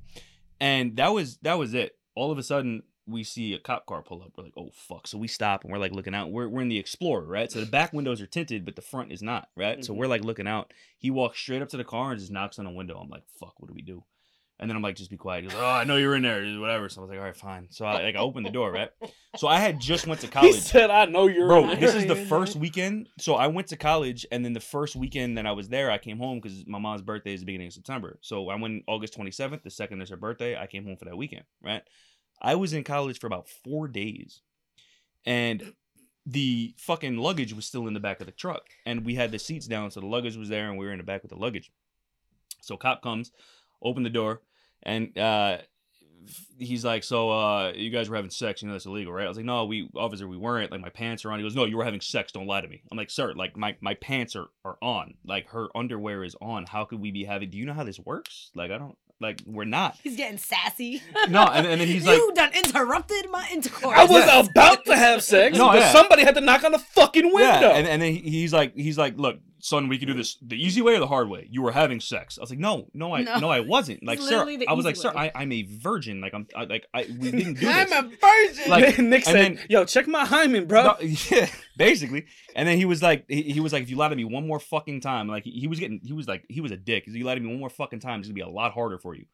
And 0.61 0.97
that 0.97 1.09
was 1.09 1.39
that 1.43 1.59
was 1.59 1.75
it. 1.75 1.99
All 2.15 2.33
of 2.33 2.39
a 2.39 2.43
sudden, 2.43 2.83
we 3.09 3.23
see 3.25 3.53
a 3.55 3.59
cop 3.59 3.87
car 3.87 4.03
pull 4.03 4.23
up. 4.23 4.33
We're 4.37 4.45
like, 4.45 4.53
oh 4.57 4.71
fuck! 4.73 5.07
So 5.07 5.17
we 5.19 5.29
stop 5.29 5.63
and 5.65 5.73
we're 5.73 5.79
like 5.79 5.93
looking 5.93 6.15
out. 6.15 6.31
We're 6.31 6.49
we're 6.49 6.63
in 6.63 6.69
the 6.69 6.79
Explorer, 6.79 7.25
right? 7.27 7.51
So 7.51 7.61
the 7.61 7.67
back 7.67 7.93
windows 7.93 8.21
are 8.21 8.27
tinted, 8.27 8.65
but 8.65 8.77
the 8.77 8.83
front 8.83 9.13
is 9.13 9.23
not, 9.23 9.49
right? 9.57 9.85
So 9.85 9.93
Mhm. 9.93 9.97
we're 9.99 10.07
like 10.09 10.25
looking 10.25 10.49
out. 10.49 10.73
He 10.99 11.11
walks 11.11 11.39
straight 11.39 11.63
up 11.63 11.69
to 11.71 11.77
the 11.77 11.85
car 11.85 12.11
and 12.11 12.19
just 12.21 12.33
knocks 12.33 12.59
on 12.59 12.65
the 12.65 12.71
window. 12.71 12.99
I'm 12.99 13.09
like, 13.09 13.25
fuck, 13.39 13.55
what 13.59 13.69
do 13.69 13.75
we 13.75 13.83
do? 13.83 14.05
And 14.59 14.71
then 14.71 14.77
I'm 14.77 14.83
like, 14.83 14.97
just 14.97 15.11
be 15.11 15.19
quiet. 15.19 15.45
He 15.45 15.51
goes, 15.51 15.59
oh, 15.61 15.67
I 15.67 15.85
know 15.85 15.97
you're 15.97 16.15
in 16.17 16.23
there, 16.23 16.43
whatever. 16.59 16.89
So 16.89 17.01
I 17.01 17.03
was 17.03 17.11
like, 17.11 17.19
all 17.19 17.25
right, 17.27 17.37
fine. 17.37 17.67
So 17.71 17.85
I 17.85 18.03
like 18.05 18.17
I 18.17 18.21
opened 18.21 18.47
the 18.47 18.51
door, 18.51 18.73
right? 18.73 18.91
So 19.37 19.49
I 19.49 19.59
had 19.61 19.79
just 19.79 20.07
went 20.07 20.23
to 20.23 20.29
college. 20.29 20.55
he 20.55 20.61
said, 20.63 20.89
"I 20.89 21.05
know 21.05 21.27
you're." 21.27 21.47
Bro, 21.47 21.77
this 21.77 21.95
is 21.95 22.07
the 22.07 22.17
first 22.17 22.57
weekend. 22.57 23.11
So 23.19 23.35
I 23.35 23.49
went 23.49 23.67
to 23.69 23.77
college, 23.77 24.25
and 24.33 24.43
then 24.43 24.55
the 24.55 24.61
first 24.61 24.97
weekend 24.97 25.37
that 25.37 25.45
I 25.45 25.53
was 25.53 25.69
there, 25.69 25.91
I 25.91 25.99
came 25.99 26.17
home 26.17 26.41
because 26.41 26.67
my 26.67 26.79
mom's 26.79 27.03
birthday 27.03 27.35
is 27.35 27.41
the 27.41 27.45
beginning 27.45 27.67
of 27.67 27.75
September. 27.75 28.19
So 28.23 28.49
I 28.49 28.55
went 28.57 28.85
August 28.87 29.15
27th. 29.19 29.63
The 29.63 29.69
second 29.69 30.01
is 30.01 30.09
her 30.09 30.17
birthday. 30.17 30.57
I 30.57 30.67
came 30.67 30.87
home 30.87 30.97
for 30.97 31.05
that 31.05 31.19
weekend, 31.19 31.45
right? 31.63 31.83
I 32.41 32.55
was 32.55 32.73
in 32.73 32.85
college 32.85 33.19
for 33.19 33.27
about 33.27 33.49
four 33.49 33.89
days, 33.89 34.41
and 35.25 35.75
the 36.25 36.75
fucking 36.77 37.17
luggage 37.17 37.53
was 37.53 37.67
still 37.67 37.87
in 37.87 37.95
the 37.95 38.01
back 38.01 38.21
of 38.21 38.27
the 38.27 38.33
truck, 38.33 38.67
and 38.85 39.05
we 39.05 39.15
had 39.15 39.31
the 39.31 39.39
seats 39.39 39.67
down, 39.67 39.91
so 39.91 40.01
the 40.01 40.07
luggage 40.07 40.37
was 40.37 40.49
there, 40.49 40.69
and 40.69 40.79
we 40.79 40.87
were 40.87 40.93
in 40.93 40.99
the 40.99 41.05
back 41.05 41.23
with 41.23 41.31
the 41.31 41.39
luggage. 41.39 41.71
So 42.61 42.77
cop 42.77 43.03
comes, 43.03 43.31
open 43.83 44.03
the 44.03 44.11
door, 44.11 44.43
and 44.83 45.17
uh, 45.17 45.59
he's 46.59 46.85
like, 46.85 47.05
"So, 47.05 47.31
uh, 47.31 47.73
you 47.75 47.91
guys 47.91 48.09
were 48.09 48.17
having 48.17 48.31
sex? 48.31 48.61
You 48.63 48.69
know 48.69 48.75
that's 48.75 48.87
illegal, 48.87 49.13
right?" 49.13 49.25
I 49.25 49.29
was 49.29 49.37
like, 49.37 49.47
"No, 49.47 49.65
we 49.65 49.89
officer, 49.95 50.27
we 50.27 50.37
weren't. 50.37 50.73
Like 50.73 50.81
my 50.81 50.89
pants 50.89 51.25
are 51.25 51.33
on." 51.33 51.39
He 51.39 51.45
goes, 51.45 51.55
"No, 51.55 51.65
you 51.65 51.77
were 51.77 51.85
having 51.85 52.01
sex. 52.01 52.33
Don't 52.33 52.47
lie 52.47 52.61
to 52.61 52.69
me." 52.69 52.83
I'm 52.91 52.99
like, 52.99 53.11
"Sir, 53.11 53.33
like 53.35 53.57
my 53.57 53.77
my 53.81 53.95
pants 53.95 54.37
are 54.37 54.49
are 54.65 54.79
on. 54.83 55.15
Like 55.25 55.49
her 55.51 55.69
underwear 55.77 56.25
is 56.25 56.37
on. 56.41 56.67
How 56.67 56.85
could 56.85 57.01
we 57.01 57.11
be 57.11 57.25
having? 57.25 57.51
Do 57.51 57.59
you 57.59 57.67
know 57.67 57.75
how 57.75 57.85
this 57.85 58.01
works? 58.01 58.51
Like 58.55 58.71
I 58.71 58.79
don't. 58.79 58.97
Like 59.21 59.41
we're 59.47 59.65
not." 59.65 59.97
He's 60.03 60.17
getting 60.17 60.39
sassy. 60.39 61.03
No, 61.29 61.45
and, 61.45 61.67
and 61.67 61.81
then 61.81 61.89
he's 61.89 62.07
like, 62.07 62.17
you 62.19 62.33
done 62.35 62.51
interrupted 62.55 63.31
my 63.31 63.49
intercourse. 63.53 63.97
I 63.99 64.05
was 64.05 64.25
Yeah. 64.27 64.41
about 64.41 64.85
to 64.87 64.97
have 64.97 65.23
sex, 65.23 65.57
No, 65.57 65.69
but 65.69 65.79
yeah. 65.81 65.93
somebody 65.93 66.23
had 66.23 66.35
to 66.35 66.41
knock 66.41 66.65
on 66.65 66.73
the 66.73 66.79
fucking 66.79 67.25
window. 67.25 67.41
Yeah, 67.41 67.71
and, 67.77 67.87
and 67.89 68.03
then 68.03 68.15
he's 68.15 68.53
like, 68.53 68.75
he's 68.77 68.99
like, 68.99 69.17
look, 69.17 69.39
son, 69.59 69.89
we 69.89 69.99
can 69.99 70.09
do 70.09 70.15
this 70.15 70.37
the 70.47 70.57
easy 70.57 70.83
way 70.83 70.95
or 70.97 70.99
the 71.01 71.07
hard 71.07 71.29
way. 71.29 71.47
You 71.51 71.63
were 71.63 71.73
having 71.73 72.01
sex. 72.01 72.39
I 72.39 72.43
was 72.43 72.51
like, 72.51 72.59
no, 72.59 72.89
no, 72.95 73.15
I 73.15 73.23
No. 73.23 73.39
no, 73.39 73.49
I 73.51 73.61
wasn't. 73.61 74.05
Like, 74.05 74.21
sir, 74.21 74.41
I 74.69 74.73
was 74.73 74.85
like, 74.85 74.95
easy 74.95 75.03
sir, 75.03 75.13
way. 75.15 75.31
I, 75.35 75.43
I'm 75.43 75.53
a 75.53 75.63
virgin. 75.63 76.21
Like, 76.21 76.35
I'm 76.35 76.47
I, 76.55 76.65
like, 76.65 76.87
I 76.95 77.03
we 77.19 77.31
didn't 77.31 77.55
do 77.55 77.61
this. 77.67 77.93
I'm 77.93 78.05
a 78.07 78.09
virgin. 78.09 78.71
Like, 78.71 78.99
Nick 79.01 79.25
said, 79.25 79.35
then- 79.35 79.59
"Yo, 79.69 79.85
check 79.85 80.07
my 80.07 80.25
hymen, 80.25 80.67
bro." 80.67 80.83
No, 80.85 80.97
yeah, 81.31 81.49
basically. 81.77 82.27
And 82.55 82.67
then 82.69 82.77
he 82.79 82.85
was 82.85 83.03
like, 83.03 83.25
he, 83.29 83.43
he 83.43 83.61
was 83.61 83.73
like, 83.73 83.83
if 83.83 83.91
you 83.91 83.97
lie 83.97 84.09
to 84.09 84.17
me 84.17 84.25
one 84.25 84.47
more 84.47 84.61
fucking 84.61 85.01
time, 85.01 85.29
like 85.29 85.45
he, 85.45 85.51
he 85.53 85.67
was 85.69 85.79
getting, 85.81 86.01
he 86.03 86.13
was 86.13 86.27
like, 86.29 86.45
he 86.49 86.61
was 86.61 86.73
a 86.73 86.77
dick. 86.77 87.05
If 87.07 87.15
you 87.15 87.25
lie 87.25 87.35
to 87.35 87.41
me 87.41 87.49
one 87.49 87.59
more 87.61 87.71
fucking 87.71 88.01
time, 88.01 88.21
it's 88.21 88.29
gonna 88.29 88.35
be 88.35 88.41
a 88.41 88.49
lot 88.49 88.73
harder 88.73 88.99
for 88.99 89.15
you. 89.15 89.27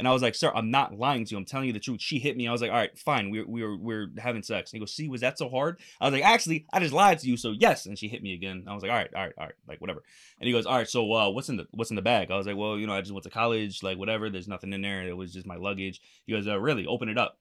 And 0.00 0.08
I 0.08 0.12
was 0.12 0.22
like, 0.22 0.34
sir, 0.34 0.50
I'm 0.54 0.70
not 0.70 0.98
lying 0.98 1.26
to 1.26 1.30
you. 1.30 1.36
I'm 1.36 1.44
telling 1.44 1.66
you 1.66 1.74
the 1.74 1.78
truth. 1.78 2.00
She 2.00 2.18
hit 2.18 2.34
me. 2.34 2.48
I 2.48 2.52
was 2.52 2.62
like, 2.62 2.70
all 2.70 2.76
right, 2.78 2.98
fine. 2.98 3.28
We 3.28 3.44
we 3.44 3.62
were 3.62 3.76
we 3.76 3.94
are 3.94 4.06
having 4.16 4.42
sex. 4.42 4.72
And 4.72 4.78
he 4.78 4.80
goes, 4.80 4.94
see, 4.94 5.08
was 5.08 5.20
that 5.20 5.36
so 5.36 5.50
hard? 5.50 5.78
I 6.00 6.06
was 6.06 6.14
like, 6.14 6.24
actually, 6.24 6.64
I 6.72 6.80
just 6.80 6.94
lied 6.94 7.18
to 7.18 7.28
you. 7.28 7.36
So 7.36 7.50
yes. 7.52 7.84
And 7.84 7.98
she 7.98 8.08
hit 8.08 8.22
me 8.22 8.32
again. 8.32 8.64
I 8.66 8.72
was 8.72 8.82
like, 8.82 8.90
all 8.90 8.96
right, 8.96 9.10
all 9.14 9.24
right, 9.24 9.34
all 9.36 9.44
right, 9.44 9.54
like 9.68 9.82
whatever. 9.82 10.02
And 10.40 10.46
he 10.46 10.54
goes, 10.54 10.64
all 10.64 10.78
right, 10.78 10.88
so 10.88 11.12
uh, 11.12 11.28
what's 11.28 11.50
in 11.50 11.58
the 11.58 11.66
what's 11.72 11.90
in 11.90 11.96
the 11.96 12.02
bag? 12.02 12.30
I 12.30 12.36
was 12.38 12.46
like, 12.46 12.56
well, 12.56 12.78
you 12.78 12.86
know, 12.86 12.94
I 12.94 13.02
just 13.02 13.12
went 13.12 13.24
to 13.24 13.30
college, 13.30 13.82
like 13.82 13.98
whatever. 13.98 14.30
There's 14.30 14.48
nothing 14.48 14.72
in 14.72 14.80
there. 14.80 15.06
It 15.06 15.14
was 15.14 15.34
just 15.34 15.46
my 15.46 15.56
luggage. 15.56 16.00
He 16.24 16.32
goes, 16.32 16.48
uh, 16.48 16.58
really? 16.58 16.86
Open 16.86 17.10
it 17.10 17.18
up. 17.18 17.38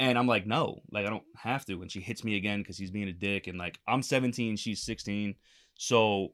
And 0.00 0.18
I'm 0.18 0.26
like, 0.26 0.44
no, 0.44 0.82
like 0.90 1.06
I 1.06 1.10
don't 1.10 1.22
have 1.36 1.64
to. 1.66 1.82
And 1.82 1.90
she 1.90 2.00
hits 2.00 2.24
me 2.24 2.36
again 2.36 2.62
because 2.62 2.76
he's 2.76 2.90
being 2.90 3.08
a 3.08 3.12
dick. 3.12 3.46
And 3.46 3.58
like 3.58 3.78
I'm 3.86 4.02
17, 4.02 4.56
she's 4.56 4.82
16. 4.82 5.36
So, 5.76 6.32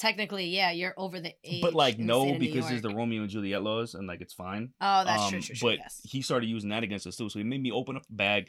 Technically, 0.00 0.46
yeah, 0.46 0.70
you're 0.70 0.94
over 0.96 1.20
the 1.20 1.34
age. 1.44 1.60
but 1.60 1.74
like 1.74 1.98
no, 1.98 2.22
state 2.22 2.34
of 2.36 2.40
New 2.40 2.46
because 2.46 2.68
there's 2.70 2.80
the 2.80 2.88
Romeo 2.94 3.20
and 3.20 3.30
Juliet 3.30 3.62
laws, 3.62 3.94
and 3.94 4.06
like 4.08 4.22
it's 4.22 4.32
fine. 4.32 4.70
Oh, 4.80 5.04
that's 5.04 5.24
Um, 5.24 5.30
true, 5.30 5.40
true, 5.42 5.54
true. 5.54 5.68
But 5.70 5.78
yes. 5.80 6.00
he 6.04 6.22
started 6.22 6.46
using 6.48 6.70
that 6.70 6.82
against 6.82 7.06
us 7.06 7.16
too. 7.16 7.28
So 7.28 7.38
he 7.38 7.44
made 7.44 7.62
me 7.62 7.70
open 7.70 7.96
up 7.96 8.06
the 8.06 8.14
bag. 8.14 8.48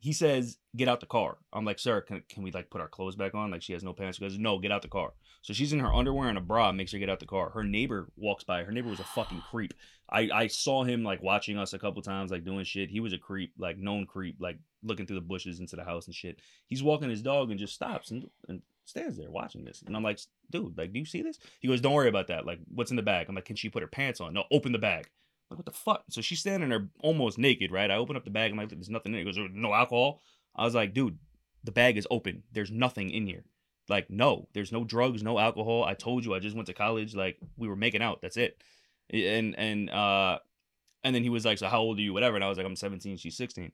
He 0.00 0.12
says, 0.12 0.58
"Get 0.76 0.88
out 0.88 1.00
the 1.00 1.06
car." 1.06 1.38
I'm 1.50 1.64
like, 1.64 1.78
"Sir, 1.78 2.02
can, 2.02 2.22
can 2.28 2.42
we 2.42 2.50
like 2.52 2.68
put 2.68 2.82
our 2.82 2.88
clothes 2.88 3.16
back 3.16 3.34
on?" 3.34 3.50
Like 3.50 3.62
she 3.62 3.72
has 3.72 3.82
no 3.82 3.94
pants. 3.94 4.18
She 4.18 4.24
goes, 4.24 4.38
"No, 4.38 4.58
get 4.58 4.70
out 4.70 4.82
the 4.82 4.88
car." 4.88 5.14
So 5.40 5.54
she's 5.54 5.72
in 5.72 5.78
her 5.80 5.92
underwear 5.94 6.28
and 6.28 6.36
a 6.36 6.42
bra. 6.42 6.72
Makes 6.72 6.92
her 6.92 6.98
get 6.98 7.08
out 7.08 7.20
the 7.20 7.26
car. 7.26 7.50
Her 7.50 7.64
neighbor 7.64 8.10
walks 8.16 8.44
by. 8.44 8.62
Her 8.62 8.70
neighbor 8.72 8.90
was 8.90 9.00
a 9.00 9.04
fucking 9.04 9.42
creep. 9.50 9.72
I 10.10 10.28
I 10.30 10.46
saw 10.48 10.84
him 10.84 11.04
like 11.04 11.22
watching 11.22 11.56
us 11.56 11.72
a 11.72 11.78
couple 11.78 12.02
times, 12.02 12.30
like 12.30 12.44
doing 12.44 12.64
shit. 12.64 12.90
He 12.90 13.00
was 13.00 13.14
a 13.14 13.18
creep, 13.18 13.52
like 13.56 13.78
known 13.78 14.04
creep, 14.04 14.36
like 14.40 14.58
looking 14.82 15.06
through 15.06 15.16
the 15.20 15.26
bushes 15.26 15.58
into 15.58 15.76
the 15.76 15.84
house 15.84 16.06
and 16.06 16.14
shit. 16.14 16.40
He's 16.66 16.82
walking 16.82 17.08
his 17.08 17.22
dog 17.22 17.50
and 17.50 17.58
just 17.58 17.72
stops 17.74 18.10
and 18.10 18.28
and 18.48 18.60
stands 18.84 19.16
there 19.16 19.30
watching 19.30 19.64
this. 19.64 19.82
And 19.86 19.96
I'm 19.96 20.02
like, 20.02 20.20
dude, 20.50 20.76
like, 20.76 20.92
do 20.92 20.98
you 20.98 21.04
see 21.04 21.22
this? 21.22 21.38
He 21.60 21.68
goes, 21.68 21.80
don't 21.80 21.94
worry 21.94 22.08
about 22.08 22.28
that. 22.28 22.46
Like, 22.46 22.58
what's 22.68 22.90
in 22.90 22.96
the 22.96 23.02
bag? 23.02 23.26
I'm 23.28 23.34
like, 23.34 23.44
can 23.44 23.56
she 23.56 23.68
put 23.68 23.82
her 23.82 23.88
pants 23.88 24.20
on? 24.20 24.34
No, 24.34 24.44
open 24.50 24.72
the 24.72 24.78
bag. 24.78 25.08
I'm 25.50 25.56
like, 25.56 25.58
what 25.58 25.66
the 25.66 25.78
fuck? 25.78 26.04
So 26.10 26.20
she's 26.20 26.40
standing 26.40 26.68
there 26.68 26.88
almost 27.00 27.38
naked, 27.38 27.70
right? 27.70 27.90
I 27.90 27.96
open 27.96 28.16
up 28.16 28.24
the 28.24 28.30
bag. 28.30 28.50
I'm 28.50 28.56
like, 28.56 28.70
there's 28.70 28.90
nothing 28.90 29.12
in 29.12 29.20
it. 29.20 29.26
He 29.26 29.32
goes, 29.32 29.50
no 29.52 29.72
alcohol. 29.72 30.20
I 30.54 30.64
was 30.64 30.74
like, 30.74 30.94
dude, 30.94 31.18
the 31.64 31.72
bag 31.72 31.96
is 31.96 32.06
open. 32.10 32.42
There's 32.52 32.70
nothing 32.70 33.10
in 33.10 33.26
here. 33.26 33.44
Like, 33.88 34.10
no, 34.10 34.48
there's 34.54 34.72
no 34.72 34.84
drugs, 34.84 35.22
no 35.22 35.38
alcohol. 35.38 35.84
I 35.84 35.94
told 35.94 36.24
you, 36.24 36.34
I 36.34 36.38
just 36.38 36.56
went 36.56 36.66
to 36.66 36.74
college. 36.74 37.14
Like, 37.14 37.38
we 37.56 37.68
were 37.68 37.76
making 37.76 38.02
out. 38.02 38.20
That's 38.22 38.36
it. 38.36 38.62
And 39.12 39.58
and 39.58 39.90
uh, 39.90 40.38
and 41.04 41.14
then 41.14 41.22
he 41.22 41.30
was 41.30 41.44
like, 41.44 41.58
so 41.58 41.68
how 41.68 41.80
old 41.80 41.98
are 41.98 42.02
you? 42.02 42.12
Whatever. 42.12 42.36
And 42.36 42.44
I 42.44 42.48
was 42.48 42.58
like, 42.58 42.66
I'm 42.66 42.76
17. 42.76 43.16
She's 43.16 43.36
16. 43.36 43.72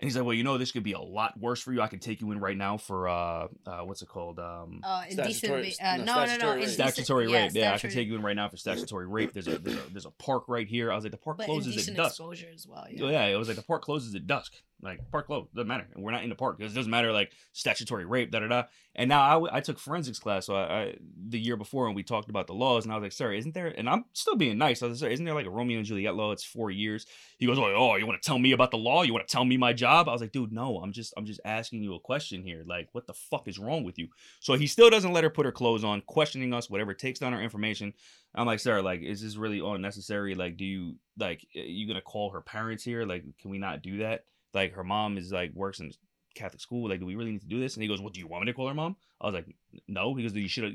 And 0.00 0.06
he's 0.06 0.16
like, 0.16 0.24
well, 0.24 0.34
you 0.34 0.44
know, 0.44 0.58
this 0.58 0.70
could 0.70 0.84
be 0.84 0.92
a 0.92 1.00
lot 1.00 1.38
worse 1.40 1.60
for 1.60 1.72
you. 1.72 1.80
I 1.82 1.88
can 1.88 1.98
take 1.98 2.20
you 2.20 2.30
in 2.30 2.38
right 2.38 2.56
now 2.56 2.76
for 2.76 3.08
uh, 3.08 3.48
uh 3.66 3.80
what's 3.80 4.00
it 4.00 4.08
called? 4.08 4.38
Um, 4.38 4.80
Uh, 4.84 5.02
Statutory- 5.10 5.58
indecent. 5.64 5.82
Uh, 5.82 5.96
no, 6.04 6.24
no, 6.24 6.36
no, 6.36 6.54
no. 6.60 6.66
statutory 6.66 7.26
rape. 7.26 7.34
indecent- 7.34 7.52
statutory. 7.52 7.62
Yeah, 7.62 7.74
I 7.74 7.78
can 7.78 7.90
take 7.90 8.06
you 8.06 8.14
in 8.14 8.22
right 8.22 8.36
now 8.36 8.48
for 8.48 8.56
statutory 8.56 9.08
rape. 9.08 9.32
There's 9.32 9.48
a 9.48 9.58
there's 9.58 9.76
a, 9.76 9.90
there's 9.90 10.06
a 10.06 10.12
park 10.12 10.44
right 10.46 10.68
here. 10.68 10.92
I 10.92 10.94
was 10.94 11.04
like, 11.04 11.10
the 11.10 11.18
park 11.18 11.38
But 11.38 11.46
closes 11.46 11.68
at 11.68 11.72
indecent 11.72 11.96
dusk. 11.96 12.10
exposure 12.12 12.46
as 12.54 12.66
well. 12.66 12.86
Yeah. 12.88 13.06
Yeah. 13.06 13.10
yeah, 13.10 13.24
it 13.26 13.36
was 13.36 13.48
like 13.48 13.56
the 13.56 13.62
park 13.64 13.82
closes 13.82 14.14
at 14.14 14.26
dusk. 14.26 14.52
Like 14.80 15.10
park 15.10 15.26
closed, 15.26 15.52
doesn't 15.54 15.66
matter. 15.66 15.88
And 15.94 16.04
we're 16.04 16.12
not 16.12 16.22
in 16.22 16.28
the 16.28 16.36
park. 16.36 16.56
It 16.60 16.72
doesn't 16.72 16.90
matter. 16.90 17.12
Like 17.12 17.32
statutory 17.52 18.04
rape, 18.04 18.30
da 18.30 18.40
da 18.40 18.46
da. 18.46 18.62
And 18.94 19.08
now 19.08 19.22
I, 19.22 19.32
w- 19.32 19.50
I 19.52 19.60
took 19.60 19.78
forensics 19.78 20.18
class, 20.20 20.46
so 20.46 20.54
I, 20.54 20.60
I 20.62 20.94
the 21.28 21.38
year 21.38 21.56
before, 21.56 21.86
and 21.86 21.96
we 21.96 22.02
talked 22.04 22.30
about 22.30 22.46
the 22.46 22.54
laws, 22.54 22.84
and 22.84 22.92
I 22.92 22.96
was 22.96 23.02
like, 23.02 23.12
sir, 23.12 23.32
isn't 23.32 23.54
there? 23.54 23.68
And 23.68 23.88
I'm 23.88 24.04
still 24.12 24.36
being 24.36 24.56
nice. 24.56 24.82
I 24.82 24.86
was 24.86 25.02
like, 25.02 25.08
sir, 25.08 25.12
isn't 25.12 25.24
there 25.24 25.34
like 25.34 25.46
a 25.46 25.50
Romeo 25.50 25.78
and 25.78 25.86
Juliet 25.86 26.14
law? 26.14 26.30
It's 26.30 26.44
four 26.44 26.70
years. 26.70 27.06
He 27.38 27.46
goes, 27.46 27.58
oh, 27.58 27.74
oh 27.74 27.96
you 27.96 28.06
want 28.06 28.22
to 28.22 28.26
tell 28.26 28.38
me 28.38 28.52
about 28.52 28.70
the 28.70 28.78
law? 28.78 29.02
You 29.02 29.12
want 29.12 29.26
to 29.26 29.32
tell 29.32 29.44
me 29.44 29.56
my 29.56 29.72
job? 29.72 30.08
I 30.08 30.12
was 30.12 30.20
like, 30.20 30.32
dude, 30.32 30.52
no, 30.52 30.78
I'm 30.78 30.92
just 30.92 31.12
I'm 31.16 31.26
just 31.26 31.40
asking 31.44 31.82
you 31.82 31.94
a 31.94 32.00
question 32.00 32.42
here. 32.42 32.64
Like, 32.66 32.88
what 32.92 33.06
the 33.06 33.14
fuck 33.14 33.48
is 33.48 33.58
wrong 33.58 33.82
with 33.82 33.98
you? 33.98 34.08
So 34.40 34.54
he 34.54 34.68
still 34.68 34.90
doesn't 34.90 35.12
let 35.12 35.24
her 35.24 35.30
put 35.30 35.46
her 35.46 35.52
clothes 35.52 35.84
on, 35.84 36.02
questioning 36.02 36.54
us, 36.54 36.70
whatever, 36.70 36.94
takes 36.94 37.18
down 37.18 37.34
our 37.34 37.42
information. 37.42 37.94
I'm 38.34 38.46
like, 38.46 38.60
sir, 38.60 38.80
like, 38.80 39.02
is 39.02 39.22
this 39.22 39.36
really 39.36 39.58
unnecessary? 39.58 40.36
Like, 40.36 40.56
do 40.56 40.64
you 40.64 40.96
like 41.18 41.44
are 41.56 41.60
you 41.60 41.88
gonna 41.88 42.00
call 42.00 42.30
her 42.30 42.40
parents 42.40 42.84
here? 42.84 43.04
Like, 43.04 43.24
can 43.40 43.50
we 43.50 43.58
not 43.58 43.82
do 43.82 43.98
that? 43.98 44.24
Like, 44.54 44.74
her 44.74 44.84
mom 44.84 45.18
is 45.18 45.32
like 45.32 45.52
works 45.54 45.80
in 45.80 45.92
Catholic 46.34 46.60
school. 46.60 46.88
Like, 46.88 47.00
do 47.00 47.06
we 47.06 47.16
really 47.16 47.32
need 47.32 47.42
to 47.42 47.48
do 47.48 47.60
this? 47.60 47.74
And 47.74 47.82
he 47.82 47.88
goes, 47.88 48.00
Well, 48.00 48.10
do 48.10 48.20
you 48.20 48.26
want 48.26 48.44
me 48.44 48.52
to 48.52 48.56
call 48.56 48.68
her 48.68 48.74
mom? 48.74 48.96
I 49.20 49.26
was 49.26 49.34
like, 49.34 49.46
No. 49.86 50.14
He 50.14 50.22
goes, 50.22 50.34
You 50.34 50.48
should 50.48 50.64
have. 50.64 50.72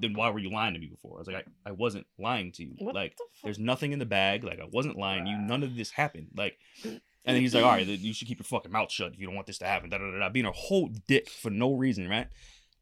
Then 0.00 0.14
why 0.14 0.30
were 0.30 0.38
you 0.38 0.50
lying 0.50 0.74
to 0.74 0.80
me 0.80 0.86
before? 0.86 1.16
I 1.16 1.18
was 1.18 1.26
like, 1.26 1.46
I, 1.66 1.70
I 1.70 1.72
wasn't 1.72 2.06
lying 2.18 2.52
to 2.52 2.64
you. 2.64 2.74
What 2.78 2.94
like, 2.94 3.16
the 3.16 3.24
there's 3.44 3.58
nothing 3.58 3.92
in 3.92 3.98
the 3.98 4.06
bag. 4.06 4.44
Like, 4.44 4.60
I 4.60 4.66
wasn't 4.70 4.96
lying 4.96 5.24
to 5.24 5.30
you. 5.30 5.38
None 5.38 5.62
of 5.62 5.76
this 5.76 5.90
happened. 5.90 6.28
Like, 6.36 6.56
and 6.84 7.00
then 7.24 7.42
he's 7.42 7.54
like, 7.54 7.64
All 7.64 7.70
right, 7.70 7.86
you 7.86 8.14
should 8.14 8.28
keep 8.28 8.38
your 8.38 8.44
fucking 8.44 8.72
mouth 8.72 8.90
shut 8.90 9.12
if 9.12 9.18
you 9.18 9.26
don't 9.26 9.34
want 9.34 9.46
this 9.46 9.58
to 9.58 9.66
happen. 9.66 9.90
Da 9.90 9.98
da 9.98 10.10
da 10.10 10.18
da. 10.18 10.28
Being 10.28 10.46
a 10.46 10.52
whole 10.52 10.90
dick 11.06 11.28
for 11.28 11.50
no 11.50 11.74
reason, 11.74 12.08
right? 12.08 12.28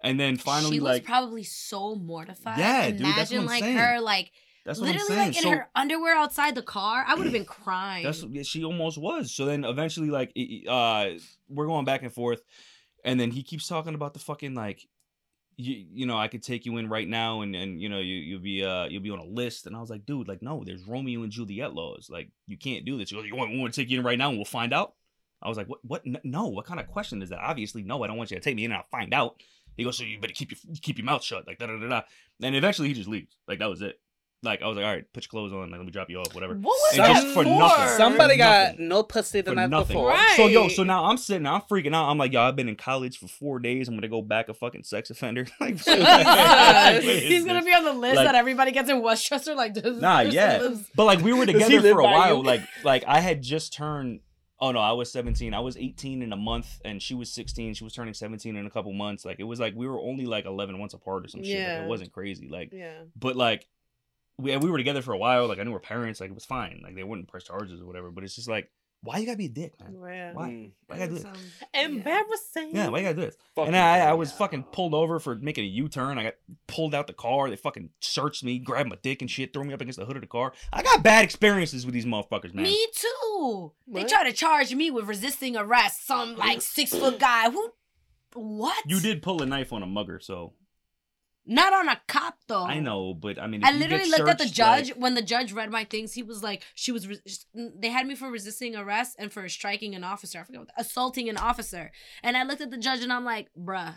And 0.01 0.19
then 0.19 0.37
finally, 0.37 0.77
she 0.77 0.81
was 0.81 0.93
like, 0.93 1.05
probably 1.05 1.43
so 1.43 1.97
mortified. 1.97 2.59
Yeah, 2.59 2.91
dude, 2.91 3.01
Imagine 3.01 3.17
that's 3.17 3.31
what 3.33 3.41
I'm 3.41 3.47
like 3.47 3.63
saying. 3.65 3.77
her 3.79 4.01
like 4.01 4.31
that's 4.69 4.81
what 4.81 4.89
I'm 4.89 4.95
literally 4.97 5.15
saying. 5.15 5.29
like 5.29 5.37
in 5.37 5.43
So- 5.43 5.51
her 5.51 5.69
underwear 5.75 6.15
outside 6.17 6.55
the 6.55 6.63
car. 6.63 7.05
I 7.07 7.15
would 7.15 7.25
have 7.25 7.33
been 7.33 7.45
crying. 7.65 8.05
That's 8.05 8.25
she 8.47 8.65
almost 8.65 8.99
was. 8.99 9.33
So 9.33 9.47
then 9.47 9.65
eventually, 9.65 10.11
like, 10.11 10.33
uh, 10.69 11.11
we're 11.49 11.67
going 11.67 11.85
back 11.85 12.03
and 12.03 12.13
forth, 12.13 12.43
and 13.05 13.19
then 13.19 13.31
he 13.31 13.43
keeps 13.43 13.67
talking 13.67 13.95
about 13.95 14.13
the 14.13 14.21
fucking 14.21 14.55
like, 14.55 14.87
you, 15.57 15.87
you 15.93 16.07
know, 16.07 16.17
I 16.17 16.29
could 16.29 16.43
take 16.43 16.67
you 16.67 16.77
in 16.77 16.89
right 16.89 17.09
now, 17.09 17.41
and 17.41 17.57
and 17.57 17.81
you 17.81 17.89
know, 17.89 17.99
you 17.99 18.15
you'll 18.17 18.41
be 18.41 18.63
uh 18.65 18.85
you'll 18.87 19.03
be 19.03 19.11
on 19.11 19.19
a 19.19 19.25
list. 19.25 19.67
And 19.67 19.75
I 19.75 19.81
was 19.81 19.91
like, 19.91 20.07
dude, 20.07 20.29
like 20.29 20.43
no, 20.43 20.63
there's 20.65 20.85
Romeo 20.87 21.23
and 21.23 21.33
Juliet 21.33 21.75
laws. 21.75 22.09
Like 22.11 22.31
you 22.47 22.57
can't 22.57 22.85
do 22.85 22.97
this. 22.99 23.11
Goes, 23.11 23.25
you 23.27 23.35
want, 23.35 23.57
want 23.59 23.73
to 23.75 23.81
take 23.81 23.91
you 23.91 23.99
in 23.99 24.05
right 24.05 24.19
now, 24.19 24.29
and 24.29 24.39
we'll 24.39 24.45
find 24.45 24.73
out. 24.73 24.95
I 25.43 25.49
was 25.49 25.57
like, 25.57 25.69
what? 25.69 25.79
What? 25.85 26.03
No. 26.25 26.49
What 26.49 26.67
kind 26.67 26.79
of 26.81 26.87
question 26.89 27.23
is 27.23 27.31
that? 27.31 27.39
Obviously, 27.41 27.83
no. 27.83 28.03
I 28.03 28.07
don't 28.09 28.17
want 28.17 28.31
you 28.31 28.37
to 28.37 28.43
take 28.43 28.57
me 28.57 28.65
in 28.65 28.73
and 28.73 28.79
I'll 28.79 28.87
find 28.91 29.15
out. 29.15 29.43
He 29.77 29.85
goes, 29.85 29.97
so 29.97 30.03
you 30.05 30.19
better 30.21 30.33
keep 30.33 30.51
your 30.51 30.59
keep 30.83 30.99
your 30.99 31.05
mouth 31.05 31.23
shut, 31.23 31.47
like 31.47 31.59
da 31.59 31.67
da 31.69 31.79
da 31.79 31.89
da. 31.89 32.03
And 32.43 32.57
eventually, 32.57 32.89
he 32.89 32.95
just 32.95 33.09
leaves. 33.09 33.37
Like 33.47 33.61
that 33.61 33.71
was 33.71 33.81
it. 33.81 34.01
Like 34.43 34.63
I 34.63 34.69
was 34.69 34.77
like, 34.77 34.87
all 34.87 34.93
right, 34.93 35.05
put 35.13 35.25
your 35.25 35.29
clothes 35.31 35.53
on. 35.53 35.71
Like 35.71 35.79
let 35.79 35.85
me 35.85 35.91
drop 35.91 36.09
you 36.09 36.19
off, 36.21 36.33
whatever. 36.33 36.55
What 36.55 36.63
was 36.65 36.93
And 36.93 37.01
that 37.05 37.23
just 37.23 37.35
for 37.35 37.45
nothing. 37.45 37.89
Somebody 37.97 38.35
For 38.35 38.39
got 38.39 38.71
nothing. 38.75 38.89
no 38.89 39.03
pussy 39.03 39.41
the 39.41 39.51
For 39.51 39.55
night 39.57 39.69
nothing. 39.71 39.95
before. 39.97 40.11
Right. 40.11 40.35
So 40.37 40.47
yo, 40.47 40.69
so 40.69 40.85
now 40.85 41.07
I'm 41.07 41.17
sitting, 41.17 41.45
I'm 41.47 41.63
freaking 41.63 41.93
out. 41.95 42.09
I'm 42.09 42.19
like, 42.19 42.33
yo, 42.33 42.43
I've 42.43 42.55
been 42.55 42.69
in 42.69 42.77
college 42.77 43.19
for 43.19 43.27
four 43.27 43.59
days. 43.59 43.89
I'm 43.89 43.95
gonna 43.97 44.07
go 44.07 44.23
back 44.23 44.49
a 44.49 44.55
fucking 44.55 44.85
sex 44.85 45.11
offender. 45.11 45.47
like, 45.61 45.79
what 45.85 47.05
is 47.05 47.23
He's 47.25 47.45
gonna 47.45 47.61
this? 47.61 47.65
be 47.67 47.75
on 47.75 47.85
the 47.85 47.93
list 47.95 48.17
Like- 48.17 48.27
that 48.27 48.35
everybody 48.35 48.71
gets 48.71 48.89
in 48.89 49.03
Westchester. 49.03 49.55
Like, 49.55 49.75
this, 49.75 50.01
Nah, 50.01 50.23
this 50.25 50.35
yeah. 50.35 50.59
lives- 50.59 50.89
But 50.95 51.05
like 51.05 51.21
we 51.21 51.33
were 51.33 51.47
together 51.47 51.81
for 51.81 52.01
a 52.01 52.05
while. 52.05 52.37
you? 52.39 52.43
Like 52.45 52.63
like 52.85 53.05
I 53.07 53.21
had 53.21 53.43
just 53.43 53.73
turned. 53.73 54.21
Oh 54.61 54.73
no, 54.73 54.81
I 54.81 54.91
was 54.93 55.13
17. 55.13 55.55
I 55.55 55.61
was 55.61 55.77
18 55.77 56.21
in 56.21 56.33
a 56.33 56.37
month, 56.37 56.81
and 56.85 57.01
she 57.01 57.15
was 57.15 57.33
16. 57.33 57.75
She 57.75 57.85
was 57.85 57.93
turning 57.93 58.13
17 58.13 58.57
in 58.57 58.67
a 58.67 58.71
couple 58.71 58.93
months. 58.93 59.25
Like 59.25 59.39
it 59.39 59.45
was 59.45 59.61
like 59.61 59.75
we 59.77 59.87
were 59.87 60.01
only 60.01 60.27
like 60.27 60.47
11 60.47 60.77
months 60.79 60.95
apart 60.95 61.25
or 61.25 61.29
some 61.29 61.45
shit. 61.45 61.57
Like, 61.57 61.67
Yeah. 61.67 61.85
it 61.85 61.89
wasn't 61.89 62.13
crazy. 62.13 62.49
Like, 62.49 62.71
Yeah. 62.73 63.03
but 63.17 63.37
like 63.37 63.67
we 64.39 64.57
we 64.57 64.71
were 64.71 64.79
together 64.79 65.03
for 65.03 65.13
a 65.13 65.19
while. 65.19 65.47
Like 65.49 65.59
I 65.59 65.63
knew 65.65 65.73
her 65.73 65.79
parents. 65.79 66.21
Like 66.21 66.31
it 66.31 66.35
was 66.35 66.45
fine. 66.45 66.81
Like 66.83 66.95
they 66.95 67.05
wouldn't 67.05 67.29
press 67.29 67.45
charges 67.45 67.81
or 67.81 67.87
whatever. 67.87 68.11
But 68.11 68.25
it's 68.25 68.37
just 68.37 68.49
like, 68.49 68.71
why 69.03 69.19
you 69.19 69.27
gotta 69.27 69.39
be 69.39 69.47
a 69.47 69.49
dick, 69.51 69.75
man? 69.81 69.95
Yeah. 70.03 70.33
Why? 70.33 70.71
Why 70.87 70.97
you 70.97 70.99
gotta 71.01 71.09
do 71.09 71.15
this? 71.17 71.25
Um, 71.25 71.35
some- 71.35 71.69
Embarrassing. 71.93 72.71
Yeah, 72.73 72.89
why 72.89 72.99
you 72.99 73.05
gotta 73.05 73.15
do 73.17 73.21
this? 73.23 73.37
Fucking 73.55 73.69
and 73.69 73.77
I, 73.77 73.95
I 73.95 73.99
hell. 73.99 74.19
was 74.19 74.33
fucking 74.33 74.65
pulled 74.73 74.95
over 74.95 75.19
for 75.21 75.35
making 75.37 75.65
a 75.65 75.69
U-turn. 75.69 76.19
I 76.19 76.25
got 76.25 76.35
pulled 76.67 76.95
out 76.95 77.07
the 77.07 77.13
car. 77.13 77.49
They 77.51 77.57
fucking 77.57 77.91
searched 78.01 78.43
me, 78.45 78.59
grabbed 78.59 78.89
my 78.91 78.97
dick 79.03 79.21
and 79.23 79.31
shit, 79.31 79.53
threw 79.53 79.65
me 79.65 79.73
up 79.75 79.81
against 79.81 79.99
the 79.99 80.05
hood 80.05 80.17
of 80.17 80.23
the 80.23 80.27
car. 80.29 80.53
I 80.73 80.83
got 80.83 81.03
bad 81.03 81.25
experiences 81.25 81.85
with 81.85 81.95
these 81.95 82.07
motherfuckers, 82.07 82.55
man. 82.55 82.65
Me 82.65 82.87
too. 82.95 83.73
They 83.87 84.01
What? 84.01 84.09
try 84.09 84.25
to 84.25 84.33
charge 84.33 84.75
me 84.75 84.91
with 84.91 85.05
resisting 85.07 85.57
arrest. 85.57 86.07
Some 86.07 86.37
like 86.37 86.61
six 86.63 86.91
foot 86.91 87.19
guy 87.21 87.51
who, 87.51 87.71
what? 88.35 88.83
You 88.87 89.01
did 89.01 89.23
pull 89.23 89.43
a 89.43 89.47
knife 89.47 89.73
on 89.73 89.83
a 89.83 89.87
mugger, 89.87 90.19
so 90.21 90.55
not 91.49 91.73
on 91.73 91.89
a 91.89 92.01
cop 92.07 92.37
though. 92.47 92.65
I 92.65 92.79
know. 92.79 93.15
But 93.15 93.39
I 93.41 93.47
mean, 93.49 93.63
if 93.63 93.67
I 93.67 93.71
you 93.73 93.79
get 93.81 93.91
literally 93.91 94.11
looked 94.11 94.29
at 94.29 94.39
the 94.39 94.47
judge 94.47 94.91
like- 94.91 94.99
when 95.01 95.15
the 95.15 95.23
judge 95.23 95.53
read 95.53 95.71
my 95.71 95.85
things. 95.85 96.13
He 96.13 96.23
was 96.23 96.43
like, 96.43 96.63
"She 96.75 96.93
was." 96.93 97.09
Re- 97.09 97.21
they 97.55 97.89
had 97.89 98.07
me 98.07 98.15
for 98.15 98.31
resisting 98.31 98.77
arrest 98.77 99.17
and 99.19 99.33
for 99.33 99.49
striking 99.49 99.95
an 99.95 100.05
officer. 100.05 100.41
I 100.41 100.45
forget 100.45 100.61
what, 100.61 100.71
assaulting 100.77 101.29
an 101.29 101.37
officer. 101.39 101.91
And 102.23 102.37
I 102.37 102.45
looked 102.45 102.61
at 102.61 102.71
the 102.71 102.79
judge 102.79 103.03
and 103.03 103.13
I'm 103.13 103.25
like, 103.25 103.49
"Bruh, 103.59 103.95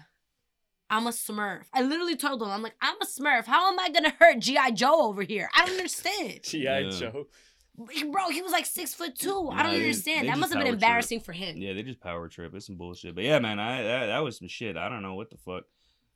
I'm 0.90 1.06
a 1.08 1.12
Smurf." 1.12 1.64
I 1.74 1.82
literally 1.82 2.16
told 2.16 2.42
him, 2.42 2.50
"I'm 2.50 2.62
like, 2.64 2.76
I'm 2.82 2.96
a 3.02 3.06
Smurf. 3.06 3.46
How 3.46 3.72
am 3.72 3.80
I 3.80 3.90
gonna 3.90 4.14
hurt 4.18 4.40
GI 4.40 4.72
Joe 4.74 5.02
over 5.08 5.22
here? 5.24 5.50
I 5.56 5.66
don't 5.66 5.76
understand." 5.76 6.40
GI 6.44 6.60
Yeah. 6.64 6.90
Joe. 6.90 7.28
Bro, 7.78 8.30
he 8.30 8.42
was 8.42 8.52
like 8.52 8.66
six 8.66 8.94
foot 8.94 9.18
two. 9.18 9.50
I 9.52 9.64
don't 9.64 9.74
understand. 9.76 10.28
that 10.28 10.38
must 10.38 10.52
have 10.54 10.60
been 10.60 10.68
power 10.68 10.72
trip. 10.74 10.84
embarrassing 10.84 11.20
for 11.22 11.32
him. 11.32 11.58
yeah, 11.58 11.74
they 11.74 11.84
just 11.84 12.00
power 12.02 12.28
trip. 12.28 12.54
It's 12.54 12.68
some 12.68 12.76
bullshit. 12.76 13.16
But 13.16 13.24
yeah, 13.24 13.40
man, 13.40 13.60
I 13.60 13.82
that, 13.82 14.06
that 14.08 14.20
was 14.20 14.38
some 14.38 14.48
shit. 14.50 14.78
I 14.78 14.88
don't 14.90 15.02
know 15.02 15.16
what 15.16 15.30
the 15.32 15.38
fuck. 15.38 15.64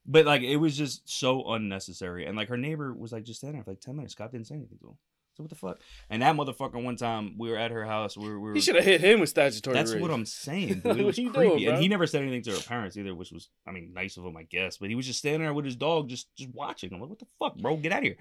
But 0.06 0.26
like, 0.26 0.42
it 0.42 0.58
was 0.58 0.78
just 0.78 1.10
so 1.10 1.52
unnecessary. 1.54 2.26
And 2.26 2.38
like, 2.38 2.50
her 2.50 2.58
neighbor 2.58 2.94
was 2.94 3.12
like 3.12 3.24
just 3.24 3.40
standing 3.40 3.58
there 3.58 3.64
for 3.64 3.72
like 3.72 3.82
ten 3.82 3.96
minutes. 3.96 4.14
Scott 4.14 4.32
didn't 4.32 4.48
say 4.48 4.56
anything 4.56 4.78
to 4.80 4.90
him. 4.90 4.98
So 5.36 5.44
what 5.44 5.50
the 5.50 5.56
fuck? 5.56 5.82
And 6.10 6.22
that 6.22 6.36
motherfucker, 6.36 6.82
one 6.82 6.96
time 6.96 7.36
we 7.38 7.50
were 7.50 7.58
at 7.58 7.70
her 7.72 7.84
house. 7.84 8.16
We 8.16 8.30
were, 8.30 8.40
we 8.40 8.50
were 8.50 8.56
He 8.56 8.62
should 8.62 8.76
have 8.76 8.86
hit 8.86 9.02
him 9.02 9.20
with 9.20 9.28
statutory 9.30 9.74
That's 9.74 9.92
rape. 9.92 10.02
what 10.02 10.12
I'm 10.12 10.26
saying. 10.26 10.80
Dude. 10.84 10.98
It 10.98 11.06
was 11.06 11.18
you 11.18 11.30
creepy, 11.30 11.58
doing, 11.58 11.68
and 11.68 11.78
he 11.82 11.90
never 11.90 12.08
said 12.08 12.22
anything 12.22 12.42
to 12.44 12.52
her 12.52 12.62
parents 12.62 12.96
either, 12.96 13.14
which 13.14 13.32
was, 13.34 13.50
I 13.68 13.72
mean, 13.72 13.92
nice 13.94 14.16
of 14.16 14.24
him, 14.24 14.38
I 14.38 14.44
guess. 14.44 14.78
But 14.78 14.88
he 14.88 14.96
was 14.96 15.06
just 15.06 15.20
standing 15.20 15.42
there 15.42 15.54
with 15.54 15.66
his 15.66 15.76
dog, 15.76 16.08
just 16.08 16.34
just 16.38 16.54
watching. 16.54 16.94
I'm 16.94 17.02
like, 17.02 17.10
what 17.10 17.20
the 17.20 17.26
fuck, 17.38 17.58
bro? 17.58 17.76
Get 17.76 17.92
out 17.92 17.98
of 18.00 18.04
here. 18.06 18.18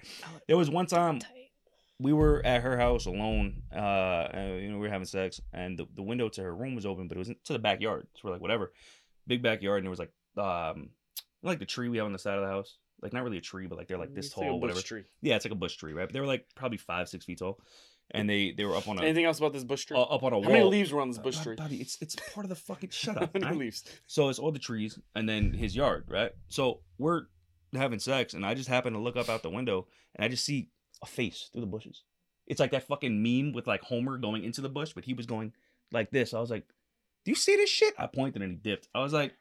There 0.47 0.57
was 0.57 0.69
one 0.69 0.87
time 0.87 1.21
we 1.99 2.11
were 2.11 2.45
at 2.45 2.61
her 2.61 2.77
house 2.77 3.05
alone. 3.05 3.63
Uh, 3.73 4.27
and, 4.31 4.61
you 4.61 4.69
know, 4.69 4.77
we 4.77 4.87
were 4.87 4.91
having 4.91 5.05
sex, 5.05 5.39
and 5.53 5.79
the, 5.79 5.85
the 5.95 6.03
window 6.03 6.27
to 6.27 6.43
her 6.43 6.53
room 6.53 6.75
was 6.75 6.85
open, 6.85 7.07
but 7.07 7.15
it 7.15 7.19
was 7.19 7.31
to 7.45 7.53
the 7.53 7.59
backyard. 7.59 8.07
So 8.15 8.21
we're 8.25 8.31
like, 8.31 8.41
whatever, 8.41 8.73
big 9.25 9.41
backyard, 9.41 9.77
and 9.77 9.85
there 9.85 9.89
was 9.89 9.99
like, 9.99 10.11
um, 10.37 10.89
like 11.45 11.59
the 11.59 11.65
tree 11.65 11.89
we 11.89 11.97
have 11.97 12.05
on 12.05 12.13
the 12.13 12.19
side 12.19 12.37
of 12.37 12.41
the 12.43 12.49
house. 12.49 12.77
Like 13.01 13.11
not 13.13 13.23
really 13.23 13.37
a 13.37 13.41
tree, 13.41 13.67
but 13.67 13.77
like 13.77 13.87
they're 13.87 13.97
like 13.97 14.13
this 14.13 14.27
It's 14.27 14.37
like 14.37 14.47
tall, 14.47 14.59
bush 14.59 14.69
whatever. 14.69 14.81
tree. 14.81 15.03
Yeah, 15.21 15.35
it's 15.35 15.45
like 15.45 15.51
a 15.51 15.55
bush 15.55 15.75
tree, 15.75 15.93
right? 15.93 16.05
But 16.07 16.13
they 16.13 16.19
were 16.21 16.25
like 16.25 16.45
probably 16.55 16.77
five, 16.77 17.09
six 17.09 17.25
feet 17.25 17.39
tall, 17.39 17.59
and 18.11 18.29
they 18.29 18.51
they 18.55 18.63
were 18.63 18.75
up 18.75 18.87
on 18.87 18.97
a 18.97 19.01
Anything 19.03 19.25
else 19.25 19.37
about 19.37 19.51
this 19.53 19.65
bush 19.65 19.85
tree? 19.85 19.97
uh, 19.97 20.01
up 20.01 20.23
on 20.23 20.31
a 20.31 20.37
How 20.37 20.41
wall. 20.41 20.51
many 20.51 20.63
leaves 20.63 20.91
were 20.93 21.01
on 21.01 21.09
this 21.09 21.17
bush 21.17 21.35
Bob- 21.35 21.43
tree? 21.43 21.55
Bobby, 21.57 21.81
it's 21.81 22.01
it's 22.01 22.15
part 22.33 22.45
of 22.45 22.49
the 22.49 22.55
fucking 22.55 22.89
shut 22.93 23.15
How 23.17 23.23
up. 23.23 23.33
many 23.33 23.45
alright? 23.45 23.59
leaves? 23.59 23.83
So 24.07 24.29
it's 24.29 24.39
all 24.39 24.51
the 24.51 24.59
trees 24.59 24.97
and 25.13 25.27
then 25.27 25.53
his 25.53 25.75
yard, 25.75 26.05
right? 26.07 26.31
So 26.47 26.81
we're 26.97 27.23
having 27.73 27.99
sex 27.99 28.33
and 28.33 28.45
I 28.45 28.53
just 28.53 28.69
happen 28.69 28.93
to 28.93 28.99
look 28.99 29.17
up 29.17 29.27
out 29.29 29.43
the 29.43 29.49
window 29.49 29.87
and 30.15 30.23
I 30.23 30.29
just 30.29 30.45
see 30.45 30.69
a 31.03 31.05
face 31.05 31.49
through 31.51 31.61
the 31.61 31.67
bushes. 31.67 32.03
It's 32.47 32.59
like 32.61 32.71
that 32.71 32.87
fucking 32.87 33.21
meme 33.21 33.51
with 33.53 33.67
like 33.67 33.81
Homer 33.81 34.17
going 34.17 34.43
into 34.45 34.61
the 34.61 34.69
bush, 34.69 34.93
but 34.93 35.03
he 35.03 35.13
was 35.13 35.25
going 35.25 35.51
like 35.91 36.11
this. 36.11 36.33
I 36.33 36.39
was 36.39 36.49
like, 36.49 36.65
"Do 37.25 37.31
you 37.31 37.35
see 37.35 37.55
this 37.57 37.69
shit?" 37.69 37.93
I 37.99 38.07
pointed 38.07 38.41
and 38.41 38.51
he 38.51 38.57
dipped. 38.57 38.87
I 38.95 38.99
was 39.01 39.11
like, 39.13 39.33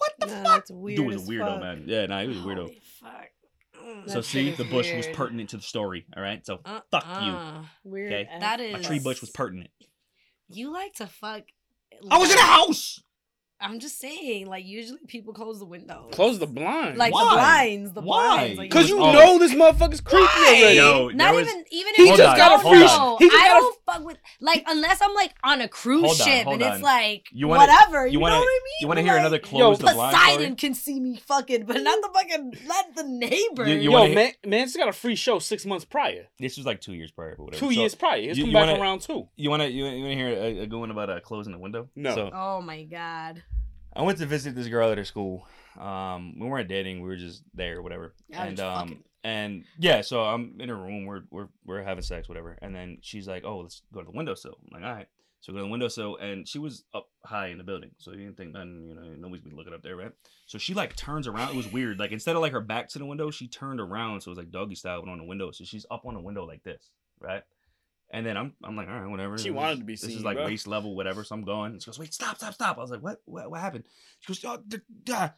"What 0.00 0.12
the 0.20 0.26
Nah, 0.26 0.32
fuck?" 0.42 0.44
that's 0.44 0.70
weird. 0.70 0.96
Dude 0.96 1.06
was 1.06 1.28
a 1.28 1.30
weirdo, 1.30 1.46
fuck. 1.52 1.60
man. 1.60 1.84
Yeah, 1.86 2.06
nah, 2.06 2.22
he 2.22 2.28
was 2.28 2.36
a 2.38 2.40
weirdo. 2.40 2.56
Holy 2.56 2.80
fuck. 3.00 3.28
Mm. 3.82 4.08
So 4.08 4.14
That 4.16 4.24
see, 4.24 4.50
the 4.50 4.64
is 4.64 4.70
bush 4.70 4.92
was 4.94 5.06
pertinent 5.08 5.50
to 5.50 5.56
the 5.56 5.62
story. 5.62 6.06
All 6.16 6.22
right, 6.22 6.44
so 6.44 6.60
Uh, 6.64 6.80
fuck 6.90 7.04
you. 7.04 7.32
uh. 7.32 7.62
Weird. 7.84 8.12
Okay. 8.12 8.28
as 8.30 8.40
That 8.40 8.60
my 8.72 8.80
tree 8.80 8.98
bush 8.98 9.20
was 9.20 9.30
pertinent. 9.30 9.70
You 10.48 10.72
like 10.72 10.94
to 10.94 11.06
fuck. 11.06 11.42
I 12.10 12.18
was 12.18 12.30
in 12.32 12.38
a 12.38 12.42
house. 12.42 13.02
I'm 13.62 13.78
just 13.78 13.98
saying, 14.00 14.46
like 14.46 14.64
usually 14.64 14.98
people 15.06 15.32
close 15.34 15.58
the 15.58 15.66
window. 15.66 16.08
Close 16.12 16.38
the 16.38 16.46
blinds. 16.46 16.98
like 16.98 17.12
Why? 17.12 17.24
the 17.24 17.30
blinds, 17.36 17.92
the 17.92 18.00
Why? 18.00 18.36
blinds. 18.36 18.58
Like, 18.58 18.70
Because 18.70 18.88
you 18.88 18.98
Oh. 18.98 19.12
know 19.12 19.38
this 19.38 19.52
motherfucker's 19.52 20.00
creepy 20.00 20.24
Why? 20.24 20.56
already. 20.60 20.76
Yo, 20.76 21.08
Not 21.10 21.34
was- 21.34 21.46
even 21.48 21.64
even 21.70 21.92
if 21.94 21.98
you 21.98 22.16
just 22.16 22.36
got 22.36 22.58
a 22.60 22.62
free- 22.68 22.80
know. 22.80 23.16
he 23.18 23.28
just 23.28 23.36
I 23.42 23.48
got 23.48 23.58
don't 23.60 23.78
fuck 23.86 24.04
with 24.04 24.16
like 24.40 24.64
unless 24.66 25.00
I'm 25.02 25.14
like 25.14 25.34
on 25.44 25.60
a 25.60 25.68
cruise 25.68 26.04
Hold 26.06 26.20
on, 26.20 26.26
ship 26.26 26.44
hold 26.44 26.62
and 26.62 26.72
it's 26.74 26.82
like 26.82 27.26
You 27.32 27.48
wanna- 27.48 27.70
whatever. 27.72 28.06
You, 28.06 28.12
you 28.14 28.20
wanna- 28.20 28.36
know 28.36 28.40
what 28.40 28.46
I 28.48 28.60
mean? 28.64 28.72
You 28.80 28.86
want 28.88 28.98
to 28.98 29.02
hear 29.02 29.12
like, 29.12 29.20
another 29.20 29.38
close 29.38 29.78
the 29.78 29.84
blind 29.92 30.14
Poseidon 30.16 30.40
story? 30.42 30.56
can 30.56 30.74
see 30.74 31.00
me 31.00 31.16
fucking, 31.26 31.64
but 31.66 31.82
not 31.82 32.00
the 32.00 32.08
fucking 32.14 32.54
not 32.66 32.94
the 32.96 33.04
neighbor. 33.04 33.66
You- 33.68 33.74
you 33.76 33.90
Yo, 33.90 34.00
wanna 34.00 34.14
man, 34.14 34.32
man, 34.46 34.66
just 34.66 34.76
got 34.78 34.88
a 34.88 34.92
free 34.92 35.16
show 35.16 35.38
six 35.38 35.66
months 35.66 35.84
prior. 35.84 36.28
This 36.38 36.56
was 36.56 36.64
like 36.66 36.80
two 36.80 36.94
years 36.94 37.10
prior, 37.10 37.34
but 37.36 37.44
whatever. 37.44 37.60
Two 37.60 37.74
So, 37.74 37.80
years 37.80 37.94
prior. 37.94 38.20
He's 38.22 38.38
you- 38.38 38.44
come 38.44 38.50
you 38.50 38.54
back 38.54 38.78
wanna- 38.78 38.98
two. 39.00 39.28
You 39.36 39.50
want 39.50 39.62
to 39.62 39.70
you, 39.70 39.84
you 39.86 40.02
want 40.04 40.12
to 40.12 40.16
hear 40.16 40.28
a, 40.28 40.58
a 40.60 40.66
good 40.66 40.78
one 40.80 40.90
about 40.90 41.10
uh, 41.10 41.20
closing 41.20 41.52
the 41.52 41.58
window? 41.58 41.88
No. 41.94 42.30
Oh 42.32 42.60
my 42.62 42.84
god. 42.84 43.42
I 43.94 44.02
went 44.02 44.18
to 44.18 44.26
visit 44.26 44.54
this 44.54 44.68
girl 44.68 44.90
at 44.90 44.98
her 44.98 45.04
school. 45.04 45.46
Um, 45.78 46.38
we 46.38 46.46
weren't 46.46 46.68
dating. 46.68 47.00
We 47.00 47.08
were 47.08 47.16
just 47.16 47.42
there, 47.54 47.82
whatever. 47.82 48.14
And 48.32 48.60
um, 48.60 48.88
fucking. 48.88 49.04
and 49.24 49.64
yeah. 49.78 50.00
So 50.02 50.22
I'm 50.22 50.56
in 50.60 50.68
her 50.68 50.76
room. 50.76 51.06
We're 51.06 51.22
we're 51.30 51.48
we're 51.64 51.82
having 51.82 52.02
sex, 52.02 52.28
whatever. 52.28 52.56
And 52.62 52.74
then 52.74 52.98
she's 53.00 53.26
like, 53.26 53.44
"Oh, 53.44 53.58
let's 53.58 53.82
go 53.92 54.00
to 54.00 54.06
the 54.06 54.16
windowsill." 54.16 54.58
I'm 54.66 54.80
like, 54.80 54.88
"All 54.88 54.96
right." 54.96 55.08
So 55.40 55.52
we 55.52 55.56
go 55.56 55.62
to 55.62 55.66
the 55.68 55.70
windowsill, 55.70 56.16
and 56.16 56.46
she 56.46 56.58
was 56.58 56.84
up 56.94 57.08
high 57.24 57.46
in 57.46 57.56
the 57.56 57.64
building, 57.64 57.90
so 57.96 58.10
you 58.10 58.18
didn't 58.18 58.36
think 58.36 58.52
nothing. 58.52 58.86
You 58.88 58.94
know, 58.94 59.02
nobody's 59.18 59.42
been 59.42 59.56
looking 59.56 59.72
up 59.72 59.82
there, 59.82 59.96
right? 59.96 60.12
So 60.46 60.58
she 60.58 60.74
like 60.74 60.94
turns 60.96 61.26
around. 61.26 61.50
It 61.50 61.56
was 61.56 61.72
weird. 61.72 61.98
Like 61.98 62.12
instead 62.12 62.36
of 62.36 62.42
like 62.42 62.52
her 62.52 62.60
back 62.60 62.88
to 62.90 62.98
the 62.98 63.06
window, 63.06 63.30
she 63.30 63.48
turned 63.48 63.80
around, 63.80 64.20
so 64.20 64.28
it 64.28 64.32
was 64.32 64.38
like 64.38 64.50
doggy 64.50 64.74
style, 64.74 65.00
but 65.02 65.10
on 65.10 65.18
the 65.18 65.24
window. 65.24 65.50
So 65.50 65.64
she's 65.64 65.86
up 65.90 66.04
on 66.04 66.14
the 66.14 66.20
window 66.20 66.44
like 66.46 66.62
this, 66.62 66.90
right? 67.20 67.42
And 68.12 68.26
then 68.26 68.36
I'm 68.36 68.54
I'm 68.64 68.74
like, 68.76 68.88
all 68.88 69.00
right, 69.00 69.08
whatever. 69.10 69.38
She 69.38 69.50
This 69.50 69.56
wanted 69.56 69.78
to 69.78 69.84
be 69.84 69.94
seen. 69.96 70.10
This 70.10 70.18
is 70.18 70.24
like 70.24 70.36
bro. 70.36 70.46
waist 70.46 70.66
level, 70.66 70.96
whatever. 70.96 71.22
So 71.24 71.34
I'm 71.34 71.42
going. 71.44 71.78
She 71.78 71.86
goes, 71.86 71.98
wait, 71.98 72.12
stop, 72.12 72.36
stop, 72.38 72.54
stop. 72.54 72.76
I 72.78 72.80
was 72.80 72.90
like, 72.90 73.02
what? 73.02 73.18
What, 73.24 73.50
what 73.50 73.60
happened? 73.60 73.84
She 74.20 74.32
goes, 74.32 74.44
oh, 74.44 74.58
d- 74.66 74.78
da. 75.04 75.30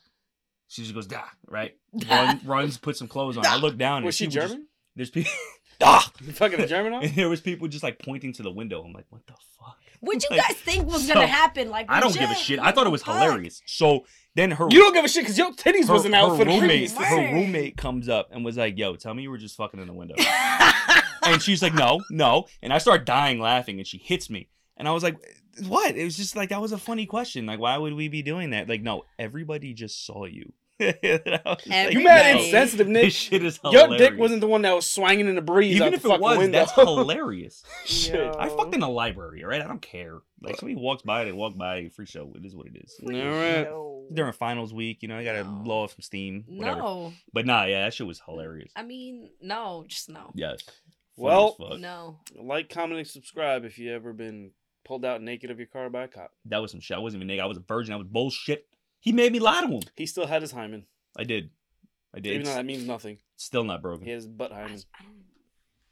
She 0.68 0.82
just 0.82 0.94
goes, 0.94 1.06
da, 1.06 1.22
right? 1.46 1.76
Run, 2.08 2.40
runs, 2.44 2.78
put 2.78 2.96
some 2.96 3.08
clothes 3.08 3.36
on. 3.36 3.44
I 3.44 3.56
look 3.56 3.76
down. 3.76 3.98
and 3.98 4.06
Was 4.06 4.14
she 4.14 4.24
people 4.26 4.34
just- 4.40 4.52
German? 4.54 4.66
there's 4.96 5.10
people. 5.10 5.30
ah! 5.82 6.10
You 6.24 6.32
fucking 6.32 6.60
a 6.60 6.66
German? 6.66 6.94
And 6.94 7.14
there 7.14 7.28
was 7.28 7.40
people 7.42 7.68
just 7.68 7.82
like 7.82 7.98
pointing 7.98 8.32
to 8.34 8.42
the 8.42 8.50
window. 8.50 8.82
I'm 8.82 8.92
like, 8.92 9.06
what 9.10 9.26
the 9.26 9.34
fuck? 9.58 9.76
What 10.00 10.22
you 10.22 10.28
Like, 10.36 10.48
guys 10.48 10.56
think 10.56 10.86
was 10.86 11.06
so, 11.06 11.14
gonna 11.14 11.26
happen? 11.26 11.68
Like 11.70 11.86
I 11.90 12.00
don't 12.00 12.12
give 12.14 12.30
a 12.30 12.34
shit. 12.34 12.58
I 12.58 12.72
thought 12.72 12.86
it 12.86 12.90
was 12.90 13.02
fuck? 13.02 13.20
hilarious. 13.22 13.62
So 13.66 14.04
then 14.34 14.50
her 14.50 14.66
You 14.70 14.78
don't 14.80 14.92
give 14.94 15.04
a 15.04 15.08
shit 15.08 15.22
because 15.24 15.36
your 15.38 15.52
titties 15.52 15.86
her, 15.88 15.92
wasn't 15.92 16.14
out 16.14 16.30
her 16.30 16.36
for 16.38 16.44
the 16.44 16.50
roommate, 16.58 16.90
her 16.90 17.16
roommate 17.34 17.76
comes 17.76 18.08
up 18.08 18.28
and 18.32 18.44
was 18.44 18.56
like, 18.56 18.76
"Yo, 18.78 18.96
tell 18.96 19.14
me 19.14 19.22
you 19.22 19.30
were 19.30 19.38
just 19.38 19.56
fucking 19.56 19.78
in 19.80 19.86
the 19.86 19.92
window." 19.92 20.16
And 21.24 21.40
she's 21.42 21.62
like, 21.62 21.74
"No, 21.74 22.00
no," 22.10 22.46
and 22.62 22.72
I 22.72 22.78
start 22.78 23.06
dying 23.06 23.38
laughing, 23.40 23.78
and 23.78 23.86
she 23.86 23.98
hits 23.98 24.28
me, 24.30 24.48
and 24.76 24.86
I 24.88 24.92
was 24.92 25.02
like, 25.02 25.16
"What?" 25.66 25.96
It 25.96 26.04
was 26.04 26.16
just 26.16 26.36
like 26.36 26.48
that 26.50 26.60
was 26.60 26.72
a 26.72 26.78
funny 26.78 27.06
question. 27.06 27.46
Like, 27.46 27.58
why 27.60 27.76
would 27.78 27.94
we 27.94 28.08
be 28.08 28.22
doing 28.22 28.50
that? 28.50 28.68
Like, 28.68 28.82
no, 28.82 29.04
everybody 29.18 29.74
just 29.74 30.04
saw 30.06 30.24
you. 30.24 30.52
And 30.82 30.94
I 31.04 31.40
was 31.44 31.66
like, 31.68 31.92
You 31.92 32.02
mad 32.02 32.34
"No, 32.36 32.42
insensitive, 32.42 32.86
This 32.88 32.92
Nick. 32.94 33.12
shit 33.12 33.44
is 33.44 33.60
Your 33.70 33.96
dick 33.96 34.18
wasn't 34.18 34.40
the 34.40 34.48
one 34.48 34.62
that 34.62 34.74
was 34.74 34.90
swinging 34.90 35.28
in 35.28 35.36
the 35.36 35.42
breeze 35.42 35.76
Even 35.76 35.88
out 35.88 35.94
if 35.94 36.02
the 36.02 36.14
it 36.14 36.20
was, 36.20 36.38
window. 36.38 36.58
that's 36.58 36.72
hilarious. 36.74 37.62
Shit. 37.84 38.34
I 38.36 38.48
fucked 38.48 38.74
in 38.74 38.82
a 38.82 38.88
library, 38.90 39.44
all 39.44 39.50
right? 39.50 39.60
I 39.62 39.68
don't 39.68 39.82
care. 39.82 40.18
Like 40.42 40.56
somebody 40.56 40.74
walks 40.74 41.02
by, 41.02 41.24
they 41.24 41.30
walk 41.30 41.56
by, 41.56 41.88
free 41.90 42.06
show. 42.06 42.32
It 42.34 42.44
is 42.44 42.56
what 42.56 42.66
it 42.66 42.76
is. 42.82 42.98
All 43.00 43.10
right. 43.12 43.60
Yo. 43.66 44.06
During 44.12 44.32
finals 44.32 44.74
week, 44.74 45.02
you 45.02 45.08
know, 45.08 45.18
I 45.18 45.24
gotta 45.24 45.44
No. 45.44 45.50
blow 45.62 45.82
off 45.84 45.92
some 45.92 46.00
steam. 46.00 46.44
Whatever. 46.48 46.78
No, 46.80 47.12
But 47.32 47.46
nah, 47.46 47.64
yeah, 47.64 47.84
that 47.84 47.94
shit 47.94 48.06
was 48.06 48.20
hilarious. 48.26 48.72
I 48.74 48.82
mean 48.82 49.28
no, 49.40 49.84
just 49.86 50.08
no, 50.08 50.32
Yes. 50.34 50.62
Funny 51.16 51.26
Well- 51.28 51.78
no. 51.78 52.20
Like, 52.34 52.68
comment, 52.68 52.98
and 52.98 53.06
subscribe 53.08 53.64
if 53.64 53.78
you 53.78 53.92
ever 53.92 54.12
been 54.12 54.52
pulled 54.84 55.04
out 55.04 55.22
naked 55.22 55.50
of 55.50 55.58
your 55.58 55.68
car 55.68 55.88
by 55.90 56.04
a 56.04 56.08
cop. 56.08 56.32
that 56.46 56.58
was 56.58 56.70
some 56.70 56.80
shit. 56.80 56.96
I 56.96 57.00
wasn't 57.00 57.20
even 57.20 57.28
naked. 57.28 57.42
I 57.42 57.46
was 57.46 57.58
a 57.58 57.60
virgin. 57.60 57.94
I 57.94 57.96
was 57.96 58.06
bullshit. 58.08 58.66
He 59.00 59.12
made 59.12 59.32
me 59.32 59.38
lie 59.40 59.60
to 59.60 59.68
him. 59.68 59.82
He 59.96 60.06
still 60.06 60.26
had 60.26 60.42
his 60.42 60.52
hymen. 60.52 60.86
I 61.16 61.24
did. 61.24 61.50
I 62.14 62.20
did. 62.20 62.32
Even 62.34 62.44
though 62.46 62.54
that 62.54 62.66
means 62.66 62.86
nothing. 62.86 63.18
still 63.36 63.64
not 63.64 63.82
broken. 63.82 64.04
He 64.04 64.12
has 64.12 64.26
butt 64.26 64.52
hymen. 64.52 64.80
I 64.98 65.02
don't 65.04 65.24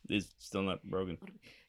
It's 0.09 0.35
still 0.39 0.63
not 0.63 0.83
broken. 0.85 1.19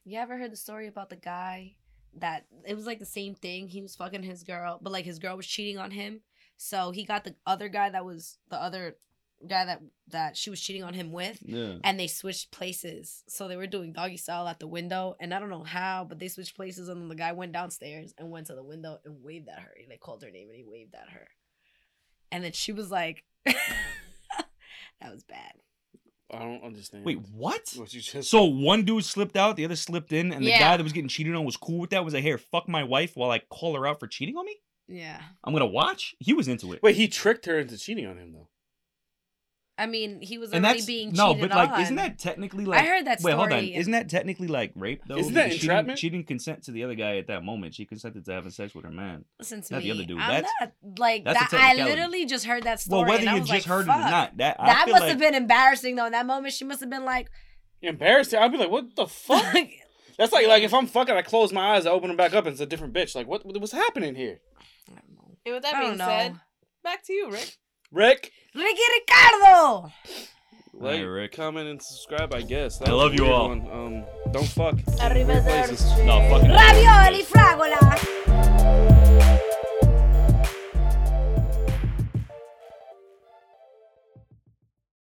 You 0.03 0.19
ever 0.19 0.37
heard 0.37 0.51
the 0.51 0.57
story 0.57 0.87
about 0.87 1.09
the 1.09 1.15
guy 1.15 1.75
that 2.17 2.45
it 2.65 2.75
was 2.75 2.85
like 2.85 2.99
the 2.99 3.05
same 3.05 3.35
thing? 3.35 3.67
He 3.67 3.81
was 3.81 3.95
fucking 3.95 4.23
his 4.23 4.43
girl, 4.43 4.79
but 4.81 4.91
like 4.91 5.05
his 5.05 5.19
girl 5.19 5.37
was 5.37 5.47
cheating 5.47 5.77
on 5.77 5.91
him. 5.91 6.21
So 6.57 6.91
he 6.91 7.05
got 7.05 7.23
the 7.23 7.35
other 7.45 7.69
guy 7.69 7.89
that 7.89 8.05
was 8.05 8.37
the 8.49 8.61
other 8.61 8.97
guy 9.47 9.65
that 9.65 9.81
that 10.09 10.35
she 10.37 10.49
was 10.49 10.59
cheating 10.61 10.83
on 10.83 10.93
him 10.93 11.11
with, 11.11 11.39
Yeah. 11.41 11.75
and 11.83 11.99
they 11.99 12.07
switched 12.07 12.51
places. 12.51 13.23
So 13.27 13.47
they 13.47 13.55
were 13.55 13.67
doing 13.67 13.93
doggy 13.93 14.17
style 14.17 14.47
at 14.47 14.59
the 14.59 14.67
window, 14.67 15.15
and 15.19 15.33
I 15.33 15.39
don't 15.39 15.49
know 15.49 15.63
how, 15.63 16.03
but 16.07 16.19
they 16.19 16.27
switched 16.27 16.55
places, 16.55 16.89
and 16.89 17.01
then 17.01 17.07
the 17.09 17.15
guy 17.15 17.31
went 17.31 17.51
downstairs 17.53 18.13
and 18.17 18.29
went 18.31 18.47
to 18.47 18.55
the 18.55 18.63
window 18.63 18.99
and 19.05 19.23
waved 19.23 19.47
at 19.49 19.59
her. 19.59 19.71
and 19.81 19.89
they 19.91 19.97
called 19.97 20.21
her 20.23 20.31
name 20.31 20.49
and 20.49 20.57
he 20.57 20.63
waved 20.63 20.93
at 20.95 21.09
her, 21.09 21.27
and 22.31 22.43
then 22.43 22.51
she 22.51 22.71
was 22.71 22.91
like, 22.91 23.23
"That 23.45 25.11
was 25.11 25.23
bad." 25.23 25.53
I 26.33 26.39
don't 26.39 26.63
understand. 26.63 27.03
Wait, 27.03 27.19
what? 27.33 27.73
What 27.75 27.93
you 27.93 27.99
just 27.99 28.29
So 28.29 28.45
one 28.45 28.85
dude 28.85 29.03
slipped 29.03 29.35
out, 29.35 29.57
the 29.57 29.65
other 29.65 29.75
slipped 29.75 30.13
in, 30.13 30.31
and 30.31 30.45
the 30.45 30.49
Yeah. 30.51 30.59
guy 30.59 30.77
that 30.77 30.83
was 30.83 30.93
getting 30.93 31.09
cheated 31.09 31.35
on 31.35 31.43
was 31.43 31.57
cool 31.57 31.79
with 31.79 31.89
that. 31.89 32.05
Was 32.05 32.13
like, 32.13 32.23
"Here, 32.23 32.37
fuck 32.37 32.69
my 32.69 32.83
wife," 32.83 33.17
while 33.17 33.31
I 33.31 33.39
call 33.39 33.75
her 33.75 33.85
out 33.85 33.99
for 33.99 34.07
cheating 34.07 34.37
on 34.37 34.45
me. 34.45 34.57
Yeah, 34.87 35.21
I'm 35.43 35.53
gonna 35.53 35.65
watch. 35.65 36.15
He 36.19 36.33
was 36.33 36.47
into 36.47 36.71
it. 36.73 36.81
Wait, 36.83 36.95
he 36.95 37.07
tricked 37.07 37.45
her 37.47 37.59
into 37.59 37.77
cheating 37.77 38.05
on 38.05 38.17
him 38.17 38.31
though. 38.33 38.49
I 39.81 39.87
mean, 39.87 40.21
he 40.21 40.37
was 40.37 40.51
and 40.51 40.63
already 40.63 40.79
that's 40.79 40.85
being 40.85 41.11
no, 41.13 41.33
cheated 41.33 41.49
but 41.49 41.57
like, 41.57 41.71
on. 41.71 41.81
isn't 41.81 41.95
that 41.95 42.19
technically 42.19 42.65
like? 42.65 42.81
I 42.81 42.85
heard 42.85 43.05
that 43.07 43.19
Wait, 43.21 43.31
hold 43.31 43.45
on. 43.45 43.49
story. 43.51 43.75
Isn't 43.75 43.91
that 43.93 44.09
technically 44.09 44.47
like 44.47 44.71
rape 44.75 45.01
though? 45.07 45.17
Isn't 45.17 45.33
that 45.33 45.45
Because 45.45 45.59
she 45.59 45.65
entrapment? 45.65 45.87
didn't, 45.87 45.99
she 45.99 46.09
didn't 46.09 46.27
consent 46.27 46.63
to 46.65 46.71
the 46.71 46.83
other 46.83 46.93
guy 46.95 47.17
at 47.17 47.27
that 47.27 47.43
moment. 47.43 47.73
She 47.73 47.85
consented 47.85 48.23
to 48.25 48.31
having 48.31 48.51
sex 48.51 48.75
with 48.75 48.85
her 48.85 48.91
man. 48.91 49.25
Listen 49.39 49.61
to 49.63 49.73
not 49.73 49.79
me. 49.83 49.89
the 49.89 49.95
other 49.95 50.05
dude. 50.05 50.19
I'm 50.19 50.29
That's- 50.29 50.51
not 50.61 50.71
like 50.99 51.25
that's 51.25 51.51
that. 51.51 51.53
I 51.59 51.83
literally 51.83 52.25
just 52.27 52.45
heard 52.45 52.63
that 52.63 52.79
story. 52.79 52.99
Well, 53.01 53.09
whether 53.09 53.21
and 53.21 53.29
I 53.31 53.33
you 53.35 53.41
was 53.41 53.49
just 53.49 53.67
like, 53.67 53.75
heard 53.77 53.87
it 53.87 53.91
or 53.91 54.09
not, 54.09 54.37
that 54.37 54.55
I 54.59 54.65
that 54.67 54.85
feel 54.85 54.91
must 54.93 55.01
like, 55.01 55.09
have 55.09 55.19
been 55.19 55.35
embarrassing 55.35 55.95
though. 55.95 56.05
In 56.05 56.11
that 56.11 56.25
moment, 56.25 56.53
she 56.53 56.63
must 56.65 56.79
have 56.81 56.89
been 56.89 57.05
like, 57.05 57.29
Embarrassed. 57.81 58.35
I'd 58.35 58.51
be 58.51 58.59
like, 58.59 58.69
what 58.69 58.95
the 58.95 59.07
fuck? 59.07 59.55
That's 60.17 60.31
like 60.31 60.47
like 60.47 60.61
if 60.61 60.73
I'm 60.73 60.85
fucking, 60.85 61.15
I 61.15 61.23
close 61.23 61.51
my 61.51 61.75
eyes, 61.75 61.87
I 61.87 61.89
open 61.89 62.09
them 62.09 62.17
back 62.17 62.33
up, 62.35 62.45
and 62.45 62.51
it's 62.53 62.61
a 62.61 62.67
different 62.67 62.93
bitch. 62.93 63.15
Like 63.15 63.27
what 63.27 63.43
what's 63.45 63.71
happening 63.71 64.13
here? 64.13 64.39
And 65.45 65.55
with 65.55 65.63
that 65.63 65.73
I 65.75 65.79
being 65.79 65.97
don't 65.97 65.97
know. 65.97 66.05
With 66.05 66.07
that 66.07 66.23
being 66.23 66.33
said, 66.35 66.41
back 66.83 67.03
to 67.05 67.13
you, 67.13 67.31
Rick. 67.31 67.57
Rick, 67.91 68.31
Ricky 68.53 68.81
Ricardo. 68.99 69.91
Like, 70.73 70.95
hey, 70.95 71.03
Rick. 71.03 71.31
comment, 71.33 71.69
and 71.69 71.81
subscribe. 71.81 72.33
I 72.33 72.41
guess. 72.41 72.79
That 72.79 72.89
I 72.89 72.91
love 72.91 73.13
you 73.13 73.27
all. 73.27 73.49
One. 73.49 73.61
Um, 73.71 74.03
don't 74.31 74.47
fuck. 74.47 74.75
Arrivederci. 74.75 76.05
No, 76.05 76.19
fucking. 76.29 76.49
Ravioli 76.51 77.23
fragola. 77.23 78.90